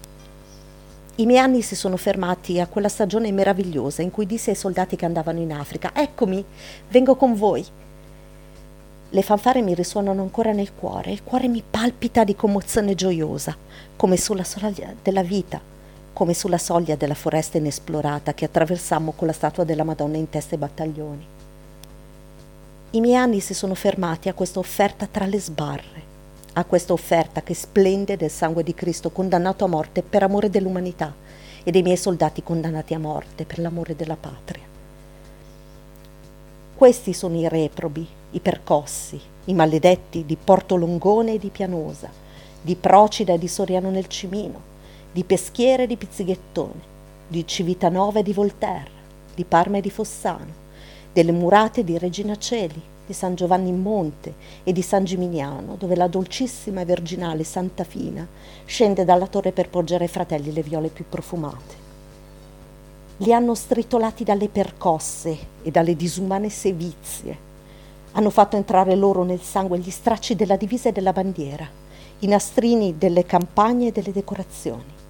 I 1.15 1.25
miei 1.25 1.39
anni 1.39 1.61
si 1.61 1.75
sono 1.75 1.97
fermati 1.97 2.57
a 2.61 2.67
quella 2.67 2.87
stagione 2.87 3.33
meravigliosa 3.33 4.01
in 4.01 4.11
cui 4.11 4.25
disse 4.25 4.51
ai 4.51 4.55
soldati 4.55 4.95
che 4.95 5.03
andavano 5.03 5.39
in 5.39 5.51
Africa: 5.51 5.91
Eccomi, 5.93 6.43
vengo 6.87 7.17
con 7.17 7.35
voi. 7.35 7.65
Le 9.13 9.21
fanfare 9.21 9.61
mi 9.61 9.75
risuonano 9.75 10.23
ancora 10.23 10.53
nel 10.53 10.73
cuore, 10.73 11.11
il 11.11 11.23
cuore 11.23 11.47
mi 11.47 11.61
palpita 11.61 12.23
di 12.23 12.35
commozione 12.35 12.95
gioiosa, 12.95 13.55
come 13.95 14.17
sulla 14.17 14.43
soglia 14.43 14.91
della 15.03 15.21
vita, 15.21 15.61
come 16.11 16.33
sulla 16.33 16.57
soglia 16.57 16.95
della 16.95 17.13
foresta 17.13 17.59
inesplorata 17.59 18.33
che 18.33 18.45
attraversammo 18.45 19.11
con 19.11 19.27
la 19.27 19.33
statua 19.33 19.65
della 19.65 19.83
Madonna 19.83 20.17
in 20.17 20.31
testa 20.31 20.55
ai 20.55 20.61
battaglioni. 20.61 21.27
I 22.89 23.01
miei 23.01 23.15
anni 23.15 23.39
si 23.39 23.53
sono 23.53 23.75
fermati 23.75 24.29
a 24.29 24.33
questa 24.33 24.57
offerta 24.57 25.05
tra 25.05 25.27
le 25.27 25.39
sbarre, 25.39 26.01
a 26.53 26.65
questa 26.65 26.93
offerta 26.93 27.43
che 27.43 27.53
splende 27.53 28.17
del 28.17 28.31
sangue 28.31 28.63
di 28.63 28.73
Cristo 28.73 29.11
condannato 29.11 29.63
a 29.63 29.67
morte 29.67 30.01
per 30.01 30.23
amore 30.23 30.49
dell'umanità 30.49 31.13
e 31.63 31.69
dei 31.69 31.83
miei 31.83 31.97
soldati 31.97 32.41
condannati 32.41 32.95
a 32.95 32.99
morte 32.99 33.45
per 33.45 33.59
l'amore 33.59 33.95
della 33.95 34.17
patria. 34.19 34.63
Questi 36.75 37.13
sono 37.13 37.37
i 37.37 37.47
reprobi, 37.47 38.21
i 38.33 38.39
percossi, 38.39 39.19
i 39.45 39.53
maledetti 39.53 40.25
di 40.25 40.35
Porto 40.35 40.75
Longone 40.75 41.33
e 41.33 41.39
di 41.39 41.49
Pianosa, 41.49 42.09
di 42.61 42.75
Procida 42.75 43.33
e 43.33 43.37
di 43.37 43.47
Soriano 43.47 43.89
nel 43.89 44.07
Cimino, 44.07 44.71
di 45.11 45.23
Peschiera 45.23 45.83
e 45.83 45.87
di 45.87 45.97
Pizzighettone, 45.97 46.91
di 47.27 47.45
Civitanova 47.45 48.19
e 48.19 48.23
di 48.23 48.33
Volterra, 48.33 49.01
di 49.35 49.43
Parma 49.43 49.77
e 49.77 49.81
di 49.81 49.91
Fossano, 49.91 50.61
delle 51.11 51.31
murate 51.31 51.83
di 51.83 51.97
Regina 51.97 52.35
Celi, 52.37 52.81
di 53.05 53.13
San 53.13 53.35
Giovanni 53.35 53.69
in 53.69 53.81
Monte 53.81 54.33
e 54.63 54.71
di 54.71 54.81
San 54.81 55.03
Gimignano, 55.03 55.75
dove 55.75 55.95
la 55.95 56.07
dolcissima 56.07 56.81
e 56.81 56.85
virginale 56.85 57.43
Santa 57.43 57.83
Fina 57.83 58.25
scende 58.65 59.05
dalla 59.05 59.27
torre 59.27 59.51
per 59.51 59.69
porgere 59.69 60.05
ai 60.05 60.09
fratelli 60.09 60.51
le 60.51 60.63
viole 60.63 60.87
più 60.87 61.05
profumate. 61.07 61.81
Li 63.17 63.31
hanno 63.31 63.53
stritolati 63.53 64.23
dalle 64.23 64.47
percosse 64.47 65.37
e 65.61 65.69
dalle 65.69 65.95
disumane 65.95 66.49
sevizie. 66.49 67.51
Hanno 68.13 68.29
fatto 68.29 68.55
entrare 68.55 68.95
loro 68.95 69.23
nel 69.23 69.41
sangue 69.41 69.79
gli 69.79 69.91
stracci 69.91 70.35
della 70.35 70.55
divisa 70.55 70.89
e 70.89 70.91
della 70.91 71.13
bandiera, 71.13 71.67
i 72.19 72.27
nastrini 72.27 72.97
delle 72.97 73.25
campagne 73.25 73.87
e 73.87 73.91
delle 73.91 74.11
decorazioni. 74.11 75.01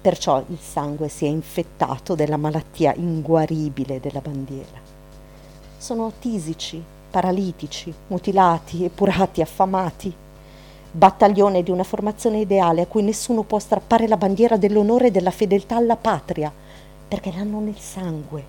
Perciò 0.00 0.42
il 0.48 0.58
sangue 0.60 1.08
si 1.08 1.24
è 1.24 1.28
infettato 1.28 2.14
della 2.14 2.36
malattia 2.36 2.94
inguaribile 2.94 4.00
della 4.00 4.20
bandiera 4.20 4.94
sono 5.84 6.12
tisici, 6.18 6.82
paralitici, 7.10 7.92
mutilati, 8.06 8.84
epurati, 8.84 9.42
affamati. 9.42 10.10
Battaglione 10.90 11.62
di 11.62 11.70
una 11.70 11.84
formazione 11.84 12.38
ideale 12.38 12.80
a 12.80 12.86
cui 12.86 13.02
nessuno 13.02 13.42
può 13.42 13.58
strappare 13.58 14.08
la 14.08 14.16
bandiera 14.16 14.56
dell'onore 14.56 15.08
e 15.08 15.10
della 15.10 15.30
fedeltà 15.30 15.76
alla 15.76 15.96
patria, 15.96 16.50
perché 17.06 17.30
l'hanno 17.30 17.60
nel 17.60 17.78
sangue. 17.78 18.42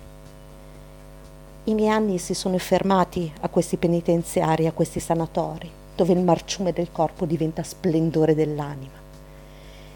I 1.68 1.74
miei 1.74 1.88
anni 1.88 2.18
si 2.18 2.32
sono 2.32 2.58
fermati 2.58 3.32
a 3.40 3.48
questi 3.48 3.76
penitenziari, 3.76 4.68
a 4.68 4.72
questi 4.72 5.00
sanatori, 5.00 5.68
dove 5.96 6.12
il 6.12 6.20
marciume 6.20 6.72
del 6.72 6.92
corpo 6.92 7.26
diventa 7.26 7.64
splendore 7.64 8.36
dell'anima. 8.36 8.94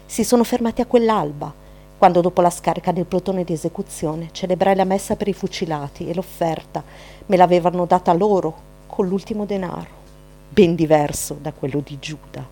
Si 0.05 0.25
sono 0.25 0.43
fermati 0.43 0.81
a 0.81 0.85
quell'alba, 0.85 1.53
quando 1.97 2.19
dopo 2.19 2.41
la 2.41 2.49
scarica 2.49 2.91
del 2.91 3.05
plotone 3.05 3.45
di 3.45 3.53
esecuzione 3.53 4.31
celebrai 4.33 4.75
la 4.75 4.83
messa 4.83 5.15
per 5.15 5.29
i 5.29 5.33
fucilati 5.33 6.09
e 6.09 6.13
l'offerta 6.13 6.83
me 7.27 7.37
l'avevano 7.37 7.85
data 7.85 8.11
loro 8.11 8.53
con 8.85 9.07
l'ultimo 9.07 9.45
denaro, 9.45 9.91
ben 10.49 10.75
diverso 10.75 11.37
da 11.39 11.53
quello 11.53 11.79
di 11.79 11.97
Giuda. 11.99 12.45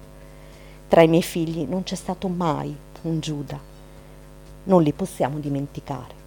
Tra 0.87 1.01
i 1.01 1.09
miei 1.09 1.23
figli 1.23 1.65
non 1.67 1.83
c'è 1.83 1.95
stato 1.95 2.29
mai 2.29 2.73
un 3.01 3.19
Giuda, 3.19 3.59
non 4.63 4.81
li 4.81 4.93
possiamo 4.93 5.39
dimenticare. 5.39 6.18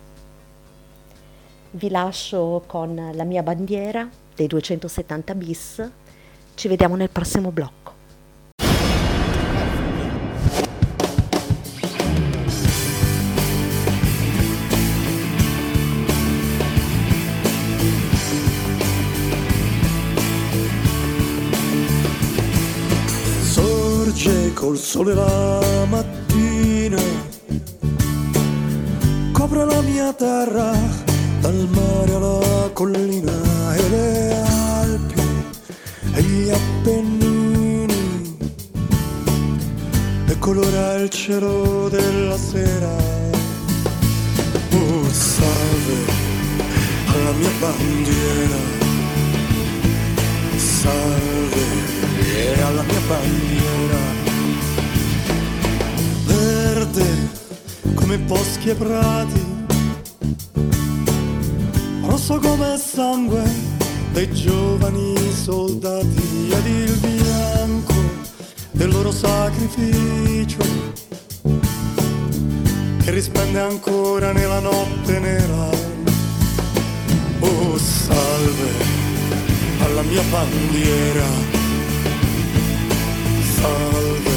Vi 1.74 1.88
lascio 1.88 2.62
con 2.66 3.10
la 3.14 3.24
mia 3.24 3.42
bandiera 3.42 4.08
dei 4.34 4.46
270 4.46 5.34
bis, 5.34 5.90
ci 6.54 6.68
vediamo 6.68 6.96
nel 6.96 7.10
prossimo 7.10 7.50
blocco. 7.50 7.82
col 24.54 24.76
sole 24.78 25.12
la 25.12 25.84
mattina 25.88 27.00
copre 29.32 29.64
la 29.64 29.80
mia 29.80 30.12
terra 30.12 31.01
dal 31.52 31.68
mare 31.70 32.14
alla 32.14 32.70
collina 32.72 33.74
e 33.74 33.88
le 33.90 34.42
Alpi 34.42 35.20
e 36.14 36.22
gli 36.22 36.48
Appennini. 36.48 38.36
E 40.28 40.38
colora 40.38 40.94
il 40.94 41.10
cielo 41.10 41.88
della 41.90 42.38
sera. 42.38 42.90
Oh 44.72 45.10
salve 45.10 45.96
alla 47.06 47.32
mia 47.32 47.50
bandiera. 47.60 48.56
Salve 50.56 51.64
alla 52.64 52.82
mia 52.82 53.00
bandiera. 53.06 54.00
Verde 56.24 57.40
come 57.94 58.18
boschi 58.18 58.70
e 58.70 58.74
prati, 58.74 59.51
rosso 62.12 62.38
come 62.40 62.76
sangue 62.76 63.42
dei 64.12 64.30
giovani 64.32 65.14
soldati 65.32 66.50
ed 66.50 66.66
il 66.66 66.98
bianco 66.98 67.94
del 68.72 68.90
loro 68.90 69.10
sacrificio 69.10 70.58
che 73.02 73.10
risplende 73.10 73.60
ancora 73.60 74.32
nella 74.32 74.60
notte 74.60 75.18
nera. 75.20 75.70
Oh 77.40 77.78
salve 77.78 78.70
alla 79.80 80.02
mia 80.02 80.22
bandiera, 80.30 81.24
salve 83.56 84.36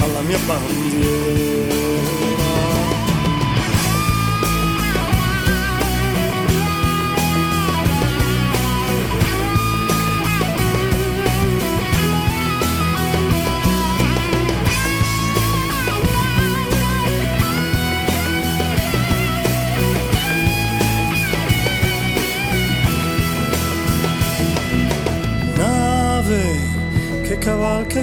alla 0.00 0.20
mia 0.20 0.38
bandiera. 0.44 2.33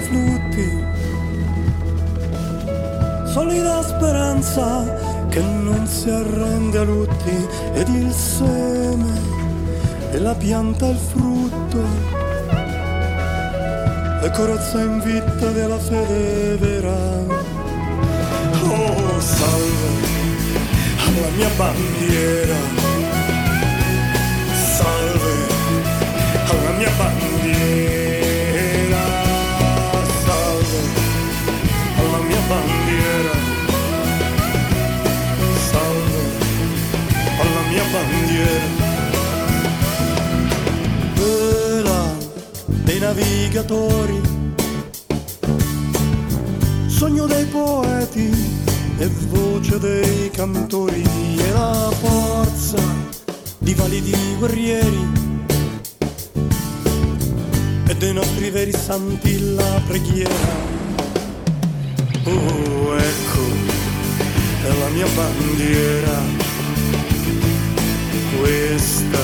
I 0.01 0.07
flutti. 0.07 0.83
Solida 3.31 3.81
speranza 3.83 5.27
che 5.29 5.41
non 5.41 5.87
si 5.87 6.09
arrende 6.09 6.77
a 6.79 6.83
lutti 6.83 7.47
ed 7.73 7.87
il 7.87 8.11
seme 8.11 9.29
e 10.11 10.19
la 10.19 10.35
pianta 10.35 10.87
il 10.87 10.97
frutto, 10.97 11.83
e 14.23 14.29
corozza 14.31 14.81
in 14.81 14.99
vita 14.99 15.51
della 15.51 15.79
fede 15.79 16.57
vera. 16.57 16.97
Oh, 18.63 19.19
salve 19.19 19.89
alla 20.97 21.29
mia 21.35 21.49
bandiera, 21.55 22.55
bandiera. 38.11 38.65
Vela 41.15 42.17
dei 42.83 42.99
navigatori, 42.99 44.21
sogno 46.87 47.25
dei 47.25 47.45
poeti 47.45 48.29
e 48.97 49.07
voce 49.29 49.79
dei 49.79 50.29
cantori 50.31 51.03
e 51.37 51.51
la 51.51 51.89
forza 51.99 52.81
di 53.57 53.73
validi 53.73 54.15
guerrieri 54.37 55.07
e 57.87 57.95
dei 57.95 58.13
nostri 58.13 58.49
veri 58.49 58.73
santi 58.73 59.53
la 59.55 59.81
preghiera. 59.87 60.79
Oh, 62.23 62.95
ecco, 62.95 63.41
è 64.63 64.79
la 64.79 64.89
mia 64.89 65.07
bandiera, 65.15 66.40
questa 68.41 69.19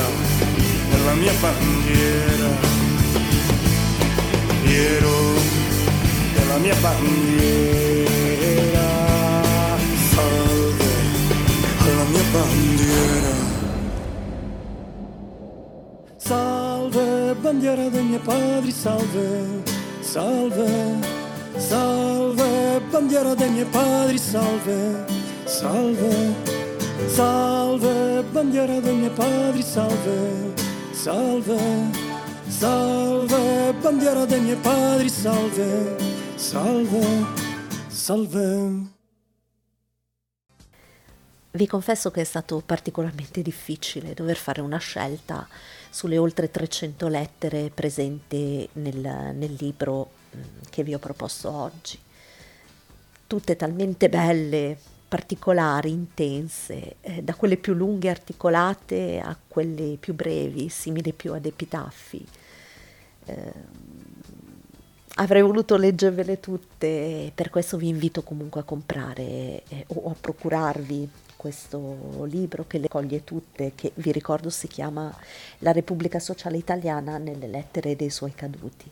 è 0.89 0.97
la 1.05 1.13
mia 1.13 1.33
bandiera. 1.39 2.49
Piero 4.61 5.17
è 6.33 6.45
la 6.47 6.57
mia 6.57 6.75
bandiera, 6.75 8.05
salve 10.13 10.91
alla 11.79 12.03
mia 12.13 12.23
bandiera. 12.31 13.35
Salve 16.17 17.35
bandiera 17.41 17.89
dei 17.89 18.03
miei 18.03 18.19
padri, 18.19 18.71
salve, 18.71 19.63
salve, 20.01 20.99
salve 21.55 22.81
bandiera 22.91 23.33
dei 23.33 23.49
miei 23.49 23.65
padri, 23.65 24.17
salve, 24.17 25.05
salve, 25.45 26.35
salve 27.07 27.96
bandiera 28.37 28.79
dei 28.79 28.95
miei 28.95 29.09
padri, 29.09 29.63
salve, 29.63 30.53
salve. 30.91 31.57
Salve, 32.47 33.73
bandiera 33.81 34.25
dei 34.25 34.39
miei 34.39 34.55
padri, 34.57 35.09
salve, 35.09 35.97
salve, 36.35 37.25
salve. 37.87 38.85
Vi 41.49 41.65
confesso 41.65 42.11
che 42.11 42.21
è 42.21 42.23
stato 42.23 42.61
particolarmente 42.63 43.41
difficile 43.41 44.13
dover 44.13 44.37
fare 44.37 44.61
una 44.61 44.77
scelta 44.77 45.47
sulle 45.89 46.19
oltre 46.19 46.51
300 46.51 47.07
lettere 47.07 47.71
presenti 47.73 48.69
nel, 48.73 49.33
nel 49.33 49.55
libro 49.57 50.11
mm, 50.35 50.41
che 50.69 50.83
vi 50.83 50.93
ho 50.93 50.99
proposto 50.99 51.51
oggi. 51.51 51.97
Tutte 53.25 53.55
talmente 53.55 54.09
belle, 54.09 54.77
particolari, 55.07 55.91
intense, 55.91 56.97
eh, 57.01 57.23
da 57.23 57.33
quelle 57.33 57.57
più 57.57 57.73
lunghe 57.73 58.09
articolate 58.09 59.19
a 59.19 59.37
quelle 59.47 59.97
più 59.99 60.13
brevi, 60.13 60.69
simili 60.69 61.13
più 61.13 61.33
ad 61.33 61.45
epitaffi. 61.45 62.25
Eh, 63.25 63.53
avrei 65.15 65.41
voluto 65.41 65.77
leggervele 65.77 66.39
tutte, 66.39 67.31
per 67.33 67.49
questo 67.49 67.77
vi 67.77 67.87
invito 67.87 68.21
comunque 68.21 68.61
a 68.61 68.63
comprare 68.63 69.63
eh, 69.67 69.85
o 69.87 70.09
a 70.09 70.15
procurarvi 70.19 71.09
questo 71.37 72.25
libro 72.25 72.65
che 72.67 72.79
le 72.79 72.87
coglie 72.87 73.23
tutte, 73.23 73.71
che 73.75 73.91
vi 73.95 74.11
ricordo 74.11 74.49
si 74.49 74.67
chiama 74.67 75.15
La 75.59 75.71
Repubblica 75.71 76.19
Sociale 76.19 76.57
Italiana 76.57 77.17
nelle 77.17 77.47
lettere 77.47 77.95
dei 77.95 78.09
suoi 78.09 78.33
caduti. 78.33 78.89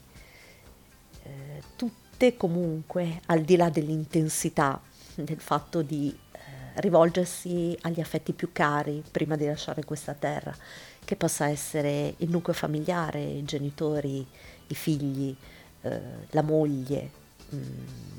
Eh, 1.23 1.61
tutte 1.75 2.37
comunque, 2.37 3.21
al 3.25 3.41
di 3.41 3.57
là 3.57 3.69
dell'intensità 3.69 4.79
del 5.23 5.39
fatto 5.39 5.81
di 5.81 6.15
eh, 6.31 6.39
rivolgersi 6.81 7.77
agli 7.81 7.99
affetti 7.99 8.33
più 8.33 8.49
cari 8.51 9.03
prima 9.09 9.35
di 9.35 9.45
lasciare 9.45 9.83
questa 9.83 10.13
terra, 10.13 10.55
che 11.03 11.15
possa 11.15 11.47
essere 11.47 12.15
il 12.17 12.29
nucleo 12.29 12.55
familiare, 12.55 13.21
i 13.21 13.45
genitori, 13.45 14.25
i 14.67 14.75
figli, 14.75 15.35
eh, 15.81 15.99
la 16.29 16.41
moglie 16.41 17.09
mh, 17.49 17.57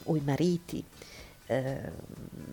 o 0.04 0.16
i 0.16 0.20
mariti, 0.20 0.82
eh, 1.46 1.92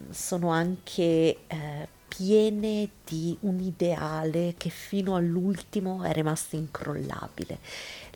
sono 0.10 0.50
anche 0.50 1.38
eh, 1.48 1.88
piene 2.16 2.90
di 3.04 3.36
un 3.42 3.60
ideale 3.60 4.54
che 4.56 4.70
fino 4.70 5.16
all'ultimo 5.16 6.04
è 6.04 6.12
rimasto 6.12 6.56
incrollabile. 6.56 7.58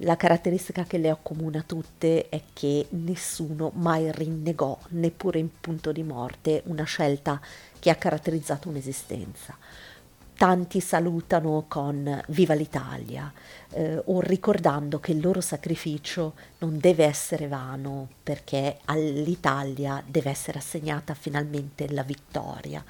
La 0.01 0.15
caratteristica 0.15 0.83
che 0.83 0.99
le 0.99 1.09
accomuna 1.09 1.63
tutte 1.65 2.29
è 2.29 2.41
che 2.53 2.85
nessuno 2.89 3.71
mai 3.73 4.11
rinnegò, 4.11 4.77
neppure 4.89 5.39
in 5.39 5.49
punto 5.59 5.91
di 5.91 6.03
morte, 6.03 6.61
una 6.65 6.83
scelta 6.83 7.41
che 7.79 7.89
ha 7.89 7.95
caratterizzato 7.95 8.69
un'esistenza 8.69 9.57
tanti 10.37 10.79
salutano 10.79 11.65
con 11.67 12.23
Viva 12.27 12.53
l'Italia 12.53 13.33
eh, 13.71 13.99
o 14.05 14.21
ricordando 14.21 14.99
che 14.99 15.11
il 15.11 15.19
loro 15.19 15.41
sacrificio 15.41 16.35
non 16.59 16.77
deve 16.77 17.05
essere 17.05 17.47
vano 17.47 18.07
perché 18.21 18.77
all'Italia 18.85 20.01
deve 20.05 20.29
essere 20.29 20.59
assegnata 20.59 21.15
finalmente 21.15 21.91
la 21.91 22.03
vittoria. 22.03 22.83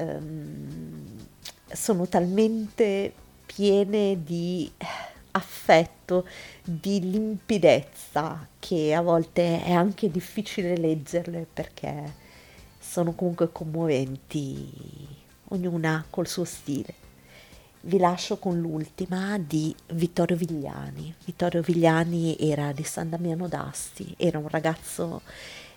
Um, 0.00 1.18
sono 1.72 2.06
talmente 2.08 3.12
piene 3.46 4.22
di 4.24 4.70
affetto, 5.32 6.26
di 6.62 7.10
limpidezza 7.10 8.46
che 8.58 8.94
a 8.94 9.02
volte 9.02 9.62
è 9.62 9.72
anche 9.72 10.10
difficile 10.10 10.76
leggerle 10.76 11.46
perché 11.52 12.14
sono 12.78 13.12
comunque 13.12 13.52
commoventi 13.52 14.68
ognuna 15.48 16.04
col 16.10 16.26
suo 16.26 16.44
stile. 16.44 16.94
Vi 17.82 17.98
lascio 17.98 18.36
con 18.36 18.60
l'ultima 18.60 19.38
di 19.38 19.74
Vittorio 19.92 20.36
Vigliani. 20.36 21.14
Vittorio 21.24 21.62
Vigliani 21.62 22.36
era 22.38 22.72
di 22.72 22.84
San 22.84 23.08
Damiano 23.08 23.48
d'Asti, 23.48 24.14
era 24.18 24.38
un 24.38 24.48
ragazzo 24.48 25.22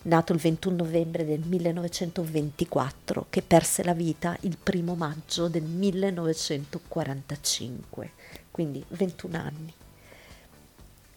nato 0.04 0.34
il 0.34 0.40
21 0.40 0.76
novembre 0.76 1.26
del 1.26 1.40
1924 1.40 3.26
che 3.30 3.42
perse 3.42 3.84
la 3.84 3.94
vita 3.94 4.36
il 4.42 4.58
primo 4.62 4.96
maggio 4.96 5.48
del 5.48 5.64
1945, 5.64 8.12
quindi 8.52 8.84
21 8.88 9.38
anni. 9.38 9.74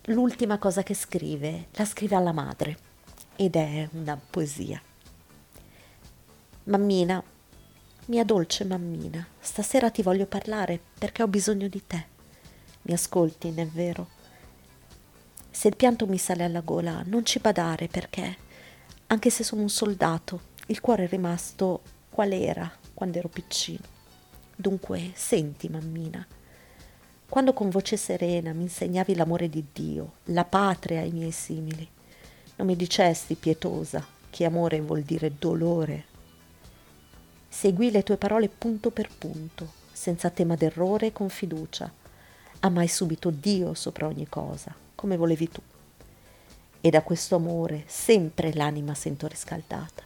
L'ultima 0.07 0.57
cosa 0.59 0.85
che 0.85 0.95
scrive 0.95 1.67
la 1.73 1.85
scrive 1.85 2.15
alla 2.15 2.31
madre 2.33 2.79
ed 3.35 3.57
è 3.57 3.89
una 3.93 4.17
poesia. 4.19 4.81
Mammina, 6.65 7.23
mia 8.07 8.25
dolce 8.25 8.65
mammina, 8.65 9.27
stasera 9.41 9.91
ti 9.91 10.03
voglio 10.03 10.27
parlare 10.27 10.79
perché 10.97 11.25
ho 11.25 11.29
bisogno 11.29 11.67
di 11.67 11.83
te. 11.87 12.07
Mi 12.83 12.93
ascolti, 12.93 13.49
non 13.49 13.59
è 13.59 13.67
vero? 13.67 14.09
Se 15.51 15.69
il 15.69 15.77
pianto 15.77 16.07
mi 16.07 16.19
sale 16.19 16.45
alla 16.45 16.61
gola, 16.61 17.03
non 17.07 17.25
ci 17.25 17.41
badare 17.41 17.89
perché, 17.89 18.37
anche 19.09 19.31
se 19.31 19.45
sono 19.45 19.63
un 19.63 19.69
soldato, 19.69 20.41
il 20.67 20.81
cuore 20.81 21.05
è 21.05 21.09
rimasto 21.09 21.83
qual 22.11 22.33
era 22.33 22.71
quando 22.95 23.19
ero 23.19 23.29
piccino. 23.29 23.85
Dunque, 24.55 25.13
senti, 25.15 25.69
mammina, 25.69 26.27
quando 27.29 27.53
con 27.53 27.71
voce 27.71 27.97
serena 27.97 28.53
mi 28.53 28.63
insegnavi 28.63 29.15
l'amore 29.15 29.49
di 29.49 29.65
Dio, 29.73 30.15
la 30.25 30.45
patria 30.45 31.01
ai 31.01 31.11
miei 31.11 31.33
simili, 31.33 31.89
non 32.57 32.67
mi 32.67 32.77
dicesti, 32.77 33.35
pietosa, 33.35 34.05
che 34.31 34.45
amore 34.45 34.81
vuol 34.81 35.03
dire 35.03 35.33
dolore 35.39 36.15
Seguì 37.57 37.91
le 37.91 38.03
tue 38.03 38.19
parole 38.19 38.51
punto 38.51 38.91
per 38.91 39.09
punto, 39.17 39.73
senza 39.91 40.29
tema 40.29 40.57
d'errore 40.57 41.07
e 41.07 41.13
con 41.13 41.31
fiducia. 41.31 41.91
Amai 42.61 42.87
subito 42.87 43.31
Dio 43.31 43.73
sopra 43.73 44.07
ogni 44.07 44.29
cosa, 44.29 44.75
come 44.95 45.17
volevi 45.17 45.49
tu. 45.49 45.63
E 46.87 46.91
da 46.91 47.03
questo 47.03 47.35
amore 47.35 47.83
sempre 47.87 48.55
l'anima 48.55 48.95
sento 48.95 49.27
riscaldata. 49.27 50.05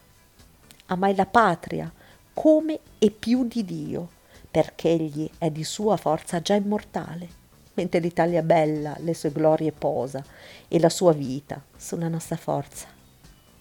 Amai 0.86 1.14
la 1.14 1.26
patria 1.26 1.92
come 2.32 2.80
e 2.98 3.10
più 3.10 3.46
di 3.46 3.66
Dio, 3.66 4.08
perché 4.50 4.88
egli 4.88 5.28
è 5.36 5.50
di 5.50 5.62
sua 5.62 5.98
forza 5.98 6.40
già 6.40 6.54
immortale, 6.54 7.28
mentre 7.74 8.00
l'Italia 8.00 8.40
bella 8.40 8.96
le 9.00 9.12
sue 9.12 9.30
glorie 9.30 9.72
posa 9.72 10.24
e 10.68 10.80
la 10.80 10.88
sua 10.88 11.12
vita 11.12 11.62
sulla 11.76 12.08
nostra 12.08 12.36
forza 12.36 12.86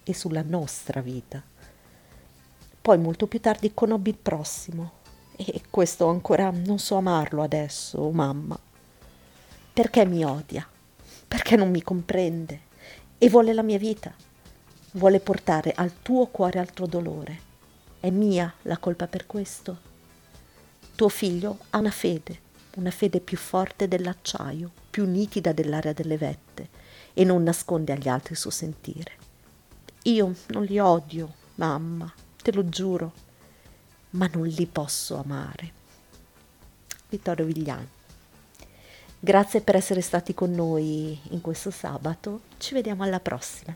e 0.01 0.13
sulla 0.13 0.41
nostra 0.41 1.01
vita. 1.01 1.43
Poi 2.82 2.97
molto 2.99 3.28
più 3.28 3.41
tardi 3.41 3.74
conobbi 3.74 4.11
il 4.11 4.17
prossimo 4.17 4.91
e 5.36 5.63
questo 5.70 6.07
ancora 6.07 6.49
non 6.51 6.80
so 6.80 6.95
amarlo 6.95 7.43
adesso, 7.43 8.09
mamma. 8.11 8.57
perché 9.74 10.05
mi 10.05 10.24
odia, 10.24 10.65
perché 11.28 11.57
non 11.57 11.70
mi 11.70 11.82
comprende 11.82 12.67
e 13.22 13.30
vuole 13.30 13.53
la 13.53 13.61
mia 13.61 13.78
vita, 13.78 14.13
vuole 14.93 15.20
portare 15.20 15.74
al 15.76 16.01
tuo 16.01 16.28
cuore 16.28 16.57
altro 16.57 16.88
dolore. 16.88 17.47
È 17.99 18.09
mia 18.09 18.51
la 18.61 18.78
colpa 18.78 19.07
per 19.07 19.28
questo? 19.28 19.78
Tuo 20.95 21.09
figlio 21.09 21.59
ha 21.72 21.80
una 21.80 21.91
fede, 21.91 22.39
una 22.76 22.91
fede 22.91 23.20
più 23.20 23.36
forte 23.36 23.89
dell'acciaio, 23.89 24.72
più 24.89 25.05
nitida 25.05 25.51
dell'aria 25.51 25.93
delle 25.93 26.17
vette, 26.17 26.70
e 27.13 27.26
non 27.26 27.43
nasconde 27.43 27.91
agli 27.91 28.07
altri 28.07 28.34
il 28.34 28.39
suo 28.39 28.51
sentire. 28.51 29.11
Io 30.03 30.34
non 30.47 30.63
li 30.63 30.80
odio, 30.80 31.34
mamma, 31.55 32.11
te 32.41 32.53
lo 32.53 32.70
giuro, 32.70 33.13
ma 34.11 34.30
non 34.32 34.47
li 34.47 34.65
posso 34.65 35.17
amare. 35.17 35.74
Vittorio 37.09 37.43
Vigliani. 37.43 37.97
Grazie 39.22 39.59
per 39.59 39.76
essere 39.76 39.99
stati 39.99 40.34
con 40.34 40.51
noi 40.51 41.20
in 41.32 41.41
questo 41.41 41.72
sabato, 41.72 42.41
ci 42.57 42.74
vediamo 42.74 43.03
alla 43.03 43.20
prossima. 43.20 43.76